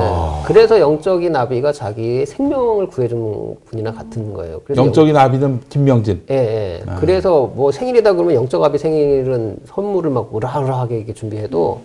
그래서 0.45 0.79
영적인 0.79 1.35
아비가 1.35 1.71
자기의 1.71 2.25
생명을 2.25 2.87
구해준 2.87 3.55
분이나 3.65 3.91
같은 3.93 4.33
거예요. 4.33 4.61
그래서 4.63 4.83
영적인 4.83 5.15
아비는 5.15 5.61
김명진. 5.69 6.23
예, 6.29 6.35
예. 6.35 6.83
그래서 6.99 7.51
뭐 7.55 7.71
생일이다 7.71 8.13
그러면 8.13 8.35
영적 8.35 8.63
아비 8.63 8.77
생일은 8.77 9.57
선물을 9.65 10.11
막 10.11 10.35
으리으리하게 10.35 10.97
이렇게 10.97 11.13
준비해도 11.13 11.81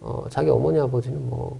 어, 0.00 0.24
자기 0.30 0.50
어머니 0.50 0.78
아버지는 0.80 1.18
뭐 1.28 1.58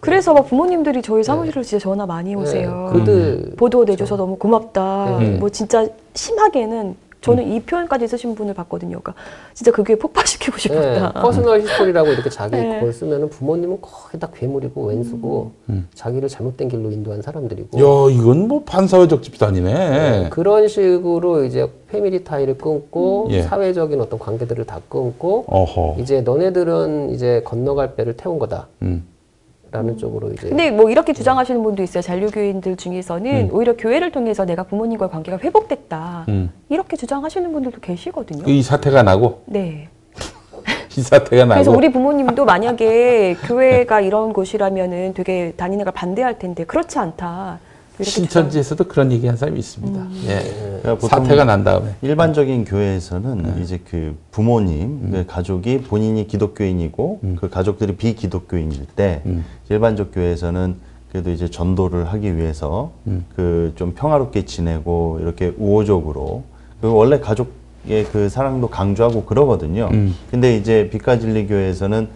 그래서 0.00 0.34
막 0.34 0.46
부모님들이 0.46 1.00
저희 1.00 1.24
사무실로 1.24 1.62
진짜 1.62 1.82
전화 1.82 2.04
많이 2.04 2.34
오세요. 2.34 2.90
예, 2.90 2.98
그들 2.98 3.54
보도 3.56 3.84
내줘서 3.84 4.16
너무 4.16 4.36
고맙다. 4.36 5.18
음. 5.18 5.38
뭐 5.40 5.48
진짜 5.48 5.86
심하게는 6.12 6.94
저는 7.24 7.50
이 7.50 7.60
표현까지 7.60 8.06
쓰신 8.06 8.34
분을 8.34 8.52
봤거든요. 8.54 9.00
그러니까 9.00 9.14
진짜 9.54 9.72
그게 9.72 9.96
폭발시키고 9.96 10.56
예, 10.56 10.60
싶었다. 10.60 11.12
personal 11.12 11.62
history라고 11.62 12.10
이렇게 12.10 12.28
자기 12.28 12.56
네. 12.56 12.74
그걸 12.78 12.92
쓰면은 12.92 13.30
부모님은 13.30 13.78
거의 13.80 14.20
다 14.20 14.28
괴물이고 14.34 14.86
왼수고 14.86 15.52
자기를 15.94 16.28
잘못된 16.28 16.68
길로 16.68 16.90
인도한 16.90 17.22
사람들이고 17.22 17.78
야, 17.78 18.12
이건 18.12 18.46
뭐 18.48 18.62
반사회적 18.64 19.22
집단이네. 19.22 19.72
네, 19.72 20.28
그런 20.28 20.68
식으로 20.68 21.44
이제 21.44 21.66
패밀리 21.88 22.24
타이를 22.24 22.58
끊고 22.58 23.28
예. 23.30 23.42
사회적인 23.42 24.00
어떤 24.00 24.18
관계들을 24.18 24.66
다 24.66 24.80
끊고 24.88 25.44
어허. 25.46 25.96
이제 26.00 26.20
너네들은 26.20 27.10
이제 27.10 27.40
건너갈 27.44 27.94
배를 27.94 28.16
태운 28.16 28.38
거다라는 28.38 28.66
음. 28.82 29.96
쪽으로 29.96 30.32
이제 30.32 30.48
근데 30.48 30.70
뭐 30.70 30.90
이렇게 30.90 31.12
주장하시는 31.12 31.62
분도 31.62 31.82
있어요. 31.82 32.02
잔류교인들 32.02 32.76
중에서는 32.76 33.50
오히려 33.52 33.76
교회를 33.76 34.12
통해서 34.12 34.44
내가 34.44 34.64
부모님과의 34.64 35.10
관계가 35.10 35.38
회복됐다. 35.38 36.26
음. 36.28 36.50
이렇게 36.68 36.96
주장하시는 36.96 37.52
분들도 37.52 37.80
계시거든요. 37.80 38.44
이 38.46 38.62
사태가 38.62 39.02
나고 39.02 39.42
네. 39.46 39.88
이 40.96 41.02
사태가 41.02 41.44
나고. 41.44 41.54
그래서 41.62 41.70
우리 41.76 41.92
부모님도 41.92 42.44
만약에 42.44 43.36
교회가 43.46 44.00
이런 44.00 44.32
곳이라면은 44.32 45.14
되게 45.14 45.52
다니는 45.56 45.84
걸 45.84 45.92
반대할 45.92 46.38
텐데 46.38 46.64
그렇지 46.64 46.98
않다. 46.98 47.58
신천지에서도 48.00 48.84
그런 48.88 49.12
얘기 49.12 49.28
한 49.28 49.36
사람이 49.36 49.56
있습니다. 49.60 50.00
음. 50.00 50.24
예. 50.26 50.80
그러니까 50.82 51.06
사태가 51.06 51.44
난 51.44 51.62
다음에. 51.62 51.94
일반적인 52.02 52.64
교회에서는 52.64 53.62
이제 53.62 53.78
그 53.88 54.16
부모님, 54.32 55.12
그 55.12 55.24
가족이 55.26 55.82
본인이 55.82 56.26
기독교인이고 56.26 57.20
그 57.40 57.48
가족들이 57.48 57.94
비기독교인일 57.96 58.86
때 58.96 59.22
일반적 59.68 60.10
교회에서는 60.12 60.74
그래도 61.12 61.30
이제 61.30 61.48
전도를 61.48 62.06
하기 62.06 62.36
위해서 62.36 62.90
그 63.36 63.72
좀 63.76 63.94
평화롭게 63.94 64.44
지내고 64.44 65.18
이렇게 65.20 65.52
우호적으로 65.56 66.42
그 66.84 66.92
원래 66.92 67.18
가족의 67.18 68.04
그 68.12 68.28
사랑도 68.28 68.68
강조하고 68.68 69.24
그러거든요. 69.24 69.88
음. 69.90 70.14
근데 70.30 70.54
이제 70.54 70.90
빛가진리 70.92 71.46
교회에서는 71.46 72.08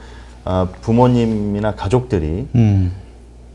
아, 0.44 0.68
부모님이나 0.82 1.74
가족들이 1.74 2.46
음. 2.54 2.92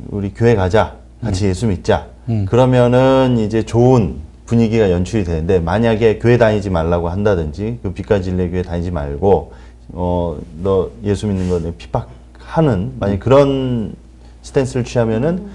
우리 0.09 0.33
교회 0.33 0.55
가자. 0.55 0.95
같이 1.21 1.45
예수 1.45 1.67
믿자. 1.67 2.07
그러면은 2.47 3.37
이제 3.37 3.61
좋은 3.61 4.15
분위기가 4.47 4.89
연출이 4.89 5.23
되는데 5.23 5.59
만약에 5.59 6.17
교회 6.17 6.37
다니지 6.37 6.71
말라고 6.71 7.09
한다든지 7.09 7.77
그 7.83 7.93
빛가진례 7.93 8.49
교회 8.49 8.63
다니지 8.63 8.89
말고 8.89 9.53
어 9.93 10.37
너 10.63 10.89
예수 11.05 11.27
믿는 11.27 11.47
거 11.47 11.61
핍박하는 11.77 12.93
만약 12.99 13.19
그런 13.19 13.93
스탠스를 14.41 14.83
취하면은 14.83 15.45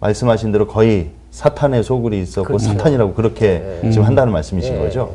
말씀하신 0.00 0.52
대로 0.52 0.66
거의 0.68 1.10
사탄의 1.32 1.82
소굴이 1.82 2.20
있었고 2.20 2.58
사탄이라고 2.58 3.14
그렇게 3.14 3.80
지금 3.90 4.04
한다는 4.04 4.32
말씀이신 4.32 4.74
예. 4.74 4.78
거죠. 4.78 5.14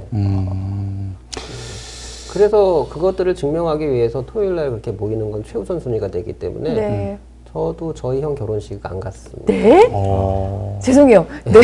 그래서 2.33 2.87
그것들을 2.89 3.33
증명하기 3.35 3.89
위해서 3.89 4.23
토요일 4.25 4.55
날 4.55 4.69
그렇게 4.71 4.91
모이는 4.91 5.31
건 5.31 5.43
최우선 5.43 5.79
순위가 5.79 6.09
되기 6.09 6.33
때문에 6.33 6.73
네. 6.73 7.19
저도 7.51 7.93
저희 7.93 8.21
형 8.21 8.35
결혼식 8.35 8.83
안 8.85 8.99
갔습니다. 8.99 9.53
네? 9.53 9.87
어. 9.91 10.79
죄송해요. 10.83 11.25
네. 11.45 11.61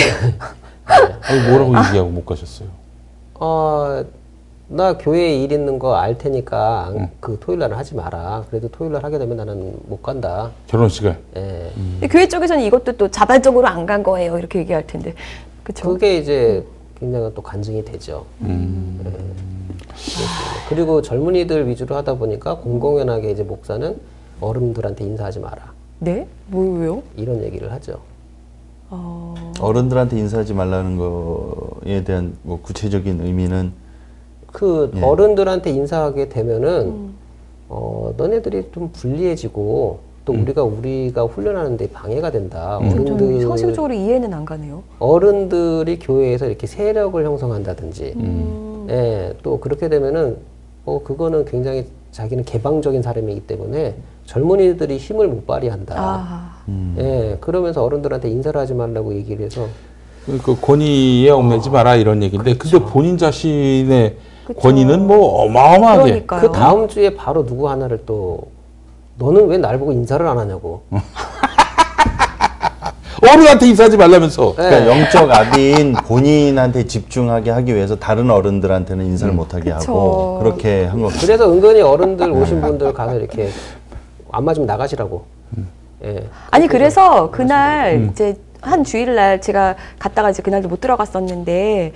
아니, 0.85 1.49
뭐라고 1.49 1.77
얘기하고 1.87 2.09
못 2.09 2.25
가셨어요? 2.25 2.69
어, 3.35 4.03
나 4.73 4.97
교회에 4.97 5.37
일 5.43 5.51
있는 5.51 5.77
거 5.77 5.95
알 5.95 6.17
테니까 6.17 6.85
안- 6.87 7.09
그 7.19 7.37
토요일 7.39 7.59
날은 7.59 7.77
하지 7.77 7.93
마라. 7.95 8.45
그래도 8.49 8.67
토요일 8.69 8.93
날 8.93 9.03
하게 9.03 9.19
되면 9.19 9.37
나는 9.37 9.75
못 9.87 10.01
간다. 10.01 10.49
결혼식을. 10.67 11.15
예. 11.35 11.71
근데 11.75 12.07
교회 12.07 12.27
쪽에서는 12.27 12.63
이것도 12.63 12.93
또 12.93 13.07
자발적으로 13.09 13.67
안 13.67 13.85
간 13.85 14.01
거예요. 14.01 14.37
이렇게 14.37 14.59
얘기할 14.59 14.87
텐데. 14.87 15.13
그렇죠. 15.63 15.89
그게 15.89 16.17
이제 16.17 16.65
굉장히 16.99 17.31
또 17.35 17.41
간증이 17.43 17.85
되죠. 17.85 18.25
음. 18.41 18.99
예. 19.05 19.09
그렇습니다. 19.83 20.33
그리고 20.69 21.01
젊은이들 21.03 21.67
위주로 21.67 21.95
하다 21.97 22.15
보니까 22.15 22.57
공공연하게 22.57 23.29
이제 23.31 23.43
목사는 23.43 23.95
어른들한테 24.41 25.03
인사하지 25.05 25.39
마라. 25.39 25.71
네? 25.99 26.27
뭐예요? 26.47 27.03
이런 27.15 27.43
얘기를 27.43 27.71
하죠. 27.73 27.99
어... 28.89 29.35
어른들한테 29.59 30.17
인사하지 30.17 30.53
말라는 30.53 30.97
거에 30.97 32.03
대한 32.03 32.35
뭐 32.41 32.59
구체적인 32.61 33.21
의미는 33.23 33.71
그 34.53 34.91
예. 34.95 35.01
어른들한테 35.01 35.71
인사하게 35.71 36.29
되면은 36.29 37.11
어 37.67 38.13
너네들이 38.15 38.69
좀 38.71 38.89
불리해지고 38.93 39.99
또 40.25 40.33
우리가 40.33 40.63
우리가 40.63 41.23
훈련하는데 41.23 41.89
방해가 41.89 42.31
된다. 42.31 42.79
좀 42.79 43.01
어른들 43.01 43.41
상식적으로 43.41 43.93
이해는 43.93 44.33
안 44.33 44.45
가네요. 44.45 44.83
어른들이 44.99 45.99
교회에서 45.99 46.45
이렇게 46.45 46.65
세력을 46.65 47.21
형성한다든지, 47.25 48.13
음. 48.15 48.87
예, 48.89 49.33
또 49.43 49.59
그렇게 49.59 49.89
되면은 49.89 50.37
어 50.85 51.01
그거는 51.03 51.43
굉장히 51.45 51.87
자기는 52.11 52.45
개방적인 52.45 53.01
사람이기 53.01 53.41
때문에 53.41 53.95
젊은이들이 54.27 54.97
힘을 54.97 55.27
못 55.27 55.45
발휘한다. 55.45 55.95
아, 55.97 56.63
예, 56.99 57.37
그러면서 57.41 57.83
어른들한테 57.83 58.29
인사를 58.29 58.57
하지 58.59 58.73
말라고 58.73 59.13
얘기를 59.15 59.45
해서 59.45 59.67
그 60.25 60.57
권위에 60.61 61.29
얽매지 61.29 61.69
마라 61.69 61.95
이런 61.95 62.23
얘기인데 62.23 62.55
근데 62.55 62.79
본인 62.79 63.17
자신의 63.17 64.15
그쵸. 64.45 64.59
권위는 64.59 65.07
뭐 65.07 65.43
어마어마하게 65.45 66.03
그러니까요. 66.03 66.41
그 66.41 66.51
다음 66.51 66.87
주에 66.87 67.15
바로 67.15 67.45
누구 67.45 67.69
하나를 67.69 68.03
또 68.05 68.39
너는 69.17 69.47
왜 69.47 69.57
날 69.57 69.77
보고 69.79 69.91
인사를 69.91 70.25
안 70.27 70.37
하냐고. 70.37 70.81
어른한테 73.21 73.67
인사하지 73.69 73.95
말라면서 73.95 74.53
네. 74.57 74.69
그러니까 74.69 74.87
영적 74.97 75.31
아비인 75.31 75.93
본인한테 75.93 76.85
집중하게 76.87 77.51
하기 77.51 77.73
위해서 77.73 77.95
다른 77.95 78.29
어른들한테는 78.29 79.05
인사를 79.05 79.33
못하게 79.33 79.71
그쵸. 79.71 79.91
하고 79.93 80.39
그렇게 80.39 80.85
한 80.85 81.01
거. 81.01 81.07
그래서 81.21 81.49
은근히 81.49 81.79
어른들 81.81 82.29
오신 82.31 82.59
분들 82.61 82.91
가서 82.93 83.15
이렇게 83.15 83.49
안 84.31 84.43
맞으면 84.43 84.65
나가시라고. 84.67 85.23
예. 86.03 86.27
아니 86.51 86.67
그래서 86.67 87.31
그날 87.31 87.93
음. 87.95 88.09
이제 88.11 88.35
한 88.59 88.83
주일날 88.83 89.39
제가 89.39 89.75
갔다가 89.99 90.29
이제 90.31 90.43
그날도 90.43 90.67
못 90.67 90.81
들어갔었는데 90.81 91.93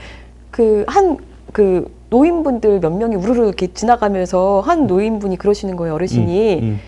그 0.50 0.86
한그 0.88 1.92
노인분들 2.10 2.80
몇 2.80 2.92
명이 2.92 3.16
우르르 3.16 3.46
이렇게 3.46 3.68
지나가면서 3.68 4.62
한 4.62 4.88
노인분이 4.88 5.38
그러시는 5.38 5.76
거예요 5.76 5.96
어르신이 5.96 6.60
음. 6.62 6.80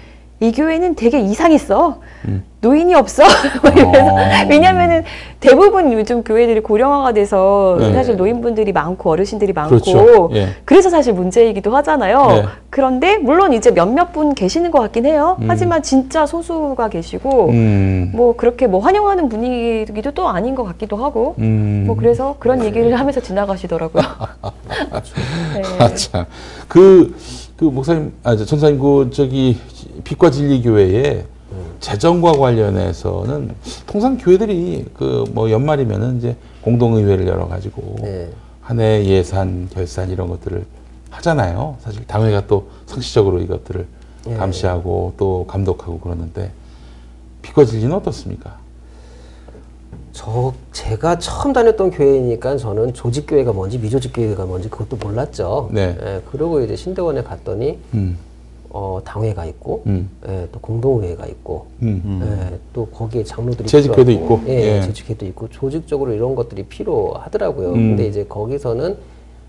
이 0.41 0.51
교회는 0.51 0.95
되게 0.95 1.19
이상했어 1.19 1.99
음. 2.27 2.43
노인이 2.61 2.93
없어 2.93 3.23
막 3.63 3.77
이러면서 3.77 4.13
어. 4.13 4.17
왜냐면은 4.49 5.03
대부분 5.39 5.93
요즘 5.93 6.23
교회들이 6.23 6.59
고령화가 6.59 7.13
돼서 7.13 7.77
네. 7.79 7.93
사실 7.93 8.17
노인분들이 8.17 8.73
많고 8.73 9.09
어르신들이 9.09 9.53
많고 9.53 9.69
그렇죠. 9.69 10.29
예. 10.33 10.49
그래서 10.65 10.89
사실 10.89 11.13
문제이기도 11.13 11.75
하잖아요. 11.77 12.27
네. 12.27 12.43
그런데 12.69 13.17
물론 13.17 13.53
이제 13.53 13.71
몇몇 13.71 14.11
분 14.11 14.35
계시는 14.35 14.71
것 14.71 14.79
같긴 14.79 15.05
해요. 15.05 15.37
음. 15.41 15.45
하지만 15.49 15.81
진짜 15.81 16.25
소수가 16.25 16.89
계시고 16.89 17.49
음. 17.49 18.11
뭐 18.13 18.35
그렇게 18.35 18.67
뭐 18.67 18.81
환영하는 18.81 19.29
분위기도 19.29 20.11
또 20.11 20.27
아닌 20.27 20.55
것 20.55 20.65
같기도 20.65 20.97
하고 20.97 21.35
음. 21.39 21.85
뭐 21.87 21.95
그래서 21.95 22.35
그런 22.39 22.63
얘기를 22.65 22.99
하면서 22.99 23.21
지나가시더라고요. 23.21 24.03
네. 25.55 25.61
아, 25.79 25.93
참. 25.95 26.25
그, 26.67 27.15
그 27.59 27.65
목사님, 27.65 28.13
아, 28.23 28.37
저 28.37 28.45
전사님, 28.45 28.79
그, 28.79 29.09
저기, 29.11 29.57
빛과 30.05 30.31
진리 30.31 30.61
교회에 30.61 31.25
재정과 31.81 32.31
관련해서는 32.31 33.53
통상 33.85 34.17
교회들이 34.17 34.85
그 34.93 35.25
뭐 35.33 35.51
연말이면은 35.51 36.19
이제 36.19 36.37
공동의회를 36.61 37.27
열어가지고 37.27 37.95
네. 38.01 38.29
한해 38.61 39.03
예산, 39.07 39.67
결산 39.73 40.09
이런 40.09 40.29
것들을 40.29 40.65
하잖아요. 41.09 41.75
사실 41.81 42.05
당회가 42.07 42.47
또 42.47 42.69
상시적으로 42.85 43.41
이것들을 43.41 43.85
예. 44.29 44.33
감시하고 44.35 45.15
또 45.17 45.45
감독하고 45.47 45.99
그러는데 45.99 46.51
빛과 47.41 47.65
진리는 47.65 47.93
어떻습니까? 47.93 48.58
저 50.19 50.53
제가 50.73 51.17
처음 51.17 51.53
다녔던 51.53 51.91
교회니까 51.91 52.57
저는 52.57 52.93
조직 52.93 53.25
교회가 53.25 53.53
뭔지 53.53 53.77
미조직 53.77 54.11
교회가 54.13 54.45
뭔지 54.45 54.69
그것도 54.69 54.97
몰랐죠. 54.97 55.69
네. 55.71 55.95
예, 55.97 56.21
그리고 56.29 56.59
이제 56.59 56.75
신대원에 56.75 57.23
갔더니 57.23 57.79
음, 57.93 58.17
어, 58.69 58.99
당회가 59.05 59.45
있고, 59.45 59.83
음, 59.87 60.09
예, 60.27 60.45
또 60.51 60.59
공동회가 60.59 61.25
있고, 61.25 61.67
음. 61.83 62.19
예, 62.21 62.59
또 62.73 62.85
거기에 62.87 63.23
장로들이 63.23 63.69
재직회도 63.69 64.11
있고, 64.11 64.41
예, 64.47 64.75
예. 64.75 64.81
재직회도 64.81 65.25
있고 65.27 65.47
조직적으로 65.47 66.11
이런 66.11 66.35
것들이 66.35 66.63
필요하더라고요. 66.63 67.69
음. 67.69 67.73
근데 67.73 68.07
이제 68.07 68.25
거기서는 68.25 68.97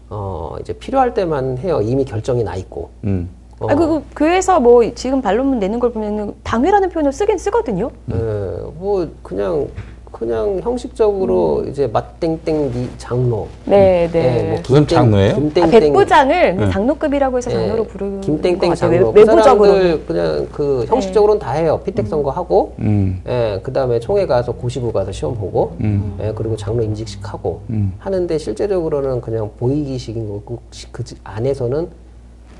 어, 0.08 0.54
이제 0.60 0.72
필요할 0.72 1.14
때만 1.14 1.58
해요. 1.58 1.80
이미 1.82 2.04
결정이 2.04 2.44
나 2.44 2.54
있고. 2.54 2.90
음. 3.02 3.28
어, 3.58 3.66
아, 3.68 3.74
그 3.74 4.04
교회에서 4.14 4.60
뭐 4.60 4.88
지금 4.94 5.20
반론문 5.20 5.58
내는 5.58 5.80
걸 5.80 5.90
보면은 5.90 6.32
당회라는 6.44 6.90
표현을 6.90 7.12
쓰긴 7.12 7.38
쓰거든요. 7.38 7.90
예, 8.12 8.14
뭐 8.14 9.08
그냥 9.24 9.66
그냥 10.12 10.60
형식적으로 10.62 11.64
이제 11.68 11.86
맛땡땡 11.86 12.72
니 12.72 12.88
장로. 12.98 13.46
네, 13.64 14.02
예, 14.02 14.10
네. 14.10 14.50
뭐 14.50 14.62
그건 14.62 14.84
김땡- 14.84 14.88
장로예요? 14.88 15.34
김땡땡 15.36 15.62
아, 15.64 15.70
백부장을 15.80 16.56
네. 16.56 16.70
장로급이라고 16.70 17.36
해서 17.38 17.50
예, 17.50 17.54
장로로 17.54 17.84
부르는 17.84 18.14
것 18.20 18.26
김땡땡 18.26 18.58
같아요. 18.70 18.74
장로. 18.74 18.96
외- 19.10 19.12
그 19.12 19.30
외부적으로. 19.30 19.66
사람들 19.66 20.06
그냥 20.06 20.48
그 20.52 20.84
형식적으로는 20.88 21.38
다 21.40 21.52
해요. 21.52 21.80
피택 21.84 22.06
선거 22.08 22.30
하고, 22.30 22.74
음. 22.80 23.22
예, 23.28 23.60
그 23.62 23.72
다음에 23.72 24.00
총회 24.00 24.26
가서 24.26 24.52
고시부 24.52 24.92
가서 24.92 25.12
시험 25.12 25.34
보고, 25.36 25.76
음. 25.80 26.16
예, 26.20 26.32
그리고 26.34 26.56
장로 26.56 26.82
임직식 26.82 27.32
하고 27.32 27.60
음. 27.70 27.92
하는데 27.98 28.36
실제적으로는 28.36 29.20
그냥 29.20 29.50
보이기식인 29.58 30.28
거고 30.28 30.58
그 30.90 31.04
지- 31.04 31.16
안에서는 31.22 31.88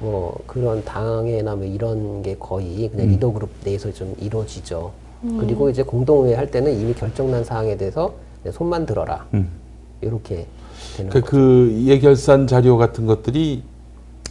뭐 0.00 0.34
그런 0.46 0.82
당회나 0.84 1.56
뭐 1.56 1.66
이런 1.66 2.22
게 2.22 2.36
거의 2.38 2.88
그냥 2.90 3.06
음. 3.08 3.10
리더 3.12 3.30
그룹 3.32 3.50
내에서 3.64 3.92
좀 3.92 4.14
이루어지죠. 4.18 4.92
그리고 5.22 5.68
이제 5.68 5.82
공동회 5.82 6.34
할 6.34 6.50
때는 6.50 6.72
이미 6.78 6.94
결정난 6.94 7.44
사항에 7.44 7.76
대해서 7.76 8.14
손만 8.52 8.86
들어라. 8.86 9.26
음. 9.34 9.48
이렇게 10.00 10.46
되는 10.96 11.10
그, 11.10 11.20
거죠. 11.20 11.30
그 11.30 11.82
예결산 11.84 12.46
자료 12.46 12.76
같은 12.78 13.06
것들이 13.06 13.62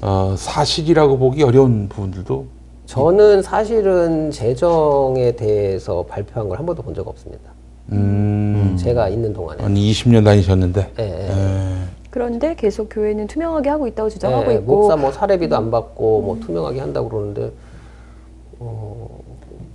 어, 0.02 0.34
사실이라고 0.38 1.18
보기 1.20 1.44
어려운 1.44 1.88
부분들도 1.90 2.46
저는 2.88 3.44
사실은 3.44 4.32
재정에 4.32 5.34
대해서 5.36 6.04
발표한 6.08 6.50
걸 6.50 6.58
한 6.58 6.66
번도 6.66 6.82
본 6.82 6.96
적 6.96 7.08
없습니다. 7.08 7.52
음, 7.92 8.76
제가 8.80 9.10
있는 9.10 9.32
동안에. 9.34 9.62
한 9.64 9.76
20년 9.76 10.24
다니셨는데 10.26 10.94
예, 11.00 11.04
예. 11.04 11.32
에, 11.32 11.76
그런데 12.10 12.56
계속 12.56 12.88
교회는 12.90 13.28
투명하게 13.28 13.70
하고 13.70 13.86
있다고 13.88 14.10
주장하고 14.10 14.52
예, 14.52 14.56
있고 14.56 14.76
목사 14.76 14.96
뭐 14.96 15.12
사례비도 15.12 15.56
안 15.56 15.70
받고 15.70 16.22
뭐 16.22 16.40
투명하게 16.40 16.80
한다고 16.80 17.10
그러는데 17.10 17.52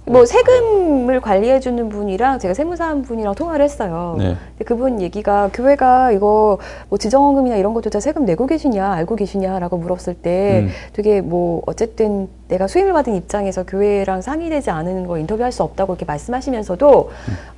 뭐 0.06 0.26
세금을 0.26 1.20
관리해 1.22 1.60
주는 1.60 1.88
분이랑 1.88 2.38
제가 2.38 2.52
세무사한 2.52 3.02
분이랑 3.02 3.34
통화를 3.34 3.64
했어요. 3.64 4.16
네. 4.18 4.36
근데 4.50 4.64
그분 4.66 5.00
얘기가 5.00 5.48
교회가 5.52 6.12
이거 6.12 6.58
뭐 6.90 6.98
지정원금이나 6.98 7.56
이런 7.56 7.72
것도 7.72 7.88
다 7.88 8.00
세금 8.00 8.26
내고 8.26 8.46
계시냐 8.46 8.92
알고 8.92 9.16
계시냐라고 9.16 9.78
물었을 9.78 10.12
때 10.14 10.64
음. 10.66 10.70
되게 10.92 11.22
뭐 11.22 11.62
어쨌든 11.66 12.28
내가 12.48 12.66
수임을 12.66 12.92
받은 12.92 13.14
입장에서 13.14 13.62
교회랑 13.64 14.20
상의되지 14.20 14.70
않은 14.70 15.06
거 15.06 15.16
인터뷰할 15.16 15.50
수 15.50 15.62
없다고 15.62 15.94
이렇게 15.94 16.04
말씀하시면서도 16.04 17.10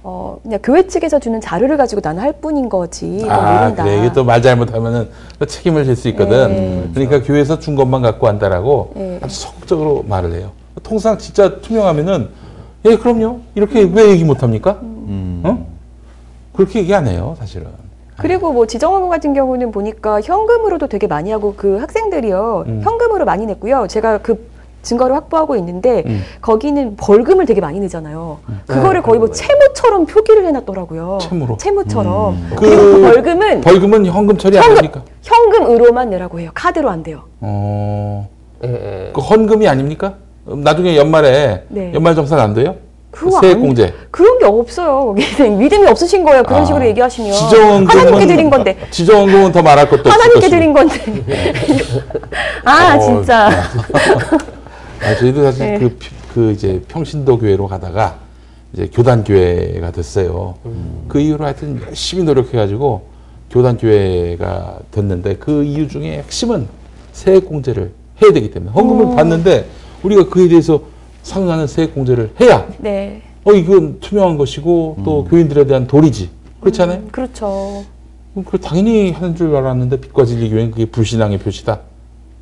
어 0.04 0.38
그냥 0.44 0.60
교회 0.62 0.86
측에서 0.86 1.18
주는 1.18 1.40
자료를 1.40 1.76
가지고 1.76 2.00
나는 2.04 2.22
할 2.22 2.32
뿐인 2.32 2.68
거지 2.68 3.06
뭐 3.24 3.32
아. 3.32 3.74
그래. 3.74 3.98
이게 3.98 4.12
또 4.12 4.22
말 4.22 4.40
잘못하면은 4.40 5.08
또 5.40 5.46
책임을 5.46 5.84
질 5.84 5.96
수 5.96 6.06
있거든. 6.08 6.48
네. 6.48 6.90
그러니까 6.94 7.22
교회에서 7.22 7.58
준 7.58 7.74
것만 7.74 8.02
갖고 8.02 8.28
한다라고 8.28 8.92
네. 8.94 9.18
아주 9.22 9.40
적극적으로 9.42 10.04
말을 10.06 10.32
해요. 10.34 10.50
통상 10.82 11.18
진짜 11.18 11.60
투명하면은 11.60 12.28
예, 12.84 12.96
그럼요. 12.96 13.40
이렇게 13.54 13.82
왜 13.82 14.10
얘기 14.10 14.24
못 14.24 14.42
합니까? 14.42 14.78
음. 14.82 15.42
어? 15.44 15.66
그렇게 16.52 16.80
얘기 16.80 16.94
안 16.94 17.06
해요, 17.08 17.34
사실은. 17.38 17.66
그리고 18.18 18.52
뭐 18.52 18.66
지정원금 18.66 19.10
같은 19.10 19.34
경우는 19.34 19.72
보니까 19.72 20.20
현금으로도 20.22 20.86
되게 20.86 21.06
많이 21.06 21.30
하고 21.30 21.54
그 21.56 21.76
학생들이요 21.78 22.64
음. 22.66 22.80
현금으로 22.82 23.24
많이 23.26 23.44
냈고요. 23.44 23.86
제가 23.88 24.18
그 24.18 24.48
증거를 24.82 25.14
확보하고 25.16 25.56
있는데 25.56 26.04
음. 26.06 26.22
거기는 26.40 26.96
벌금을 26.96 27.44
되게 27.44 27.60
많이 27.60 27.80
내잖아요. 27.80 28.38
그거를 28.68 29.00
네, 29.00 29.04
거의 29.04 29.18
뭐. 29.18 29.30
채무처럼 29.30 30.06
표기를 30.06 30.46
해놨더라고요. 30.46 31.18
채무로? 31.20 31.56
채무처럼. 31.58 32.34
음. 32.34 32.50
그리고 32.56 32.76
그 32.76 33.00
벌금은 33.02 33.60
벌금은 33.62 34.06
현금 34.06 34.38
처리 34.38 34.56
안 34.56 34.64
현금, 34.64 34.76
합니까? 34.78 35.02
현금으로만 35.22 36.08
내라고 36.10 36.40
해요. 36.40 36.50
카드로 36.54 36.88
안 36.88 37.02
돼요. 37.02 37.24
어, 37.40 38.28
예, 38.64 38.68
예. 38.68 39.12
그 39.12 39.20
헌금이 39.20 39.66
아닙니까? 39.68 40.14
음, 40.48 40.60
나중에 40.62 40.96
연말에 40.96 41.64
네. 41.68 41.92
연말정산 41.94 42.38
안 42.38 42.54
돼요? 42.54 42.76
그거 43.10 43.40
세액 43.40 43.54
안- 43.56 43.60
공제. 43.62 43.92
그런 44.10 44.38
게 44.38 44.44
없어요. 44.44 45.14
믿음이 45.58 45.86
없으신 45.88 46.24
거예요. 46.24 46.42
그런 46.42 46.62
아, 46.62 46.64
식으로 46.64 46.84
얘기하시면 46.86 47.32
지정원금은 47.32 47.88
하나님께 47.88 48.26
드린 48.26 48.50
건데. 48.50 48.76
지정원금은 48.90 49.52
더 49.52 49.62
말할 49.62 49.88
것도 49.88 50.10
하나님께. 50.10 50.48
드린 50.50 50.72
건데. 50.72 51.24
아 52.64 52.96
어, 52.96 53.00
진짜. 53.00 53.48
아, 55.02 55.14
저희도 55.18 55.42
사실 55.44 55.66
네. 55.66 55.78
그, 55.78 55.88
피- 55.98 56.10
그 56.34 56.50
이제 56.52 56.82
평신도 56.88 57.38
교회로 57.38 57.66
가다가 57.68 58.18
이제 58.74 58.88
교단 58.92 59.24
교회가 59.24 59.90
됐어요. 59.92 60.54
그 61.08 61.18
이후로 61.18 61.44
하여튼 61.44 61.80
열심히 61.86 62.22
노력해가지고 62.24 63.02
교단 63.50 63.78
교회가 63.78 64.78
됐는데 64.90 65.36
그 65.36 65.64
이유 65.64 65.88
중에 65.88 66.18
핵심은 66.18 66.66
세액 67.12 67.46
공제를 67.46 67.92
해야 68.22 68.32
되기 68.32 68.50
때문에 68.50 68.72
헌금을 68.72 69.16
받는데 69.16 69.64
우리가 70.02 70.28
그에 70.28 70.48
대해서 70.48 70.80
상응하는 71.22 71.66
세액 71.66 71.94
공제를 71.94 72.30
해야 72.40 72.66
네. 72.78 73.22
어 73.44 73.52
이건 73.52 74.00
투명한 74.00 74.38
것이고 74.38 74.98
또 75.04 75.24
교인들에 75.24 75.66
대한 75.66 75.86
도리지 75.86 76.30
그렇지 76.60 76.82
않아요? 76.82 76.98
음, 76.98 77.08
그렇죠. 77.10 77.84
그럼 78.32 78.44
그걸 78.44 78.60
당연히 78.60 79.12
하는 79.12 79.34
줄 79.34 79.54
알았는데 79.54 80.00
빛과 80.00 80.24
진리 80.24 80.50
교회는 80.50 80.70
그게 80.70 80.86
불신앙의 80.86 81.38
표시다. 81.38 81.80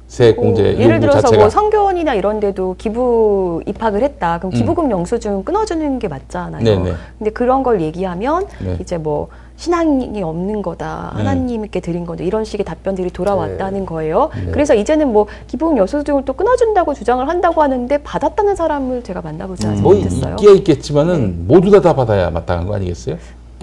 세액 0.07 0.37
공제 0.37 0.63
뭐 0.63 0.73
요구 0.73 0.83
예를 0.83 1.01
들어서 1.01 1.21
자체가 1.23 1.43
뭐 1.43 1.51
성교원이나 1.51 2.15
이런 2.15 2.41
데도 2.41 2.77
기부 2.79 3.63
입학을 3.67 4.03
했다. 4.03 4.39
그럼 4.39 4.53
음. 4.53 4.59
기부금 4.59 4.91
영수증 4.91 5.45
끊어주는 5.45 5.99
게 5.99 6.09
맞잖아요. 6.09 6.63
네네. 6.63 6.93
근데 7.19 7.31
그런 7.31 7.63
걸 7.63 7.81
얘기하면 7.81 8.47
네. 8.61 8.79
이제 8.81 8.97
뭐 8.99 9.29
신앙이 9.57 10.23
없는 10.23 10.63
거다. 10.63 11.13
네. 11.17 11.23
하나님께 11.23 11.81
드린 11.81 12.05
건데 12.05 12.25
이런 12.25 12.45
식의 12.45 12.65
답변들이 12.65 13.11
돌아왔다는 13.11 13.87
거예요. 13.87 14.31
네. 14.35 14.51
그래서 14.51 14.75
이제는 14.75 15.13
뭐 15.13 15.27
기부금 15.47 15.77
영수증을 15.79 16.25
또 16.25 16.33
끊어준다고 16.33 16.93
주장을 16.93 17.27
한다고 17.29 17.63
하는데 17.63 17.97
받았다는 17.99 18.57
사람을 18.57 19.03
제가 19.05 19.23
만나보지 19.23 19.67
뭐 19.67 19.95
못했어요. 19.95 20.33
있기야 20.39 20.53
있겠지만은 20.53 21.47
모두 21.47 21.71
다 21.71 21.81
다 21.81 21.95
받아야 21.95 22.31
마땅한 22.31 22.67
거 22.67 22.75
아니겠어요? 22.77 23.17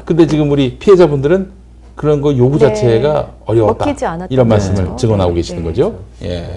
근데 0.06 0.28
지금 0.28 0.50
우리 0.52 0.78
피해자분들은 0.78 1.52
그런 1.96 2.22
거 2.22 2.36
요구 2.38 2.58
네. 2.58 2.68
자체가 2.68 3.30
어려웠다. 3.46 3.86
이런 4.30 4.48
말씀을. 4.48 4.96
증언하고 4.96 5.32
네. 5.32 5.36
계시는 5.36 5.64
네. 5.64 5.70
거죠. 5.70 5.96
예. 6.24 6.48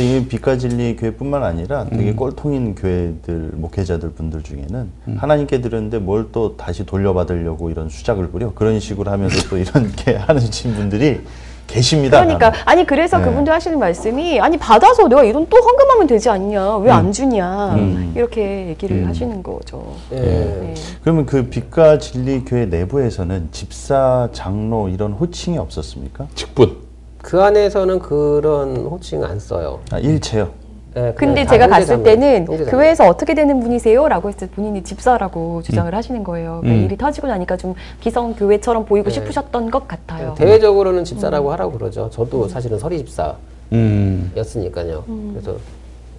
이 0.00 0.26
빛과 0.26 0.56
진리 0.58 0.96
교회뿐만 0.96 1.42
아니라 1.42 1.84
되게 1.86 2.10
음. 2.10 2.16
꼴통인 2.16 2.74
교회들 2.74 3.50
목회자들 3.54 4.10
분들 4.12 4.42
중에는 4.42 4.90
하나님께 5.16 5.60
드렸는데 5.60 5.98
뭘 5.98 6.28
또 6.32 6.56
다시 6.56 6.86
돌려받으려고 6.86 7.68
이런 7.70 7.88
수작을 7.90 8.28
부려 8.30 8.52
그런 8.54 8.80
식으로 8.80 9.10
하면서 9.10 9.48
또 9.48 9.58
이렇게 9.58 10.14
하는 10.16 10.40
분들이 10.76 11.20
계십니다. 11.66 12.20
그러니까 12.20 12.50
나는. 12.50 12.62
아니 12.66 12.86
그래서 12.86 13.18
네. 13.18 13.24
그분들 13.24 13.52
하시는 13.52 13.78
말씀이 13.78 14.40
아니 14.40 14.56
받아서 14.58 15.08
내가 15.08 15.24
이 15.24 15.32
돈 15.32 15.46
또 15.48 15.56
헌금하면 15.58 16.06
되지 16.06 16.28
않냐 16.30 16.76
왜 16.78 16.90
안 16.90 17.12
주냐 17.12 17.74
음. 17.74 18.12
이렇게 18.14 18.68
얘기를 18.68 18.98
음. 18.98 19.08
하시는 19.08 19.42
거죠. 19.42 19.94
예. 20.12 20.16
네. 20.20 20.74
그러면 21.02 21.26
그 21.26 21.48
빛과 21.48 21.98
진리 21.98 22.44
교회 22.44 22.66
내부에서는 22.66 23.48
집사, 23.52 24.28
장로 24.32 24.88
이런 24.88 25.12
호칭이 25.12 25.58
없었습니까? 25.58 26.26
직분. 26.34 26.81
그 27.22 27.40
안에서는 27.40 28.00
그런 28.00 28.76
호칭 28.78 29.24
안 29.24 29.38
써요. 29.38 29.80
아, 29.90 29.98
일체요. 29.98 30.50
예, 30.94 31.14
근데 31.16 31.46
제가 31.46 31.68
자매, 31.68 32.02
때는 32.02 32.46
형제 32.46 32.64
자매. 32.66 32.70
교회에서 32.70 33.06
어떻게 33.06 33.32
되는 33.34 33.60
분이세요? 33.60 34.06
라고 34.08 34.28
했을 34.28 34.48
때 34.48 34.54
본인이 34.54 34.84
집사라고 34.84 35.62
주장을 35.62 35.94
하시는 35.94 36.22
거예요. 36.22 36.58
그러니까 36.60 36.82
음. 36.82 36.84
일이 36.84 36.98
터지고 36.98 37.28
나니까 37.28 37.56
좀 37.56 37.74
기성 38.00 38.34
교회처럼 38.34 38.84
보이고 38.84 39.08
네. 39.08 39.14
싶으셨던 39.14 39.70
것 39.70 39.88
같아요. 39.88 40.34
대외적으로는 40.36 41.04
집사라고 41.04 41.50
하라고 41.52 41.78
그러죠. 41.78 42.10
저도 42.10 42.46
사실은 42.48 42.78
서리 42.78 42.98
집사였으니까요. 42.98 45.04
음. 45.08 45.30
그래서 45.32 45.56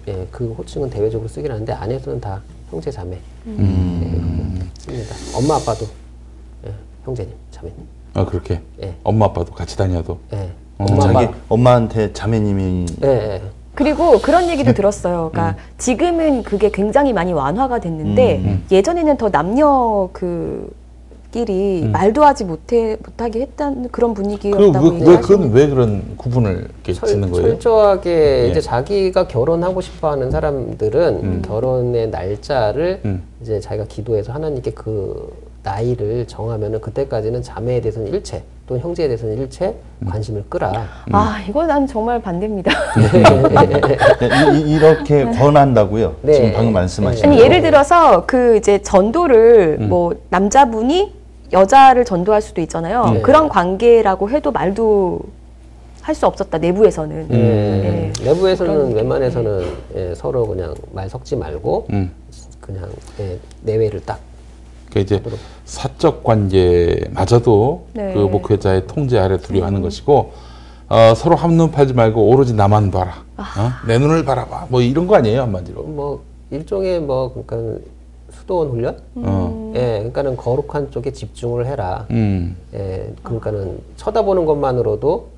예, 0.08 0.26
그 0.32 0.52
호칭은 0.58 0.90
대외적으로 0.90 1.28
쓰긴 1.28 1.52
하는데 1.52 1.72
안에서는 1.72 2.20
다 2.20 2.42
형제 2.70 2.90
자매 2.90 3.16
음. 3.46 4.68
씁니다. 4.78 5.14
엄마 5.36 5.54
아빠도 5.54 5.86
예, 6.66 6.72
형제님, 7.04 7.32
자매님. 7.52 7.78
아 8.14 8.24
그렇게. 8.24 8.60
예. 8.82 8.92
엄마 9.04 9.26
아빠도 9.26 9.52
같이 9.52 9.76
다녀도. 9.76 10.18
예. 10.32 10.50
어. 10.78 10.86
엄마 10.88 11.12
자기. 11.12 11.34
엄마한테 11.48 12.12
자매님이 12.12 12.86
예, 13.04 13.08
예. 13.08 13.42
그리고 13.74 14.20
그런 14.20 14.48
얘기도 14.48 14.70
네. 14.70 14.74
들었어요. 14.74 15.26
음. 15.26 15.30
그러니까 15.32 15.56
지금은 15.78 16.42
그게 16.42 16.70
굉장히 16.70 17.12
많이 17.12 17.32
완화가 17.32 17.80
됐는데 17.80 18.42
음. 18.44 18.64
예전에는 18.70 19.16
더 19.16 19.30
남녀 19.30 20.08
그 20.12 20.72
끼리 21.32 21.82
음. 21.82 21.90
말도 21.90 22.24
하지 22.24 22.44
못해 22.44 22.96
못하게 23.04 23.40
했다는 23.40 23.88
그런 23.90 24.14
그 24.14 24.22
분위기였다고 24.22 24.88
왜, 24.88 25.06
왜 25.08 25.16
그건 25.18 25.50
왜 25.50 25.68
그런 25.68 26.16
구분을 26.16 26.68
철, 26.84 27.08
짓는 27.08 27.32
거예요? 27.32 27.48
철저하게 27.48 28.44
예. 28.44 28.48
이제 28.50 28.60
자기가 28.60 29.26
결혼하고 29.26 29.80
싶어하는 29.80 30.30
사람들은 30.30 31.20
음. 31.24 31.42
결혼의 31.44 32.10
날짜를 32.10 33.00
음. 33.04 33.24
이제 33.42 33.58
자기가 33.58 33.86
기도해서 33.88 34.32
하나님께 34.32 34.70
그 34.70 35.32
나이를 35.64 36.26
정하면은 36.26 36.80
그때까지는 36.80 37.42
자매에 37.42 37.80
대해서는 37.80 38.12
일체 38.12 38.44
또는 38.66 38.82
형제에 38.82 39.08
대해서는 39.08 39.38
일체 39.38 39.74
음. 40.00 40.08
관심을 40.08 40.44
끄라. 40.48 40.86
아 41.10 41.42
이거 41.48 41.66
난 41.66 41.86
정말 41.86 42.20
반대입니다. 42.20 42.70
이, 44.54 44.58
이, 44.60 44.74
이렇게 44.74 45.24
권한다고요. 45.24 46.16
네. 46.22 46.32
지금 46.34 46.52
방금 46.52 46.72
말씀하신 46.74 47.24
아니. 47.24 47.40
예를 47.40 47.62
들어서 47.62 48.24
그 48.26 48.56
이제 48.56 48.80
전도를 48.82 49.78
음. 49.80 49.88
뭐 49.88 50.14
남자분이 50.28 51.12
여자를 51.52 52.04
전도할 52.04 52.42
수도 52.42 52.60
있잖아요. 52.60 53.04
네. 53.06 53.22
그런 53.22 53.48
관계라고 53.48 54.30
해도 54.30 54.52
말도 54.52 55.20
할 56.02 56.14
수 56.14 56.26
없었다 56.26 56.58
내부에서는. 56.58 57.28
예. 57.30 57.34
네. 57.34 58.12
내부에서는 58.24 58.74
그런. 58.74 58.94
웬만해서는 58.94 59.66
예, 59.96 60.14
서로 60.14 60.46
그냥 60.46 60.74
말 60.92 61.08
섞지 61.08 61.34
말고 61.36 61.86
음. 61.90 62.10
그냥 62.60 62.90
예, 63.20 63.38
내외를 63.62 64.00
딱 64.04 64.18
그 64.94 65.00
이제 65.00 65.20
사적 65.64 66.22
관계마저도 66.22 67.86
네. 67.94 68.14
그 68.14 68.20
목회자의 68.20 68.86
통제 68.86 69.18
아래 69.18 69.36
두려 69.38 69.66
하는 69.66 69.82
것이고 69.82 70.32
어, 70.88 71.14
서로 71.16 71.34
한눈 71.34 71.72
팔지 71.72 71.94
말고 71.94 72.28
오로지 72.28 72.54
나만 72.54 72.92
봐라. 72.92 73.24
어? 73.36 73.42
내 73.88 73.98
눈을 73.98 74.24
바라봐. 74.24 74.68
뭐 74.70 74.80
이런 74.80 75.08
거 75.08 75.16
아니에요 75.16 75.42
한마디로. 75.42 75.82
뭐 75.82 76.22
일종의 76.52 77.00
뭐 77.00 77.32
그러니까 77.32 77.80
수도원 78.30 78.68
훈련? 78.68 78.98
어. 79.16 79.72
예, 79.74 79.96
그러니까는 79.98 80.36
거룩한 80.36 80.92
쪽에 80.92 81.12
집중을 81.12 81.66
해라. 81.66 82.06
음. 82.10 82.56
예, 82.74 83.12
그러니까는 83.24 83.80
쳐다보는 83.96 84.44
것만으로도 84.44 85.28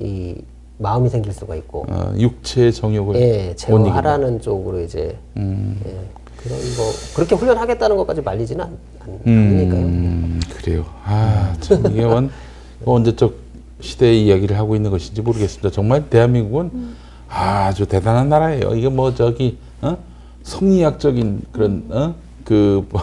이 0.00 0.34
마음이 0.78 1.08
생길 1.08 1.32
수가 1.32 1.56
있고, 1.56 1.86
어, 1.88 2.12
육체의 2.16 2.72
정욕을 2.72 3.16
예, 3.16 3.48
못 3.48 3.56
제어하라는 3.56 4.40
쪽으로 4.40 4.80
이제 4.80 5.16
음. 5.36 5.80
예, 5.86 5.98
그런 6.42 6.58
거 6.76 6.92
그렇게 7.14 7.34
훈련하겠다는 7.34 7.96
것까지 7.96 8.22
말리지는 8.22 8.64
않, 8.64 8.78
않, 9.00 9.20
않으니까요. 9.26 9.80
음, 9.80 10.40
그래요. 10.56 10.84
아, 11.04 11.54
참 11.60 11.84
이게 11.90 12.04
원 12.04 12.30
언제적 12.84 13.34
시대의 13.80 14.24
이야기를 14.26 14.56
하고 14.56 14.76
있는 14.76 14.90
것인지 14.90 15.22
모르겠습니다. 15.22 15.70
정말 15.70 16.08
대한민국은 16.08 16.94
아주 17.28 17.86
대단한 17.86 18.28
나라예요. 18.28 18.74
이게 18.74 18.88
뭐 18.88 19.14
저기 19.14 19.58
어? 19.80 19.96
성리학적인 20.42 21.42
그런 21.52 21.84
어? 21.90 22.14
그 22.44 22.86
뭐, 22.90 23.02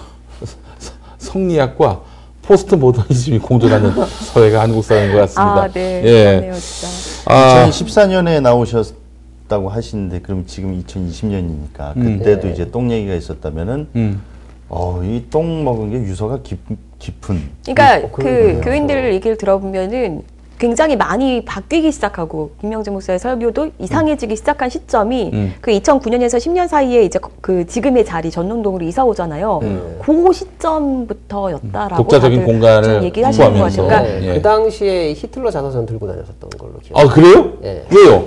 성리학과 1.18 2.02
포스트 2.42 2.76
모더니즘이 2.76 3.40
공존하는 3.40 3.92
사회가 4.08 4.62
한국 4.62 4.84
사회인 4.84 5.14
것 5.14 5.20
같습니다. 5.20 5.64
아, 5.64 5.68
네. 5.68 6.02
예. 6.06 6.36
맞네요, 6.36 6.54
진짜. 6.60 6.88
아, 7.26 7.70
2014년에 7.70 8.42
나오셨 8.42 9.05
다고 9.48 9.70
하시는데 9.70 10.22
그럼 10.22 10.46
지금 10.48 10.82
2020년이니까 10.82 11.96
음. 11.98 12.18
그때도 12.20 12.48
네. 12.48 12.54
이제 12.54 12.72
똥 12.72 12.92
얘기가 12.92 13.14
있었다면은 13.14 13.88
음. 13.96 14.22
어, 14.70 15.02
이 15.04 15.24
똥 15.30 15.64
먹은 15.64 15.92
게 15.92 15.98
유서가 15.98 16.40
깊, 16.42 16.60
깊은 17.00 17.40
그러니까 17.66 18.08
어, 18.08 18.12
그. 18.12 18.62
교인들 18.64 19.14
얘기를 19.14 19.38
들어보면은 19.38 20.24
굉장히 20.58 20.96
많이 20.96 21.44
바뀌기 21.44 21.92
시작하고 21.92 22.52
김명재 22.62 22.90
목사의 22.90 23.20
설교도 23.20 23.72
이상해지기 23.78 24.38
시작한 24.38 24.70
시점이 24.70 25.30
음. 25.34 25.54
그 25.60 25.70
2009년에서 25.72 26.38
10년 26.38 26.68
사이에 26.70 27.04
이제 27.04 27.20
그 27.42 27.68
지금의 27.68 28.06
자리 28.06 28.32
전농동으로 28.32 28.86
이사 28.86 29.04
오잖아요. 29.04 29.60
네. 29.62 29.98
그 30.02 30.32
시점부터였다라고 30.34 31.96
독자적인 32.04 32.40
다들 32.40 32.54
공간을 32.54 32.84
좀 32.96 33.04
얘기하시는. 33.04 33.54
같아요. 33.60 33.86
그러니까 33.86 34.26
예. 34.26 34.34
그 34.36 34.42
당시에 34.42 35.14
히틀러 35.14 35.52
자서전 35.52 35.86
들고 35.86 36.08
다녔었던 36.08 36.50
걸로 36.58 36.74
기억. 36.82 36.98
아 37.00 37.08
그래요? 37.14 37.52
예. 37.64 37.86
왜요? 37.94 38.26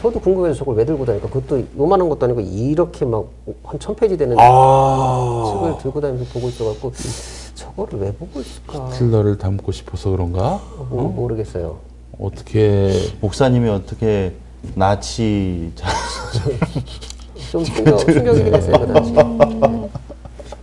저도 0.00 0.18
궁금해서 0.20 0.58
저걸 0.58 0.76
왜 0.76 0.84
들고 0.84 1.04
다니까? 1.04 1.28
그것도 1.28 1.62
요만한 1.78 2.08
것도 2.08 2.24
아니고 2.26 2.40
이렇게 2.40 3.04
막 3.04 3.24
한 3.64 3.78
천 3.78 3.94
페이지 3.94 4.16
되는 4.16 4.36
아. 4.38 5.52
책을 5.52 5.78
들고 5.82 6.00
다니면서 6.00 6.32
보고 6.32 6.48
있어갖고 6.48 6.92
저거를 7.54 8.00
왜 8.00 8.12
보고 8.12 8.40
있을까? 8.40 8.88
힐러를 8.90 9.36
담고 9.38 9.70
싶어서 9.72 10.10
그런가? 10.10 10.60
모, 10.90 11.08
모르겠어요. 11.08 11.78
어떻게? 12.18 12.92
목사님이 13.20 13.68
어떻게 13.70 14.32
나치 14.74 15.72
자- 15.74 15.88
좀 17.50 17.64
충격, 17.64 17.98
충격이긴 17.98 18.54
했어요 18.54 18.78
그 18.78 18.92
당시. 18.92 19.14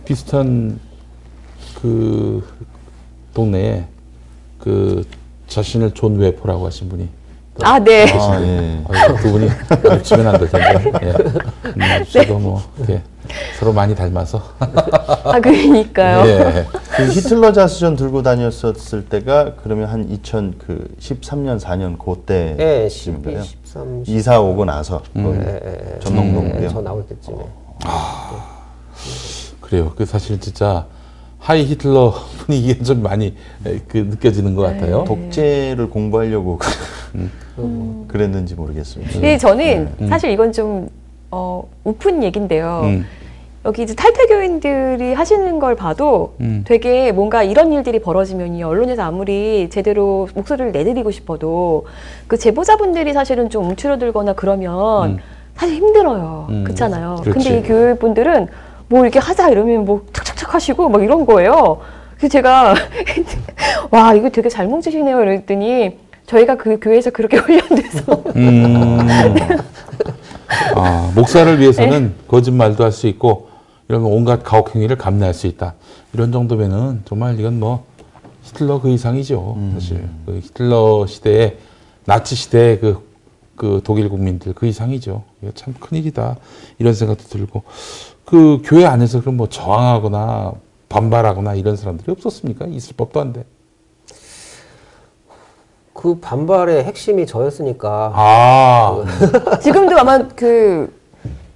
비슷한 0.04 0.78
그 1.80 2.42
동네에 3.34 3.84
그 4.58 5.04
자신을 5.48 5.92
존 5.92 6.16
웨퍼라고 6.16 6.66
하신 6.66 6.88
분이 6.88 7.08
아, 7.62 7.78
네. 7.78 8.06
아, 8.12 8.40
예. 8.40 8.84
두 9.20 9.32
분이 9.32 9.48
치면 10.02 10.26
안 10.26 10.38
될 10.38 10.48
텐데. 10.48 10.92
예. 11.02 11.10
음, 11.70 12.04
저도 12.10 12.38
뭐 12.38 12.62
이렇게 12.78 13.02
서로 13.58 13.72
많이 13.72 13.94
닮아서. 13.94 14.42
아, 14.60 15.40
그러니까요. 15.40 16.26
예. 16.28 16.66
그 16.96 17.08
히틀러 17.08 17.52
자서전 17.52 17.96
들고 17.96 18.22
다녔었을 18.22 19.06
때가 19.06 19.54
그러면 19.62 19.88
한 19.88 20.08
2013년 20.08 21.60
4년 21.60 21.98
그때 21.98 22.56
예, 22.58 22.88
쯤인가요? 22.88 23.42
12, 23.42 23.56
13, 23.64 24.04
이사 24.06 24.40
오고 24.40 24.64
나서 24.64 25.02
거의 25.14 25.40
예, 25.40 25.60
예, 25.64 25.94
예. 25.96 25.98
전농동이요. 26.00 26.62
예, 26.64 26.68
저 26.68 26.80
나올 26.80 27.04
때쯤에. 27.06 27.36
그래요. 29.60 29.92
그 29.96 30.06
사실 30.06 30.40
진짜 30.40 30.86
하이 31.38 31.64
히틀러 31.66 32.14
분위기가 32.38 32.82
좀 32.84 33.02
많이 33.02 33.34
에, 33.66 33.78
그 33.88 33.98
느껴지는 33.98 34.54
것 34.54 34.62
같아요. 34.62 35.04
독재를 35.04 35.90
공부하려고 35.90 36.58
음. 37.14 37.30
그랬는지 38.08 38.54
모르겠습니다. 38.54 39.12
근데 39.12 39.38
저는 39.38 40.08
사실 40.08 40.30
이건 40.30 40.52
좀 40.52 40.88
어, 41.30 41.64
우픈 41.84 42.22
얘긴데요. 42.22 42.80
음. 42.84 43.06
여기 43.64 43.82
이제 43.82 43.94
탈퇴교인들이 43.94 45.12
하시는 45.12 45.58
걸 45.58 45.74
봐도 45.74 46.34
음. 46.40 46.64
되게 46.66 47.12
뭔가 47.12 47.42
이런 47.42 47.72
일들이 47.72 47.98
벌어지면 47.98 48.62
언론에서 48.62 49.02
아무리 49.02 49.68
제대로 49.70 50.28
목소리를 50.34 50.72
내드리고 50.72 51.10
싶어도 51.10 51.86
그 52.28 52.36
제보자분들이 52.36 53.12
사실은 53.12 53.50
좀 53.50 53.66
움츠러들거나 53.66 54.34
그러면 54.34 55.10
음. 55.10 55.18
사실 55.54 55.74
힘들어요. 55.76 56.46
음, 56.50 56.64
그렇잖아요. 56.64 57.16
그렇지. 57.22 57.48
근데 57.48 57.58
이 57.58 57.62
교회분들은 57.62 58.46
뭐 58.88 59.02
이렇게 59.02 59.18
하자 59.18 59.50
이러면 59.50 59.84
뭐 59.84 60.06
착착착 60.12 60.54
하시고 60.54 60.88
막 60.88 61.02
이런 61.02 61.26
거예요. 61.26 61.80
그래서 62.16 62.32
제가 62.32 62.74
와 63.90 64.14
이거 64.14 64.28
되게 64.30 64.48
잘 64.48 64.66
뭉치시네요 64.66 65.20
이랬더니 65.22 65.98
저희가 66.28 66.56
그 66.56 66.78
교회에서 66.78 67.10
그렇게 67.10 67.36
훈련돼서 67.40 68.22
음. 68.36 68.98
아, 70.76 71.12
목사를 71.14 71.58
위해서는 71.58 72.14
거짓말도 72.28 72.84
할 72.84 72.92
수 72.92 73.06
있고 73.08 73.48
이런 73.88 74.02
온갖 74.04 74.42
가혹행위를 74.44 74.96
감내할 74.96 75.32
수 75.34 75.46
있다. 75.46 75.74
이런 76.12 76.30
정도면은 76.32 77.02
정말 77.06 77.38
이건 77.40 77.58
뭐 77.58 77.84
히틀러 78.42 78.80
그 78.80 78.90
이상이죠. 78.90 79.56
사실 79.74 80.08
그 80.26 80.40
히틀러 80.42 81.06
시대에 81.06 81.56
나치 82.04 82.34
시대의 82.34 82.80
그, 82.80 83.06
그 83.56 83.80
독일 83.84 84.08
국민들 84.10 84.52
그 84.52 84.66
이상이죠. 84.66 85.22
이거 85.42 85.52
참 85.54 85.74
큰일이다. 85.80 86.36
이런 86.78 86.92
생각도 86.92 87.24
들고 87.24 87.62
그 88.24 88.60
교회 88.64 88.84
안에서 88.84 89.20
그럼 89.20 89.38
뭐 89.38 89.48
저항하거나 89.48 90.52
반발하거나 90.90 91.54
이런 91.54 91.76
사람들이 91.76 92.12
없었습니까? 92.12 92.66
있을 92.66 92.94
법도 92.96 93.20
한데. 93.20 93.44
그 95.98 96.16
반발의 96.20 96.84
핵심이 96.84 97.26
저였으니까 97.26 98.12
아, 98.14 99.04
지금도 99.60 99.98
아마 99.98 100.28
그 100.28 100.96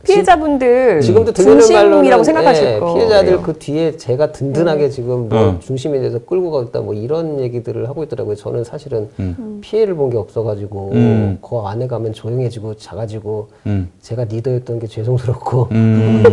피해자분들 0.02 1.00
지금도 1.00 1.32
중심이라고 1.32 2.24
생각하실 2.24 2.64
예, 2.66 2.78
거. 2.80 2.92
피해자들 2.94 3.40
그 3.42 3.56
뒤에 3.56 3.96
제가 3.96 4.32
든든하게 4.32 4.88
지금 4.88 5.28
뭐 5.28 5.50
음. 5.50 5.60
중심이 5.60 6.00
돼서 6.00 6.18
끌고 6.18 6.50
가겠다 6.50 6.80
뭐 6.80 6.92
이런 6.92 7.38
얘기들을 7.38 7.88
하고 7.88 8.02
있더라고요. 8.02 8.34
저는 8.34 8.64
사실은 8.64 9.08
음. 9.20 9.60
피해를 9.60 9.94
본 9.94 10.10
게 10.10 10.16
없어가지고 10.18 10.90
음. 10.92 11.38
그 11.40 11.58
안에 11.58 11.86
가면 11.86 12.12
조용해지고 12.12 12.74
작아지고 12.78 13.46
음. 13.66 13.92
제가 14.00 14.24
리더였던 14.24 14.80
게 14.80 14.88
죄송스럽고 14.88 15.68
음. 15.70 16.24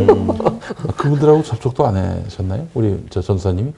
그분들하고 0.98 1.44
접촉도 1.44 1.86
안 1.86 1.96
하셨나요? 1.96 2.66
우리 2.74 2.98
저 3.12 3.22
전사님이? 3.22 3.72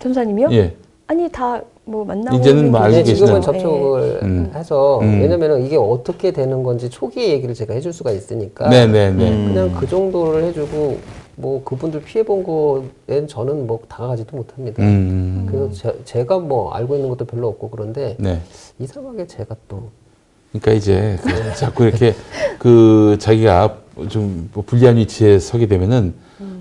전사님이요? 0.00 0.48
예. 0.50 0.74
아니 1.06 1.28
다 1.30 1.60
뭐 1.88 2.04
만나고 2.04 2.36
이제는 2.38 2.70
뭐 2.72 2.80
알고 2.80 2.96
네, 2.96 3.04
지금은 3.04 3.40
접촉을 3.40 4.20
음. 4.22 4.52
해서 4.54 4.98
음. 5.00 5.20
왜냐면은 5.20 5.64
이게 5.64 5.76
어떻게 5.76 6.32
되는 6.32 6.64
건지 6.64 6.90
초기 6.90 7.28
얘기를 7.30 7.54
제가 7.54 7.74
해줄 7.74 7.92
수가 7.92 8.10
있으니까 8.10 8.68
네네네. 8.68 9.46
그냥 9.46 9.72
그 9.72 9.86
정도를 9.86 10.44
해주고 10.44 10.98
뭐 11.36 11.62
그분들 11.62 12.02
피해 12.02 12.24
본 12.24 12.42
거엔 12.42 13.28
저는 13.28 13.66
뭐 13.66 13.78
다가가지도 13.88 14.36
못합니다. 14.36 14.82
음. 14.82 15.46
그래서 15.48 15.92
제, 16.04 16.24
가뭐 16.24 16.72
알고 16.72 16.96
있는 16.96 17.08
것도 17.08 17.24
별로 17.24 17.48
없고 17.48 17.70
그런데 17.70 18.16
네. 18.18 18.40
이상하게 18.80 19.28
제가 19.28 19.54
또 19.68 19.90
그러니까 20.50 20.72
이제 20.72 21.18
그 21.22 21.54
자꾸 21.56 21.84
이렇게 21.84 22.14
그 22.58 23.16
자기가 23.20 23.78
좀 24.08 24.48
뭐 24.52 24.64
불리한 24.66 24.96
위치에 24.96 25.38
서게 25.38 25.66
되면은 25.66 26.14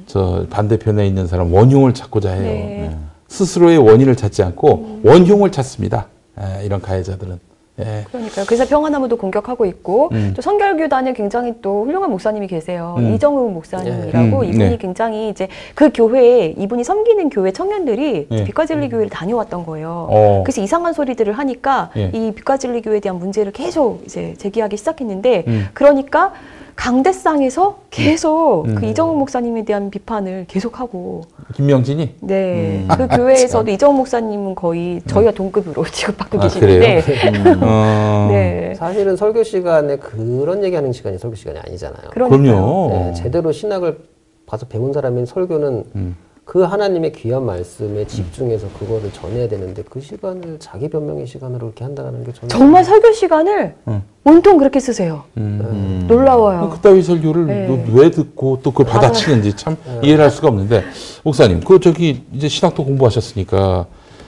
저 0.06 0.46
반대편에 0.50 1.08
있는 1.08 1.28
사람 1.28 1.52
원흉을 1.54 1.94
찾고자 1.94 2.32
해요. 2.32 2.44
네. 2.44 2.98
네. 3.36 3.46
스스로의 3.46 3.78
원인을 3.78 4.16
찾지 4.16 4.44
않고 4.44 5.02
원흉을 5.04 5.52
찾습니다. 5.52 6.08
예, 6.40 6.66
이런 6.66 6.82
가해자들은. 6.82 7.40
예. 7.80 8.06
그러니까요. 8.10 8.46
그래서 8.46 8.66
평화나무도 8.66 9.18
공격하고 9.18 9.66
있고 9.66 10.08
음. 10.14 10.32
또 10.34 10.42
선결교단에 10.42 11.12
굉장히 11.12 11.56
또 11.62 11.84
훌륭한 11.84 12.10
목사님이 12.10 12.48
계세요. 12.48 12.96
음. 13.00 13.14
이정우 13.14 13.50
목사님이라고 13.52 14.40
음, 14.40 14.46
이분이 14.46 14.70
네. 14.70 14.78
굉장히 14.78 15.28
이제 15.28 15.50
그 15.74 15.92
교회에 15.94 16.56
이분이 16.58 16.86
섬기는 16.86 17.30
교회 17.30 17.52
청년들이 17.52 18.28
네. 18.30 18.44
빛과진리 18.46 18.88
교회를 18.88 19.10
다녀왔던 19.10 19.66
거예요. 19.66 20.08
어. 20.10 20.44
그래서 20.46 20.62
이상한 20.62 20.94
소리들을 20.94 21.34
하니까 21.34 21.92
예. 21.98 22.12
이 22.14 22.32
빛과진리 22.32 22.82
교회에 22.82 23.02
대한 23.02 23.20
문제를 23.20 23.52
계속 23.52 24.04
이제 24.06 24.36
제기하기 24.38 24.78
시작했는데 24.78 25.44
음. 25.46 25.68
그러니까 25.74 26.32
강대상에서 26.76 27.80
계속 27.90 28.66
음. 28.68 28.76
그 28.76 28.86
이정우 28.86 29.16
목사님에 29.16 29.64
대한 29.66 29.90
비판을 29.90 30.46
계속하고 30.48 31.22
김명진이? 31.56 32.16
네. 32.22 32.86
그 32.96 33.08
교회에서도 33.08 33.72
이정우 33.72 33.94
목사님은 33.94 34.56
거의 34.56 35.02
저희와 35.08 35.32
동급으로 35.32 35.86
취급받고 35.90 36.40
아, 36.40 36.42
계시는데 36.44 37.02
어. 37.62 38.28
네. 38.30 38.74
사실은 38.76 39.16
설교 39.16 39.44
시간에 39.44 39.98
그런 39.98 40.64
얘기하는 40.64 40.92
시간이 40.92 41.18
설교 41.18 41.36
시간이 41.36 41.60
아니잖아요. 41.60 42.10
그러니까요. 42.12 42.42
그럼요. 42.42 42.90
네, 42.90 43.14
제대로 43.14 43.52
신학을 43.52 43.98
봐서 44.46 44.68
배운 44.68 44.94
사람인 44.94 45.26
설교는 45.26 45.84
음. 45.96 46.16
그 46.46 46.62
하나님의 46.62 47.12
귀한 47.14 47.43
말씀에 47.43 48.06
집중해서 48.06 48.68
그거를 48.78 49.12
전해야 49.12 49.48
되는데 49.48 49.82
그 49.82 50.00
시간을 50.00 50.58
자기 50.60 50.88
변명의 50.89 51.26
시간으로 51.26 51.68
이렇게 51.68 51.84
한다는 51.84 52.24
게 52.24 52.32
저는 52.32 52.50
정말 52.50 52.84
설교 52.84 53.12
시간을 53.14 53.76
음. 53.88 54.04
온통 54.24 54.60
그렇게 54.60 54.80
쓰세요. 54.80 55.24
음. 55.38 56.06
놀라워요. 56.08 56.70
그따위 56.70 57.02
설교를 57.02 57.48
네. 57.48 57.68
너왜 57.68 58.12
듣고 58.12 58.60
또 58.62 58.70
그걸 58.72 58.86
받아치는지 58.86 59.56
참 59.56 59.76
이해를 60.04 60.24
할 60.24 60.30
수가 60.30 60.50
없는데 60.50 60.84
목사님 61.24 61.62
그 61.62 61.80
저기 61.80 62.24
이제 62.32 62.48
신학도 62.48 62.86
공부하셨으니까 62.86 63.88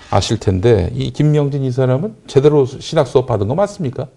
아실 0.10 0.40
텐데 0.40 0.90
이 0.96 1.12
김명진 1.12 1.64
이 1.64 1.72
사람은 1.72 2.16
제대로 2.26 2.66
신학 2.66 3.06
수업 3.06 3.28
받은 3.28 3.48
거 3.48 3.54
맞습니까? 3.54 4.08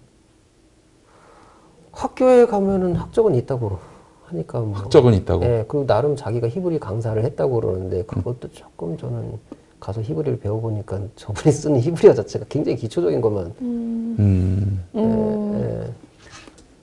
학교에 1.91 2.47
가면은 2.47 2.95
학적은 2.95 3.35
있다고 3.35 3.90
하니까 4.31 4.59
뭐 4.59 4.77
학적은 4.77 5.13
있다고. 5.13 5.41
네, 5.41 5.65
그리고 5.67 5.85
나름 5.85 6.15
자기가 6.15 6.47
히브리 6.47 6.79
강사를 6.79 7.23
했다고 7.23 7.59
그러는데 7.59 8.03
그것도 8.03 8.49
조금 8.51 8.97
저는 8.97 9.33
가서 9.79 10.01
히브리를 10.01 10.39
배워보니까 10.39 10.99
저분이 11.15 11.51
쓰는 11.51 11.79
히브리어 11.79 12.13
자체가 12.13 12.45
굉장히 12.49 12.77
기초적인 12.77 13.19
것만 13.21 13.53
음. 13.61 14.83
음. 14.95 15.59
예, 15.85 15.91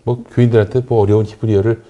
뭐 0.05 0.23
교인들한테 0.31 0.83
뭐 0.87 1.03
어려운 1.03 1.25
히브리어를 1.25 1.83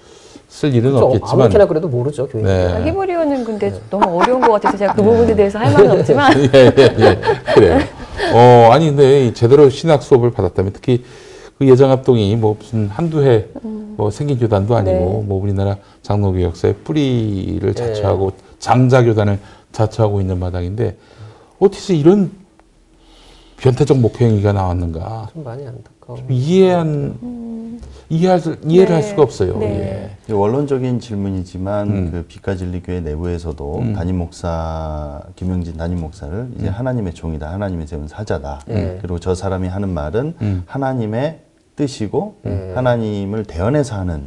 쓸 0.47 0.73
일은 0.73 0.91
그렇죠. 0.91 1.05
없겠지만 1.05 1.31
아무렇게나 1.31 1.65
그래도 1.67 1.87
모르죠 1.87 2.27
교인. 2.27 2.45
네. 2.45 2.67
아, 2.67 2.83
히브리어는 2.85 3.43
근데 3.43 3.73
너무 3.89 4.19
어려운 4.19 4.41
것 4.41 4.51
같아서 4.53 4.77
제가 4.77 4.93
그 4.93 5.03
부분에 5.03 5.35
대해서 5.35 5.59
할 5.59 5.71
말은 5.73 5.91
없지만 5.99 6.33
예, 6.53 6.73
예, 6.77 6.95
예. 6.99 7.21
그래요. 7.53 7.79
어, 8.33 8.71
아니, 8.71 8.87
근데 8.87 9.27
이 9.27 9.33
제대로 9.33 9.69
신학 9.69 10.03
수업을 10.03 10.31
받았다면 10.31 10.73
특히 10.73 11.03
그 11.59 11.67
예정합동이 11.67 12.37
뭐 12.37 12.55
무슨 12.57 12.87
한두 12.87 13.21
해 13.23 13.47
뭐 13.99 14.09
생긴 14.11 14.39
교단도 14.39 14.77
아니고 14.77 14.91
네. 14.97 15.27
뭐 15.27 15.41
우리나라 15.43 15.75
장로교 16.03 16.41
역사의 16.41 16.73
뿌리를 16.85 17.73
자처하고 17.73 18.31
장자교단을 18.59 19.37
자처하고 19.73 20.21
있는 20.21 20.39
마당인데 20.39 20.95
어디서 21.59 21.91
이런 21.91 22.31
변태적 23.57 23.97
목행위가 23.99 24.53
나왔는가 24.53 25.27
좀 25.33 25.43
많이 25.43 25.67
안타까워. 25.67 26.17
이해한 26.29 27.81
이해할 28.07 28.39
수- 28.39 28.55
이해를 28.65 28.95
할 28.95 29.01
네. 29.01 29.07
수가 29.09 29.21
없어요. 29.21 29.57
네. 29.57 30.17
예. 30.29 30.33
원론적인 30.33 31.01
질문이지만 31.01 31.89
음. 31.89 32.11
그 32.13 32.23
비가진리교회 32.25 33.01
내부에서도 33.01 33.79
음. 33.79 33.93
담임 33.93 34.17
목사 34.19 35.21
김영진 35.35 35.75
담임 35.75 35.99
목사를 35.99 36.47
이제 36.57 36.69
하나님의 36.69 37.13
종이다, 37.13 37.51
하나님의 37.51 37.85
세운 37.85 38.07
사자다. 38.07 38.61
네. 38.65 38.97
그리고 39.01 39.19
저 39.19 39.35
사람이 39.35 39.67
하는 39.67 39.89
말은 39.89 40.35
음. 40.41 40.63
하나님의 40.67 41.41
뜻이고 41.79 42.35
네. 42.41 42.73
하나님을 42.75 43.45
대언해서 43.45 43.95
하는 43.95 44.23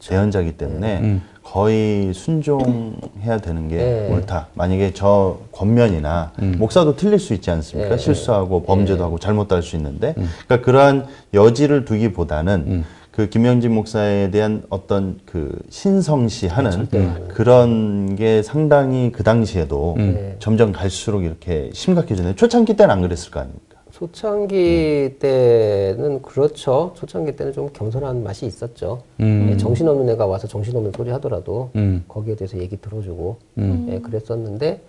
대언자이기 0.00 0.52
때문에 0.52 1.00
음. 1.00 1.22
거의 1.42 2.14
순종해야 2.14 3.38
되는 3.42 3.68
게 3.68 3.76
네. 3.76 4.08
옳다. 4.10 4.48
만약에 4.54 4.92
저 4.94 5.38
권면이나 5.52 6.32
음. 6.40 6.56
목사도 6.58 6.96
틀릴 6.96 7.18
수 7.18 7.34
있지 7.34 7.50
않습니까? 7.50 7.90
네. 7.90 7.98
실수하고 7.98 8.62
범죄도 8.62 9.04
하고 9.04 9.18
잘못도 9.18 9.54
할 9.54 9.62
수 9.62 9.76
있는데, 9.76 10.14
음. 10.16 10.28
그러니까 10.46 10.64
그러한 10.64 11.06
여지를 11.34 11.84
두기보다는 11.84 12.84
그 13.12 13.28
김영진 13.28 13.72
목사에 13.72 14.30
대한 14.30 14.62
어떤 14.70 15.20
그 15.26 15.56
신성시하는 15.68 16.88
그런 17.28 18.16
게 18.16 18.42
상당히 18.42 19.12
그 19.12 19.22
당시에도 19.22 19.94
음. 19.98 20.14
네. 20.14 20.36
점점 20.38 20.72
갈수록 20.72 21.22
이렇게 21.22 21.70
심각해지네. 21.74 22.34
초창기 22.34 22.74
때는 22.74 22.92
안 22.92 23.02
그랬을 23.02 23.30
거 23.30 23.40
아닙니까? 23.40 23.73
초창기 23.94 25.18
때는 25.20 26.20
그렇죠. 26.20 26.92
초창기 26.96 27.36
때는 27.36 27.52
좀 27.52 27.70
겸손한 27.72 28.24
맛이 28.24 28.44
있었죠. 28.44 29.02
음. 29.20 29.50
예, 29.50 29.56
정신없는 29.56 30.12
애가 30.14 30.26
와서 30.26 30.48
정신없는 30.48 30.90
소리 30.96 31.10
하더라도 31.10 31.70
음. 31.76 32.04
거기에 32.08 32.34
대해서 32.34 32.58
얘기 32.58 32.76
들어주고 32.76 33.36
음. 33.58 33.86
예, 33.90 34.00
그랬었는데 34.00 34.82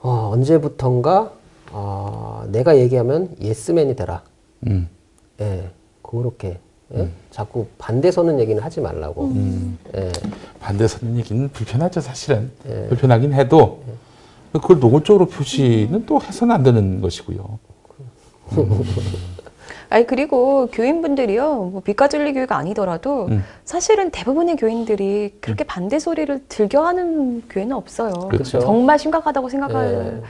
어, 0.00 0.30
언제부턴가 0.32 1.32
아, 1.72 2.46
내가 2.50 2.78
얘기하면 2.78 3.36
예스맨이 3.42 3.94
되라. 3.94 4.22
음. 4.68 4.88
예, 5.42 5.68
그렇게 6.00 6.58
예? 6.94 7.08
자꾸 7.30 7.66
반대 7.76 8.10
서는 8.10 8.40
얘기는 8.40 8.62
하지 8.62 8.80
말라고. 8.80 9.32
예, 9.96 10.10
반대 10.60 10.88
서는 10.88 11.18
얘기는 11.18 11.46
불편하죠, 11.50 12.00
사실은. 12.00 12.50
예. 12.68 12.88
불편하긴 12.88 13.34
해도 13.34 13.82
그걸 14.52 14.80
노골적으로 14.80 15.26
표시는 15.26 16.06
또 16.06 16.20
해서는 16.22 16.54
안 16.54 16.62
되는 16.62 17.02
것이고요. 17.02 17.71
아니 19.92 20.06
그리고 20.06 20.68
교인분들이요 20.72 21.54
뭐 21.72 21.82
비가진리 21.82 22.32
교회가 22.32 22.56
아니더라도 22.56 23.26
음. 23.26 23.44
사실은 23.64 24.10
대부분의 24.10 24.56
교인들이 24.56 25.34
그렇게 25.40 25.64
반대 25.64 25.98
소리를 25.98 26.40
즐겨하는 26.48 27.42
교회는 27.50 27.76
없어요. 27.76 28.12
그렇죠. 28.30 28.60
정말 28.60 28.98
심각하다고 28.98 29.50
생각할 29.50 29.92
네. 29.92 30.22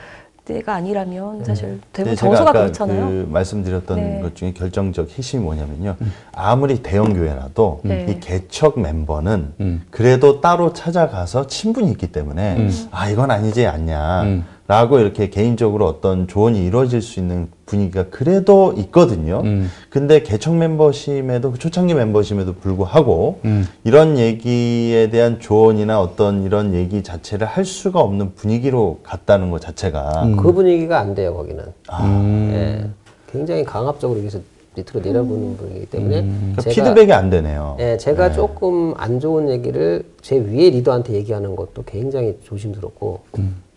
때가 0.44 0.74
아니라면 0.74 1.44
사실 1.44 1.80
대부분 1.92 2.16
제가 2.16 2.26
정서가 2.28 2.52
그렇잖아요. 2.52 3.06
그 3.06 3.28
말씀드렸던 3.30 3.96
네. 3.96 4.20
것 4.20 4.34
중에 4.34 4.52
결정적 4.52 5.10
핵심이 5.10 5.40
뭐냐면요. 5.44 5.94
아무리 6.32 6.82
대형 6.82 7.12
교회라도 7.12 7.80
네. 7.84 8.06
이 8.08 8.18
개척 8.18 8.80
멤버는 8.80 9.52
음. 9.60 9.82
그래도 9.90 10.40
따로 10.40 10.72
찾아가서 10.72 11.46
친분이 11.46 11.88
있기 11.92 12.10
때문에 12.10 12.56
음. 12.56 12.88
아 12.90 13.08
이건 13.08 13.30
아니지 13.30 13.66
음. 13.66 13.70
않냐 13.70 14.42
라고 14.72 14.98
이렇게 14.98 15.28
개인적으로 15.28 15.86
어떤 15.86 16.26
조언이 16.26 16.64
이루어질 16.64 17.02
수 17.02 17.20
있는 17.20 17.48
분위기가 17.66 18.06
그래도 18.08 18.72
있거든요. 18.78 19.42
음. 19.44 19.68
근데 19.90 20.22
개척 20.22 20.56
멤버심에도 20.56 21.52
그 21.52 21.58
초창기 21.58 21.92
멤버심에도 21.92 22.54
불구하고 22.54 23.40
음. 23.44 23.68
이런 23.84 24.16
얘기에 24.16 25.10
대한 25.10 25.40
조언이나 25.40 26.00
어떤 26.00 26.42
이런 26.42 26.72
얘기 26.72 27.02
자체를 27.02 27.46
할 27.46 27.66
수가 27.66 28.00
없는 28.00 28.34
분위기로 28.34 29.00
갔다는 29.02 29.50
것 29.50 29.60
자체가 29.60 30.22
음. 30.24 30.36
그 30.38 30.50
분위기가 30.54 31.00
안 31.00 31.14
돼요 31.14 31.34
거기는. 31.34 31.64
음. 32.00 32.50
예, 32.54 32.88
굉장히 33.30 33.64
강압적으로 33.64 34.20
여기서 34.20 34.38
밑으로 34.74 35.00
내려보는 35.00 35.58
분이기 35.58 35.84
때문에 35.84 36.22
그러니까 36.22 36.62
제가- 36.62 36.74
피드백이 36.74 37.12
안 37.12 37.28
되네요. 37.28 37.76
예, 37.78 37.98
제가 37.98 38.32
조금 38.32 38.94
안 38.96 39.20
좋은 39.20 39.50
얘기를 39.50 40.02
제 40.22 40.36
위에 40.38 40.70
리더한테 40.70 41.12
얘기하는 41.12 41.56
것도 41.56 41.82
굉장히 41.84 42.38
조심스럽고 42.44 43.20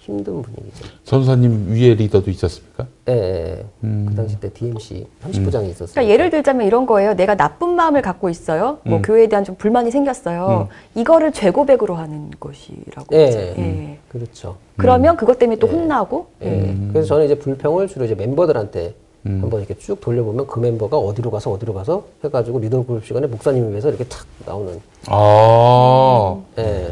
힘든 0.05 0.41
분위기죠. 0.41 0.85
전사님 1.03 1.71
위에 1.71 1.95
리더도 1.95 2.29
있었습니까? 2.29 2.85
예, 3.09 3.13
예. 3.13 3.65
음. 3.83 4.05
그 4.07 4.15
당시 4.15 4.39
때 4.39 4.49
DMC 4.49 5.07
30부장이 5.23 5.69
있었어요. 5.69 5.93
그러니까 5.93 6.07
예를 6.07 6.29
들자면 6.29 6.67
이런 6.67 6.85
거예요. 6.85 7.15
내가 7.15 7.35
나쁜 7.35 7.69
마음을 7.69 8.01
갖고 8.01 8.29
있어요. 8.29 8.77
뭐 8.83 8.97
음. 8.97 9.01
교회에 9.01 9.27
대한 9.27 9.43
좀 9.43 9.55
불만이 9.55 9.89
생겼어요. 9.89 10.69
이거를 10.93 11.31
죄고백으로 11.31 11.95
하는 11.95 12.31
것이라고. 12.39 13.15
예, 13.15 13.25
하죠. 13.25 13.37
예. 13.39 13.55
예. 13.57 13.97
그렇죠. 14.09 14.57
그러면 14.77 15.17
그것 15.17 15.39
때문에 15.39 15.57
또 15.57 15.67
혼나고. 15.67 16.27
예. 16.43 16.75
그래서 16.91 17.07
저는 17.07 17.25
이제 17.25 17.39
불평을 17.39 17.87
주로 17.87 18.05
이제 18.05 18.13
멤버들한테 18.13 18.93
음. 19.25 19.39
한번 19.41 19.59
이렇게 19.59 19.75
쭉 19.79 19.99
돌려보면 19.99 20.45
그 20.45 20.59
멤버가 20.59 20.97
어디로 20.97 21.31
가서 21.31 21.51
어디로 21.51 21.73
가서 21.73 22.05
해가지고 22.23 22.59
리더 22.59 22.85
그룹 22.85 23.03
시간에 23.03 23.25
목사님을 23.25 23.71
위해서 23.71 23.89
이렇게 23.89 24.03
탁 24.03 24.25
나오는. 24.45 24.79
아, 25.07 26.39
예. 26.59 26.91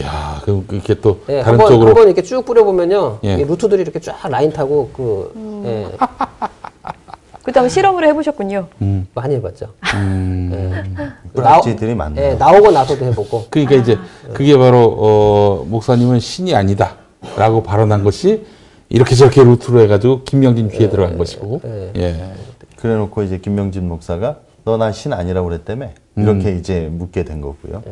야, 0.00 0.40
그럼 0.44 0.64
이렇게 0.70 0.94
또 0.94 1.20
예, 1.28 1.40
다른 1.40 1.58
한번 1.58 1.68
쪽으로 1.72 1.88
한번 1.88 2.06
이렇게 2.06 2.22
쭉 2.22 2.44
뿌려보면요, 2.44 3.18
예. 3.24 3.34
이 3.34 3.44
루트들이 3.44 3.82
이렇게 3.82 3.98
쫙 4.00 4.16
라인 4.28 4.52
타고 4.52 4.90
그 4.94 5.62
예, 5.66 5.88
그다음에 7.42 7.68
실험을 7.68 8.06
해보셨군요. 8.06 8.68
음, 8.82 9.06
많이 9.14 9.34
해봤죠. 9.36 9.66
음. 9.94 10.50
예. 10.96 11.10
뿌락지들이 11.34 11.94
많네요. 11.94 12.24
예, 12.24 12.34
나오고 12.34 12.70
나서도 12.70 13.04
해보고. 13.06 13.46
그러니까 13.50 13.74
이제 13.76 13.98
그게 14.32 14.56
바로 14.56 14.96
어, 14.98 15.64
목사님은 15.68 16.20
신이 16.20 16.54
아니다라고 16.54 17.62
발언한 17.64 18.04
것이 18.04 18.44
이렇게 18.88 19.14
저렇게 19.14 19.42
루트로 19.42 19.80
해가지고 19.80 20.24
김명진 20.24 20.68
귀에 20.68 20.88
들어간 20.90 21.16
것이고, 21.18 21.60
예. 21.64 21.92
예. 21.96 22.32
그래놓고 22.76 23.22
이제 23.22 23.38
김명진 23.38 23.88
목사가 23.88 24.38
너 24.64 24.76
나 24.76 24.92
신 24.92 25.12
아니라고 25.12 25.48
그랬다며 25.48 25.88
이렇게 26.16 26.52
이제 26.56 26.88
묻게 26.92 27.24
된 27.24 27.40
거고요. 27.40 27.82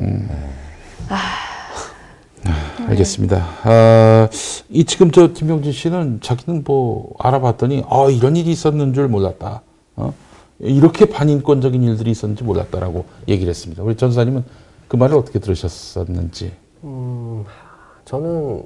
알겠습니다. 2.89 3.47
아, 3.65 4.29
이 4.71 4.85
지금 4.85 5.11
저 5.11 5.33
김병진 5.33 5.73
씨는 5.73 6.21
자기는 6.23 6.65
뭐 6.67 7.15
알아봤더니 7.19 7.85
아 7.89 8.09
이런 8.11 8.37
일이 8.37 8.51
있었는 8.51 8.95
줄 8.95 9.09
몰랐다. 9.09 9.63
어? 9.97 10.15
이렇게 10.59 11.05
반인권적인 11.07 11.83
일들이 11.83 12.11
있었는지 12.11 12.45
몰랐다라고 12.45 13.05
얘기를 13.29 13.51
했습니다. 13.51 13.83
우리 13.83 13.97
전사님은 13.97 14.45
그 14.89 14.97
말을 14.97 15.17
어떻게 15.17 15.39
들으셨었는지. 15.39 16.53
음, 16.85 17.45
저는 18.05 18.63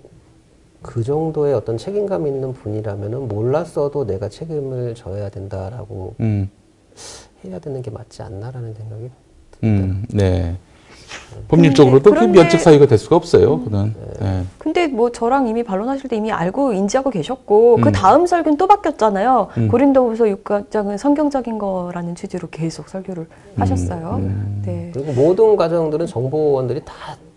그 0.83 1.03
정도의 1.03 1.55
어떤 1.55 1.77
책임감 1.77 2.27
있는 2.27 2.53
분이라면은 2.53 3.29
몰랐어도 3.29 4.07
내가 4.07 4.29
책임을 4.29 4.95
져야 4.95 5.29
된다라고 5.29 6.15
음, 6.21 6.49
해야 7.45 7.59
되는 7.59 7.83
게 7.83 7.91
맞지 7.91 8.23
않나라는 8.23 8.75
생각이. 8.75 9.11
음, 9.65 10.05
네. 10.11 10.57
법률적으로도 11.49 12.13
그 12.13 12.25
면책 12.25 12.61
사유가 12.61 12.87
될 12.87 12.99
수가 12.99 13.17
없어요. 13.17 13.61
그는. 13.61 13.95
네. 14.21 14.43
근데 14.59 14.87
뭐 14.87 15.13
저랑 15.13 15.49
이미 15.49 15.63
반론하실 15.63 16.09
때 16.09 16.17
이미 16.17 16.33
알고 16.33 16.73
인지하고 16.73 17.11
계셨고 17.11 17.77
음. 17.77 17.81
그 17.83 17.93
다음 17.93 18.27
설교는 18.27 18.57
또 18.57 18.67
바뀌었잖아요. 18.67 19.49
음. 19.59 19.69
고린도후서 19.69 20.25
6장은 20.25 20.97
성경적인 20.97 21.59
거라는 21.59 22.15
취지로 22.15 22.49
계속 22.51 22.89
설교를 22.89 23.25
음. 23.25 23.61
하셨어요. 23.61 24.21
네. 24.65 24.91
그리고 24.95 25.13
모든 25.13 25.57
과정들은 25.57 26.07
정보원들이 26.07 26.83
다 26.85 26.95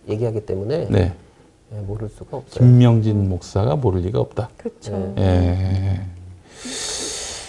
얘기하기 0.08 0.46
때문에 0.46 0.88
네. 0.90 1.14
예, 1.74 1.80
모를 1.82 2.10
수가 2.10 2.38
없어요. 2.38 2.60
김명진 2.60 3.28
목사가 3.28 3.76
모를 3.76 4.02
리가 4.02 4.20
없다. 4.20 4.50
그렇죠. 4.58 5.14
예. 5.18 6.00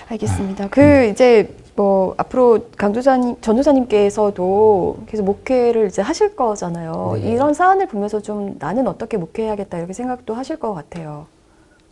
알겠습니다. 0.09 0.69
그 0.69 1.09
이제 1.13 1.55
뭐 1.77 2.15
앞으로 2.17 2.61
강도사님, 2.79 3.37
전도사님께서도 3.43 4.97
계속 5.07 5.25
목회를 5.25 5.89
이제 5.89 6.01
하실 6.01 6.35
거잖아요. 6.35 7.19
네. 7.21 7.33
이런 7.33 7.53
사안을 7.53 7.87
보면서 7.87 8.21
좀 8.21 8.57
나는 8.59 8.89
어떻게 8.89 9.19
목회해야겠다 9.19 9.77
이렇게 9.79 9.93
생각도 9.93 10.33
하실 10.35 10.59
것 10.59 10.73
같아요. 10.73 11.27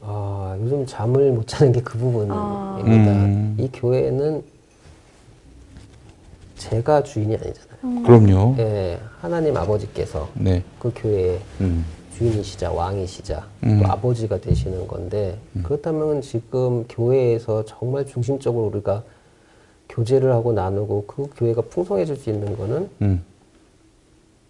아, 0.00 0.56
요즘 0.60 0.86
잠을 0.86 1.32
못 1.32 1.46
자는 1.46 1.72
게 1.72 1.82
그 1.82 1.98
부분입니다. 1.98 2.34
아. 2.34 2.80
음. 2.82 3.56
이 3.60 3.68
교회는 3.72 4.42
제가 6.56 7.02
주인이 7.02 7.34
아니잖아요. 7.36 8.02
그럼요. 8.04 8.54
예, 8.58 8.98
하나님 9.20 9.54
아버지께서 9.56 10.28
네. 10.32 10.62
그 10.78 10.90
교회의 10.96 11.38
음. 11.60 11.84
주인이시자 12.16 12.72
왕이시자 12.72 13.44
음. 13.64 13.80
또 13.82 13.90
아버지가 13.90 14.38
되시는 14.40 14.86
건데 14.86 15.36
그렇다면 15.62 16.22
지금 16.22 16.84
교회에서 16.88 17.64
정말 17.66 18.06
중심적으로 18.06 18.66
우리가 18.66 19.02
교제를 19.88 20.32
하고 20.32 20.52
나누고 20.52 21.04
그 21.06 21.28
교회가 21.36 21.62
풍성해질 21.62 22.16
수 22.16 22.30
있는 22.30 22.56
거는 22.56 22.88
음. 23.02 23.22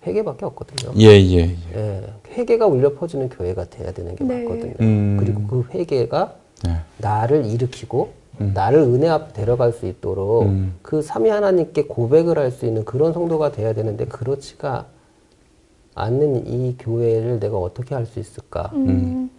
회개밖에 0.07 0.45
없거든요. 0.47 0.93
예, 0.99 1.07
예, 1.21 1.39
예. 1.39 1.57
예, 1.75 2.03
회개가 2.29 2.67
울려 2.67 2.95
퍼지는 2.95 3.29
교회가 3.31 3.65
돼야 3.71 3.91
되는 3.93 4.15
게 4.15 4.25
네. 4.25 4.43
맞거든요. 4.45 4.75
음. 4.81 5.17
그리고 5.19 5.43
그 5.47 5.65
회개가 5.73 6.35
네. 6.65 6.77
나를 6.99 7.47
일으키고 7.47 8.25
나를 8.39 8.81
은혜 8.81 9.09
앞에 9.09 9.33
데려갈 9.33 9.73
수 9.73 9.87
있도록 9.87 10.43
음. 10.45 10.75
그 10.83 11.03
삼위 11.03 11.31
하나님께 11.31 11.85
고백을 11.85 12.37
할 12.39 12.51
수 12.51 12.67
있는 12.67 12.85
그런 12.85 13.13
성도가 13.13 13.53
돼야 13.53 13.73
되는데 13.75 14.07
그렇지가 14.07 14.87
않는 15.95 16.47
이 16.49 16.77
교회를 16.79 17.39
내가 17.39 17.57
어떻게 17.59 17.95
할 17.95 18.07
수 18.07 18.19
있을까? 18.19 18.71
음. 18.75 19.31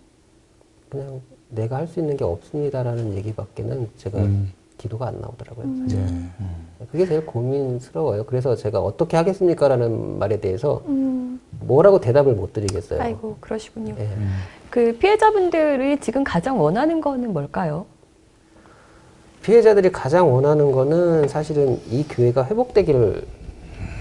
그냥 0.90 1.22
내가 1.50 1.76
할 1.78 1.88
수 1.88 2.00
있는 2.00 2.16
게 2.18 2.24
없습니다라는 2.24 3.16
얘기밖에는 3.18 3.90
제가 3.98 4.18
음. 4.20 4.52
기도가 4.78 5.08
안 5.08 5.20
나오더라고요. 5.22 5.66
음. 5.66 5.82
사실. 5.82 6.00
예. 6.00 6.86
그게 6.92 7.06
제일 7.06 7.26
고민스러워요. 7.26 8.26
그래서 8.26 8.56
제가 8.56 8.80
어떻게 8.80 9.18
하겠습니까라는 9.18 10.20
말에 10.20 10.40
대해서 10.40 10.82
음. 10.88 11.40
뭐라고 11.62 12.00
대답을 12.00 12.34
못 12.34 12.54
드리겠어요. 12.54 13.02
아이고 13.02 13.38
그러시군요. 13.40 13.96
예. 13.98 14.10
그 14.70 14.98
피해자분들이 14.98 16.00
지금 16.00 16.24
가장 16.24 16.60
원하는 16.60 17.02
거는 17.02 17.34
뭘까요? 17.34 17.86
피해자들이 19.42 19.92
가장 19.92 20.34
원하는 20.34 20.72
거는 20.72 21.28
사실은 21.28 21.80
이 21.90 22.04
교회가 22.08 22.46
회복되기를 22.46 23.26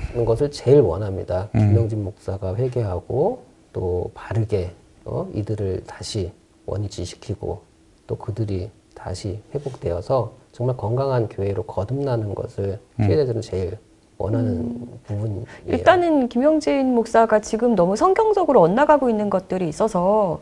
하는 0.08 0.24
것을 0.24 0.50
제일 0.50 0.80
원합니다. 0.80 1.48
음. 1.54 1.60
김명진 1.60 2.02
목사가 2.02 2.56
회개하고 2.56 3.42
또 3.72 4.10
바르게 4.14 4.72
어, 5.04 5.28
이들을 5.34 5.84
다시 5.86 6.32
원위치시키고 6.66 7.60
또 8.06 8.16
그들이 8.16 8.70
다시 8.94 9.40
회복되어서 9.54 10.32
정말 10.54 10.76
건강한 10.76 11.28
교회로 11.28 11.64
거듭나는 11.64 12.34
것을 12.34 12.78
음. 13.00 13.06
피해자들은 13.06 13.42
제일 13.42 13.76
원하는 14.18 14.86
부분이에요. 15.04 15.44
일단은 15.66 16.28
김영진 16.28 16.94
목사가 16.94 17.40
지금 17.40 17.74
너무 17.74 17.96
성경적으로 17.96 18.60
엇나가고 18.62 19.10
있는 19.10 19.28
것들이 19.28 19.68
있어서 19.68 20.40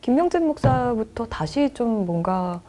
김영진 0.00 0.46
목사부터 0.46 1.26
다시 1.26 1.68
좀 1.74 2.06
뭔가 2.06 2.62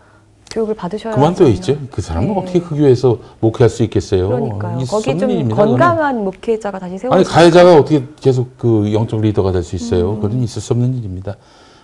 교육을 0.52 0.76
받으셔야 0.76 1.16
그만둬 1.16 1.48
있죠. 1.52 1.78
그 1.89 2.02
사람은 2.02 2.28
네. 2.28 2.42
어떻게 2.42 2.60
그 2.60 2.76
교회에서 2.76 3.20
목회할 3.39 3.70
수 3.70 3.84
있겠어요? 3.84 4.28
그러니까요. 4.28 4.80
거기 4.86 5.18
좀 5.18 5.30
일입니다. 5.30 5.64
건강한 5.64 6.26
목회자가 6.26 6.78
다시 6.78 6.98
세워져. 6.98 7.16
아니 7.16 7.24
가해자가 7.24 7.76
어떻게 7.76 8.04
계속 8.20 8.58
그 8.58 8.92
영적 8.92 9.22
리더가 9.22 9.54
될수 9.54 9.76
음. 9.76 9.78
있어요? 9.78 10.16
그건 10.16 10.44
있을 10.44 10.62
수 10.62 10.74
없는 10.74 10.94
일입니다. 10.96 11.38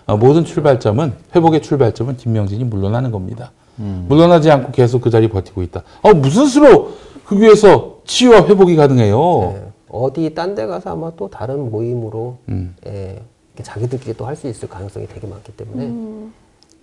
어, 0.06 0.18
모든 0.18 0.44
출발점은 0.44 1.14
회복의 1.34 1.62
출발점은 1.62 2.18
김명진이 2.18 2.64
물러나는 2.64 3.10
겁니다. 3.10 3.52
물러나지 3.82 4.50
않고 4.50 4.72
계속 4.72 5.00
그 5.02 5.10
자리 5.10 5.28
버티고 5.28 5.62
있다. 5.62 5.82
어 6.02 6.14
무슨 6.14 6.46
수로 6.46 6.92
그 7.24 7.36
교회에서 7.36 7.98
치유와 8.04 8.46
회복이 8.46 8.76
가능해요? 8.76 9.54
예. 9.56 9.68
어디 9.90 10.34
딴 10.34 10.54
데 10.54 10.66
가서 10.66 10.90
아마 10.92 11.10
또 11.16 11.28
다른 11.30 11.70
모임으로 11.70 12.38
음. 12.48 12.74
예, 12.86 13.22
자기들끼리 13.62 14.14
또 14.16 14.26
할 14.26 14.36
수 14.36 14.48
있을 14.48 14.68
가능성이 14.68 15.06
되게 15.06 15.26
많기 15.26 15.52
때문에 15.52 15.86
음. 15.86 16.32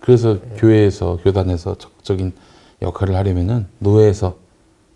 그래서 0.00 0.34
네. 0.34 0.56
교회에서 0.56 1.18
교단에서 1.22 1.76
적극적인 1.78 2.32
역할을 2.82 3.14
하려면은 3.16 3.66
노예에서 3.78 4.36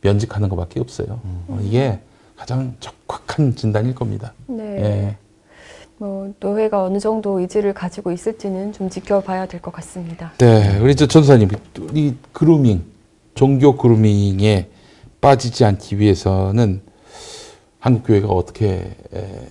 면직하는 0.03 0.48
것밖에 0.48 0.80
없어요. 0.80 1.20
어, 1.48 1.59
이게 1.62 2.01
가장 2.36 2.74
적확한 2.80 3.55
진단일 3.57 3.94
겁니다. 3.94 4.32
네. 4.46 4.62
예. 4.64 5.16
뭐 6.01 6.32
노회가 6.40 6.82
어느 6.82 6.98
정도 6.98 7.40
의지를 7.40 7.74
가지고 7.74 8.11
있을지는 8.11 8.72
좀 8.72 8.88
지켜봐야 8.88 9.44
될 9.46 9.61
것 9.61 9.70
같습니다. 9.74 10.32
네, 10.38 10.78
우리 10.78 10.96
저 10.96 11.07
전사님, 11.07 11.51
이 11.92 12.14
그루밍, 12.32 12.82
종교 13.34 13.76
그루밍에 13.76 14.70
빠지지 15.20 15.66
않기 15.66 15.98
위해서는 15.98 16.80
한국 17.80 18.05
교회가 18.07 18.28
어떻게 18.28 18.96
에, 19.12 19.48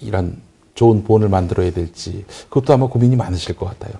이런 0.00 0.38
좋은 0.74 1.04
본을 1.04 1.28
만들어야 1.28 1.70
될지 1.70 2.24
그것도 2.48 2.72
아마 2.72 2.88
고민이 2.88 3.14
많으실 3.14 3.54
것 3.56 3.66
같아요. 3.66 3.94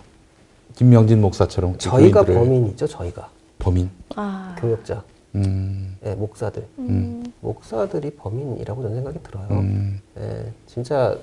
김명진 0.75 1.21
목사처럼 1.21 1.75
그 1.75 1.79
저희가 1.79 2.25
범인이죠, 2.25 2.89
저희가 2.89 3.29
범인. 3.61 3.89
아, 4.17 4.57
교역자, 4.59 5.05
음, 5.37 5.97
예, 6.05 6.15
목사들, 6.17 6.67
음. 6.81 7.23
목사들이 7.43 8.11
범인이라고 8.17 8.83
저는 8.83 8.97
생각이 8.97 9.21
들어요. 9.23 9.47
음, 9.53 10.01
예, 10.19 10.51
진짜 10.67 11.17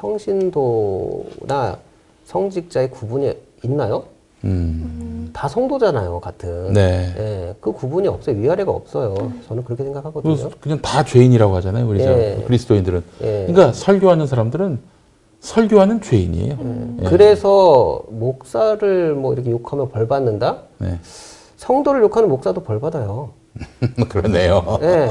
평신도나 0.00 1.78
성직자의 2.24 2.90
구분이 2.90 3.32
있나요? 3.64 4.04
음. 4.44 5.30
다 5.34 5.46
성도잖아요, 5.48 6.20
같은. 6.20 6.72
네. 6.72 7.12
예, 7.18 7.54
그 7.60 7.72
구분이 7.72 8.08
없어요. 8.08 8.36
위아래가 8.36 8.72
없어요. 8.72 9.14
저는 9.46 9.64
그렇게 9.64 9.84
생각하거든요. 9.84 10.50
그냥 10.60 10.80
다 10.80 11.04
죄인이라고 11.04 11.54
하잖아요, 11.56 11.86
우리 11.86 11.98
저 12.02 12.10
예. 12.10 12.42
그리스도인들은. 12.46 13.04
예. 13.22 13.46
그러니까 13.46 13.72
설교하는 13.72 14.26
사람들은 14.26 14.78
설교하는 15.40 16.00
죄인이에요. 16.00 16.58
예. 17.02 17.04
그래서 17.08 18.02
목사를 18.08 19.14
뭐 19.14 19.34
이렇게 19.34 19.50
욕하면 19.50 19.90
벌 19.90 20.08
받는다? 20.08 20.62
네. 20.78 20.98
성도를 21.56 22.00
욕하는 22.02 22.28
목사도 22.30 22.62
벌 22.62 22.80
받아요. 22.80 23.30
그러네요. 24.08 24.78
예. 24.82 25.10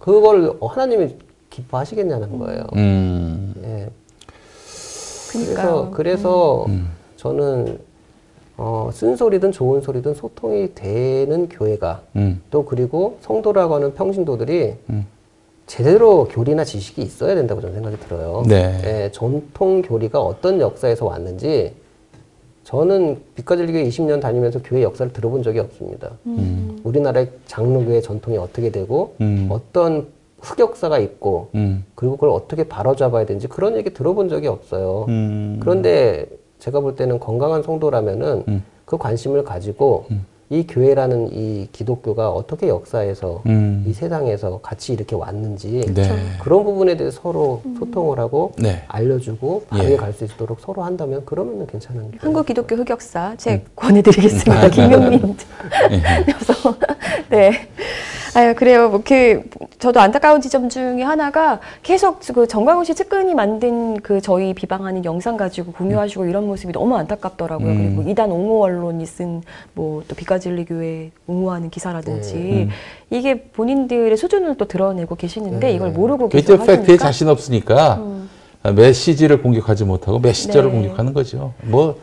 그걸 0.00 0.56
하나님이 0.60 1.14
기뻐하시겠냐는 1.50 2.38
거예요. 2.38 2.64
음. 2.74 3.54
예. 3.62 3.88
그러니까요. 5.44 5.90
그래서 5.90 5.90
그래서 5.92 6.64
음. 6.68 6.88
저는 7.16 7.78
어, 8.56 8.90
쓴소리든 8.92 9.52
좋은 9.52 9.80
소리든 9.80 10.14
소통이 10.14 10.74
되는 10.74 11.48
교회가 11.48 12.02
음. 12.16 12.42
또 12.50 12.64
그리고 12.64 13.18
성도라고 13.20 13.76
하는 13.76 13.94
평신도들이 13.94 14.74
음. 14.90 15.06
제대로 15.66 16.26
교리나 16.26 16.64
지식이 16.64 17.02
있어야 17.02 17.34
된다고 17.34 17.60
저는 17.60 17.74
생각이 17.74 17.98
들어요. 18.00 18.42
네. 18.46 18.80
예, 18.84 19.10
전통 19.12 19.82
교리가 19.82 20.20
어떤 20.20 20.60
역사에서 20.60 21.04
왔는지 21.04 21.74
저는 22.64 23.20
빛가질교회 23.34 23.84
20년 23.84 24.20
다니면서 24.20 24.60
교회 24.62 24.82
역사를 24.82 25.12
들어본 25.12 25.42
적이 25.42 25.60
없습니다. 25.60 26.10
음. 26.26 26.80
우리나라의 26.84 27.30
장로교회 27.46 28.00
전통이 28.00 28.38
어떻게 28.38 28.70
되고 28.70 29.14
음. 29.20 29.48
어떤 29.50 30.08
흑역사가 30.40 30.98
있고 30.98 31.50
음. 31.54 31.84
그리고 31.94 32.16
그걸 32.16 32.30
어떻게 32.30 32.64
바로잡아야 32.64 33.26
되는지 33.26 33.48
그런 33.48 33.76
얘기 33.76 33.92
들어본 33.92 34.28
적이 34.28 34.48
없어요. 34.48 35.06
음. 35.08 35.58
그런데 35.60 36.26
제가 36.58 36.80
볼 36.80 36.96
때는 36.96 37.18
건강한 37.18 37.62
성도라면은 37.62 38.44
음. 38.48 38.64
그 38.84 38.96
관심을 38.96 39.44
가지고 39.44 40.06
이 40.50 40.66
교회라는 40.66 41.28
이 41.32 41.68
기독교가 41.72 42.30
어떻게 42.30 42.68
역사에서 42.68 43.42
음. 43.46 43.84
이 43.86 43.92
세상에서 43.92 44.60
같이 44.62 44.94
이렇게 44.94 45.14
왔는지 45.14 45.84
네. 45.92 46.08
그런 46.40 46.64
부분에 46.64 46.96
대해서 46.96 47.20
서로 47.20 47.60
소통을 47.78 48.18
하고 48.18 48.52
네. 48.56 48.82
알려주고 48.88 49.64
바르게 49.68 49.92
예. 49.92 49.96
갈수 49.96 50.24
있도록 50.24 50.60
서로 50.60 50.82
한다면 50.82 51.22
그러면 51.26 51.66
괜찮은 51.66 52.12
교회. 52.12 52.18
한국 52.20 52.46
기독교 52.46 52.76
흑역사 52.76 53.34
책 53.36 53.52
음. 53.52 53.66
권해드리겠습니다. 53.76 54.62
아, 54.62 54.68
김용민 54.70 55.20
여서 56.28 56.74
네. 57.28 57.52
아유 58.34 58.54
그래요. 58.54 58.88
뭐 58.90 59.02
그 59.04 59.42
저도 59.78 60.00
안타까운 60.00 60.40
지점 60.40 60.68
중에 60.68 61.02
하나가 61.02 61.60
계속 61.82 62.20
그 62.34 62.46
정광훈 62.46 62.84
씨 62.84 62.94
측근이 62.94 63.34
만든 63.34 63.96
그 64.00 64.20
저희 64.20 64.54
비방하는 64.54 65.04
영상 65.04 65.36
가지고 65.36 65.72
공유하시고 65.72 66.26
이런 66.26 66.46
모습이 66.46 66.72
너무 66.72 66.96
안타깝더라고요. 66.96 67.68
음. 67.68 67.94
그리고 67.96 68.10
이단 68.10 68.30
옹호 68.30 68.62
언론이 68.64 69.06
쓴 69.06 69.42
뭐 69.74 70.02
또 70.08 70.14
비가진리 70.14 70.64
교회 70.64 71.10
옹호하는 71.26 71.70
기사라든지 71.70 72.34
네. 72.34 72.62
음. 72.64 72.70
이게 73.10 73.42
본인들의 73.42 74.16
수준을 74.16 74.56
또 74.56 74.66
드러내고 74.66 75.14
계시는데 75.16 75.68
네. 75.68 75.72
이걸 75.74 75.90
모르고 75.90 76.28
계속 76.28 76.64
팩트에 76.66 76.96
자신 76.96 77.28
없으니까 77.28 77.96
음. 77.96 78.28
메시지를 78.74 79.42
공격하지 79.42 79.84
못하고 79.84 80.18
메시저를 80.18 80.70
네. 80.70 80.76
공격하는 80.78 81.12
거죠. 81.12 81.52
뭐, 81.62 81.96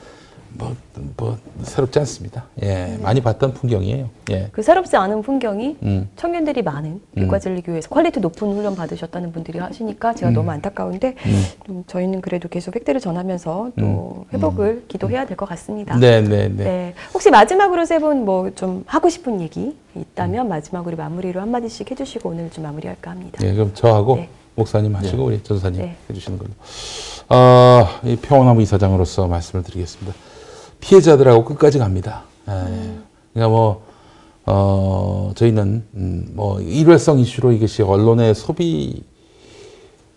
뭐, 0.58 0.74
뭐, 1.18 1.38
새롭지 1.64 2.00
않습니다. 2.00 2.46
예, 2.64 2.98
많이 3.02 3.20
봤던 3.22 3.54
풍경이에요. 3.56 4.10
예. 4.32 4.48
그 4.54 4.62
새롭지 4.62 4.96
않은 4.96 5.22
풍경이 5.22 5.78
음. 5.84 6.10
청년들이 6.16 6.62
많은 6.62 7.02
일과진리교회에서 7.16 7.90
quality 7.90 8.20
높은 8.22 8.54
훈련 8.56 8.74
받으셨다는 8.76 9.34
분들이 9.34 9.60
하시니까 9.60 10.14
제가 10.16 10.30
음. 10.30 10.34
너무 10.34 10.52
안타까운데 10.52 11.16
음. 11.26 11.44
좀 11.66 11.84
저희는 11.88 12.22
그래도 12.22 12.48
계속 12.48 12.76
획대를 12.76 13.02
전하면서 13.02 13.72
또 13.78 14.26
회복을 14.34 14.86
기도해야 14.88 15.26
될 15.26 15.36
것 15.36 15.48
같습니다. 15.50 15.98
네, 15.98 16.22
네, 16.22 16.48
네. 16.48 16.64
네. 16.64 16.94
혹시 17.14 17.30
마지막으로 17.30 17.84
세 17.86 18.00
분 18.00 18.24
뭐 18.24 18.50
좀 18.56 18.84
하고 18.88 19.10
싶은 19.10 19.42
얘기 19.42 19.76
있다면 19.96 20.48
마지막으로 20.48 20.96
마무리로 20.96 21.42
한 21.42 21.52
마디씩 21.52 21.92
해주시고 21.92 22.30
오늘 22.30 22.50
좀 22.52 22.64
마무리할까 22.64 23.12
합니다. 23.12 23.40
예, 23.46 23.54
그럼 23.54 23.72
저하고 23.74 24.16
네. 24.16 24.30
목사님 24.56 24.96
하시고 24.96 25.26
우리 25.26 25.44
전사님 25.44 25.82
네. 25.82 25.96
해주시는 26.10 26.38
걸로. 26.38 26.52
아, 27.28 28.00
이 28.06 28.16
평화나무 28.16 28.62
이사장으로서 28.62 29.28
말씀을 29.28 29.64
드리겠습니다. 29.64 30.14
피해자들하고 30.86 31.46
끝까지 31.46 31.80
갑니다. 31.80 32.24
예. 32.48 32.54
그러니까 33.34 33.50
뭐, 33.50 33.84
어, 34.46 35.32
저희는, 35.36 35.84
음, 35.96 36.32
뭐, 36.34 36.62
일회성 36.62 37.20
이슈로 37.20 37.52
이것이 37.54 37.82
언론에 37.82 38.36
소비 38.36 39.04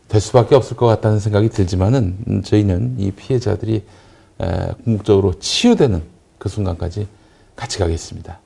될 0.09 0.21
수밖에 0.21 0.55
없을 0.55 0.77
것 0.77 0.87
같다는 0.87 1.21
생각이 1.21 1.49
들지만은, 1.49 2.19
음, 2.29 2.43
저희는 2.43 2.97
이 2.99 3.11
피해자들이 3.13 3.83
에, 4.41 4.69
궁극적으로 4.85 5.39
치유되는 5.39 6.03
그 6.39 6.49
순간까지 6.49 7.09
같이 7.57 7.79
가겠습니다. 7.79 8.39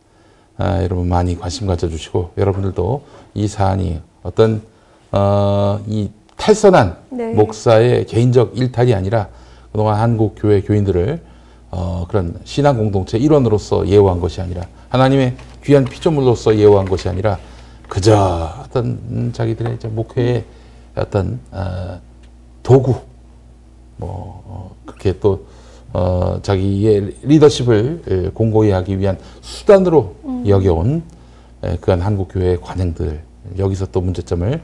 아, 0.57 0.83
여러분 0.83 1.09
많이 1.09 1.39
관심 1.39 1.67
가져주시고 1.67 2.33
여러분들도 2.39 3.03
이 3.35 3.47
사안이 3.47 4.01
어떤 4.23 4.63
어, 5.11 5.83
이 5.87 6.09
탈선한 6.37 6.97
네. 7.11 7.35
목사의 7.35 8.07
개인적 8.07 8.57
일탈이 8.57 8.95
아니라 8.95 9.29
그동안 9.71 10.01
한국 10.01 10.35
교회 10.39 10.63
교인들을 10.63 11.21
어, 11.73 12.07
그런 12.09 12.39
신앙 12.45 12.77
공동체 12.77 13.19
일원으로서 13.19 13.89
예우한 13.89 14.21
것이 14.21 14.41
아니라 14.41 14.67
하나님의 14.91 15.37
귀한 15.65 15.85
피조물로서 15.85 16.57
예우한 16.57 16.87
것이 16.87 17.09
아니라 17.09 17.39
그저 17.89 18.53
어떤 18.65 18.87
음, 19.11 19.31
자기들의 19.35 19.75
이제 19.75 19.89
목회의 19.89 20.45
어떤 20.95 21.41
어, 21.51 21.99
도구 22.63 22.95
뭐 23.97 24.43
어, 24.47 24.77
그렇게 24.87 25.19
또 25.19 25.47
어, 25.95 26.39
자기의 26.43 27.17
리더십을 27.23 28.03
에, 28.09 28.29
공고히 28.31 28.71
하기 28.71 28.99
위한 28.99 29.19
수단으로 29.43 30.15
여겨온 30.47 31.03
에, 31.65 31.77
그한 31.77 32.01
한국 32.01 32.29
교회의 32.33 32.61
관행들. 32.61 33.23
여기서 33.59 33.87
또 33.93 34.01
문제점을 34.01 34.61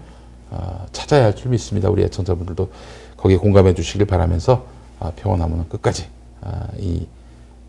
어, 0.50 0.86
찾아야 0.92 1.24
할 1.24 1.34
줄 1.34 1.50
믿습니다. 1.50 1.90
우리 1.90 2.02
애청자분들도. 2.04 2.70
거기에 3.18 3.36
공감해 3.36 3.74
주시길 3.74 4.06
바라면서 4.06 4.64
아, 5.00 5.12
평온하면 5.16 5.68
끝까지 5.68 6.04
아, 6.04 6.17
이 6.78 7.06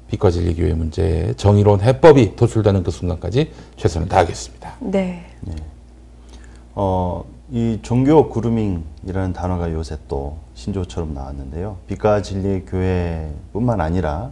빛과 0.09 0.31
진리 0.31 0.55
교회 0.55 0.73
문제에 0.73 1.33
정의로운 1.33 1.81
해법이 1.81 2.35
도출되는 2.35 2.83
그 2.83 2.91
순간까지 2.91 3.51
최선을 3.75 4.07
다하겠습니다. 4.07 4.77
네. 4.79 5.25
어, 6.75 7.25
이 7.51 7.79
종교 7.81 8.29
그루밍이라는 8.29 9.33
단어가 9.33 9.71
요새 9.71 9.97
또 10.07 10.37
신조어처럼 10.53 11.13
나왔는데요. 11.13 11.77
빛과 11.87 12.21
진리의 12.21 12.65
교회뿐만 12.65 13.81
아니라 13.81 14.31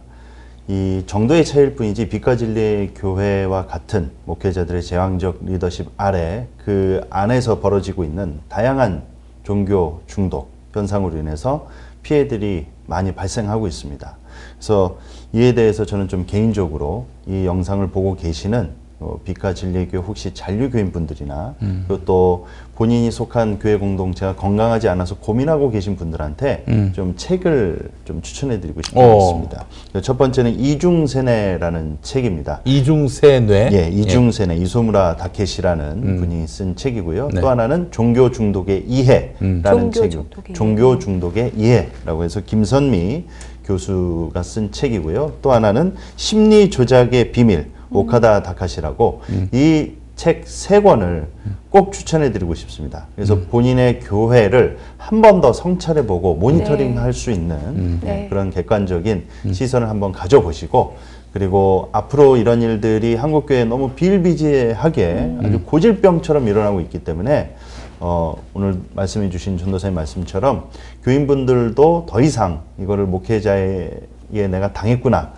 이 0.66 1.02
정도의 1.06 1.44
차이일 1.44 1.76
뿐이지 1.76 2.08
빛과 2.08 2.36
진리의 2.36 2.94
교회와 2.94 3.66
같은 3.66 4.10
목회자들의 4.26 4.82
제왕적 4.82 5.40
리더십 5.44 5.90
아래 5.96 6.46
그 6.58 7.00
안에서 7.08 7.60
벌어지고 7.60 8.04
있는 8.04 8.40
다양한 8.48 9.02
종교 9.44 10.02
중독 10.06 10.50
현상으로 10.72 11.16
인해서 11.16 11.68
피해들이 12.02 12.66
많이 12.88 13.12
발생하고 13.12 13.68
있습니다. 13.68 14.16
그래서 14.56 14.98
이에 15.32 15.52
대해서 15.52 15.84
저는 15.84 16.08
좀 16.08 16.24
개인적으로 16.26 17.06
이 17.26 17.44
영상을 17.44 17.86
보고 17.90 18.16
계시는 18.16 18.72
어, 19.00 19.20
빛과 19.24 19.54
진리의 19.54 19.88
교회 19.88 20.00
혹시 20.00 20.34
잔류교인 20.34 20.90
분들이나 20.90 21.54
그리고 21.86 22.04
또 22.04 22.46
본인이 22.74 23.10
속한 23.12 23.60
교회 23.60 23.76
공동체가 23.76 24.34
건강하지 24.34 24.88
않아서 24.88 25.16
고민하고 25.16 25.70
계신 25.70 25.94
분들한테 25.94 26.64
음. 26.68 26.92
좀 26.94 27.14
책을 27.16 27.90
좀 28.04 28.22
추천해드리고 28.22 28.82
싶은 28.82 29.00
어. 29.00 29.12
게 29.12 29.18
있습니다. 29.18 29.64
첫 30.02 30.18
번째는 30.18 30.58
이중세뇌라는 30.58 31.98
책입니다. 32.02 32.60
이중세뇌. 32.64 33.70
예, 33.72 33.88
이중세뇌 33.88 34.56
이소무라 34.56 35.16
다케시라는 35.16 36.02
음. 36.02 36.16
분이 36.18 36.46
쓴 36.48 36.74
책이고요. 36.74 37.30
네. 37.34 37.40
또 37.40 37.48
하나는 37.48 37.88
종교 37.92 38.32
중독의 38.32 38.84
이해라는 38.88 39.34
음. 39.42 39.62
종교 39.64 39.90
책이 39.92 40.10
중독의 40.10 40.54
종교 40.54 40.98
중독의 40.98 41.52
이해라고 41.56 42.24
해서 42.24 42.40
김선미 42.44 43.26
교수가 43.64 44.42
쓴 44.42 44.72
책이고요. 44.72 45.34
또 45.42 45.52
하나는 45.52 45.94
심리 46.16 46.70
조작의 46.70 47.30
비밀 47.32 47.70
오카다 47.90 48.42
다카시라고 48.42 49.20
이책 49.52 50.42
세 50.46 50.80
권을 50.82 51.28
꼭 51.70 51.92
추천해 51.92 52.32
드리고 52.32 52.54
싶습니다. 52.54 53.06
그래서 53.14 53.38
본인의 53.50 54.00
교회를 54.00 54.78
한 54.96 55.20
번 55.22 55.40
더 55.40 55.52
성찰해 55.52 56.06
보고 56.06 56.34
모니터링 56.34 56.94
네. 56.94 57.00
할수 57.00 57.30
있는 57.30 58.00
네. 58.02 58.26
그런 58.28 58.50
객관적인 58.50 59.24
시선을 59.52 59.88
한번 59.88 60.12
가져보시고 60.12 60.96
그리고 61.32 61.88
앞으로 61.92 62.36
이런 62.36 62.62
일들이 62.62 63.14
한국 63.14 63.46
교회에 63.46 63.64
너무 63.64 63.90
비일비재하게 63.90 65.36
아주 65.44 65.60
고질병처럼 65.64 66.48
일어나고 66.48 66.80
있기 66.80 67.00
때문에 67.04 67.54
어, 68.00 68.36
오늘 68.54 68.80
말씀해 68.94 69.28
주신 69.28 69.58
전도사님 69.58 69.94
말씀처럼 69.94 70.66
교인분들도 71.04 72.06
더 72.08 72.20
이상 72.20 72.62
이거를 72.80 73.06
목회자에 73.06 73.90
내가 74.30 74.72
당했구나 74.72 75.32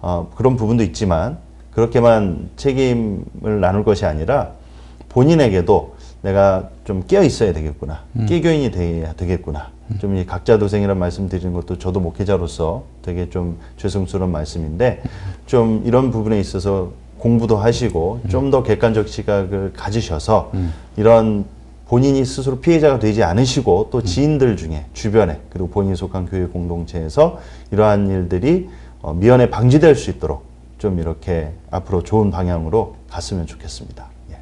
어, 0.00 0.30
그런 0.34 0.56
부분도 0.56 0.82
있지만 0.82 1.38
그렇게만 1.76 2.48
책임을 2.56 3.60
나눌 3.60 3.84
것이 3.84 4.06
아니라 4.06 4.52
본인에게도 5.10 5.94
내가 6.22 6.70
좀 6.86 7.04
깨어 7.06 7.22
있어야 7.22 7.52
되겠구나. 7.52 8.04
깨교인이 8.26 8.70
돼야 8.70 9.12
되겠구나. 9.12 9.68
좀이 10.00 10.24
각자 10.24 10.56
도생이라는 10.58 10.98
말씀 10.98 11.28
드리는 11.28 11.52
것도 11.52 11.78
저도 11.78 12.00
목회자로서 12.00 12.84
되게 13.02 13.28
좀 13.28 13.58
죄송스러운 13.76 14.32
말씀인데 14.32 15.02
좀 15.44 15.82
이런 15.84 16.10
부분에 16.10 16.40
있어서 16.40 16.92
공부도 17.18 17.58
하시고 17.58 18.20
좀더 18.28 18.62
객관적 18.62 19.06
시각을 19.08 19.74
가지셔서 19.76 20.52
이런 20.96 21.44
본인이 21.88 22.24
스스로 22.24 22.58
피해자가 22.58 22.98
되지 22.98 23.22
않으시고 23.22 23.90
또 23.92 24.02
지인들 24.02 24.56
중에 24.56 24.86
주변에 24.94 25.40
그리고 25.50 25.68
본인이 25.68 25.94
속한 25.94 26.24
교회 26.24 26.46
공동체에서 26.46 27.38
이러한 27.70 28.08
일들이 28.08 28.70
어, 29.02 29.12
미연에 29.12 29.50
방지될 29.50 29.94
수 29.94 30.10
있도록 30.10 30.45
좀 30.78 30.98
이렇게 30.98 31.52
앞으로 31.70 32.02
좋은 32.02 32.30
방향으로 32.30 32.96
갔으면 33.08 33.46
좋겠습니다. 33.46 34.08
예. 34.30 34.38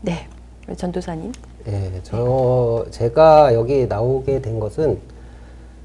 네. 0.00 0.28
전도사님. 0.76 1.32
예, 1.68 2.00
저 2.02 2.86
제가 2.90 3.54
여기 3.54 3.86
나오게 3.86 4.40
된 4.40 4.58
것은 4.58 4.98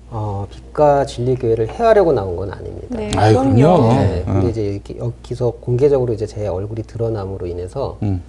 어, 0.10 0.46
빛과 0.50 1.06
진리 1.06 1.36
교회를 1.36 1.70
해하려고 1.70 2.12
나온 2.12 2.36
건 2.36 2.52
아닙니다. 2.52 2.88
네. 2.90 3.12
아이, 3.16 3.34
그럼요. 3.34 3.94
네, 3.94 4.24
어. 4.28 4.34
근데 4.34 4.50
이제 4.50 4.82
여기서 4.98 5.52
공개적으로 5.62 6.14
이제 6.14 6.26
제 6.26 6.48
얼굴이 6.48 6.84
드러남으로 6.84 7.48
인해서 7.48 7.98
음. 8.04 8.22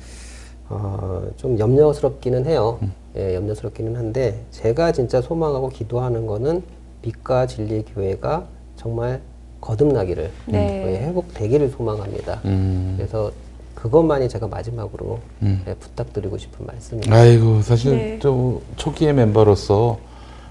어, 0.69 1.23
좀 1.37 1.59
염려스럽기는 1.59 2.47
해요. 2.47 2.79
예, 3.17 3.35
염려스럽기는 3.35 3.97
한데 3.97 4.45
제가 4.51 4.93
진짜 4.93 5.21
소망하고 5.21 5.69
기도하는 5.69 6.27
거는 6.27 6.63
빛과 7.03 7.47
진리 7.47 7.85
교회가 7.85 8.47
정말 8.77 9.21
거듭나기를 9.63 10.31
네. 10.47 11.01
예, 11.01 11.07
회복되기를 11.07 11.71
소망합니다. 11.71 12.41
음. 12.45 12.95
그래서 12.97 13.33
그것만이 13.75 14.29
제가 14.29 14.49
마지막으로 14.49 15.21
음. 15.43 15.63
예, 15.67 15.75
부탁드리고 15.75 16.37
싶은 16.37 16.67
말씀입니다. 16.67 17.15
아이고 17.17 17.63
사실 17.63 17.97
네. 17.97 18.19
좀 18.19 18.61
초기의 18.77 19.15
멤버로서 19.15 19.99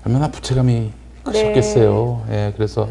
얼마나 0.05 0.31
부채감이 0.31 0.91
크셨겠어요. 1.23 2.23
예, 2.31 2.53
그래서 2.55 2.87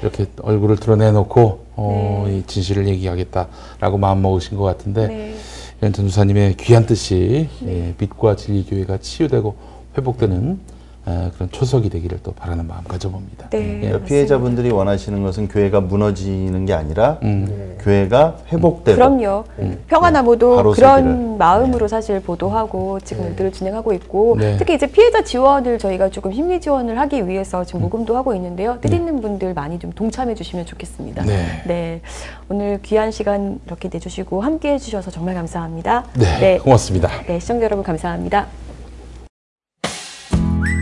이렇게 0.00 0.26
얼굴을 0.40 0.76
드러내놓고 0.76 1.66
어, 1.76 2.24
네. 2.26 2.38
이 2.38 2.42
진실을 2.46 2.88
얘기하겠다라고 2.88 3.98
마음 3.98 4.22
먹으신 4.22 4.56
것 4.56 4.64
같은데 4.64 5.06
네. 5.08 5.34
이런 5.80 5.92
전도사님의 5.92 6.54
귀한 6.58 6.86
뜻이 6.86 7.48
예, 7.66 7.94
빛과 7.98 8.36
진리 8.36 8.64
교회가 8.64 8.98
치유되고 8.98 9.54
회복되는 9.98 10.52
에, 10.52 10.79
그런 11.04 11.50
초석이 11.50 11.90
되기를 11.90 12.20
또 12.22 12.32
바라는 12.32 12.66
마음 12.66 12.84
가져봅니다. 12.84 13.50
네. 13.50 13.80
예. 13.84 14.04
피해자분들이 14.04 14.70
원하시는 14.70 15.22
것은 15.22 15.48
교회가 15.48 15.80
무너지는 15.80 16.66
게 16.66 16.72
아니라 16.72 17.18
음. 17.22 17.76
교회가 17.80 18.36
회복되고 18.52 18.94
그럼요. 18.96 19.44
평화나무도 19.88 20.56
바로 20.56 20.72
그런 20.72 21.04
서기를. 21.04 21.36
마음으로 21.38 21.88
사실 21.88 22.20
보도하고 22.20 23.00
지금 23.00 23.26
일들을 23.28 23.52
진행하고 23.52 23.92
있고 23.94 24.36
네. 24.38 24.56
특히 24.58 24.74
이제 24.74 24.86
피해자 24.86 25.24
지원을 25.24 25.78
저희가 25.78 26.10
조금 26.10 26.32
심리 26.32 26.60
지원을 26.60 26.98
하기 26.98 27.26
위해서 27.26 27.64
지금 27.64 27.80
모금도 27.80 28.16
하고 28.16 28.34
있는데요. 28.34 28.78
뜻 28.80 28.92
있는 28.92 29.20
분들 29.20 29.54
많이 29.54 29.78
좀 29.78 29.92
동참해 29.92 30.34
주시면 30.34 30.66
좋겠습니다. 30.66 31.24
네. 31.24 31.62
네. 31.66 32.00
오늘 32.48 32.80
귀한 32.82 33.10
시간 33.10 33.58
이렇게 33.66 33.88
내주시고 33.92 34.42
함께 34.42 34.74
해 34.74 34.78
주셔서 34.78 35.10
정말 35.10 35.34
감사합니다. 35.34 36.04
네, 36.14 36.58
고맙습니다. 36.58 37.08
네, 37.26 37.38
시청자 37.38 37.64
여러분 37.64 37.82
감사합니다. 37.84 38.46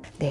네, 0.00 0.26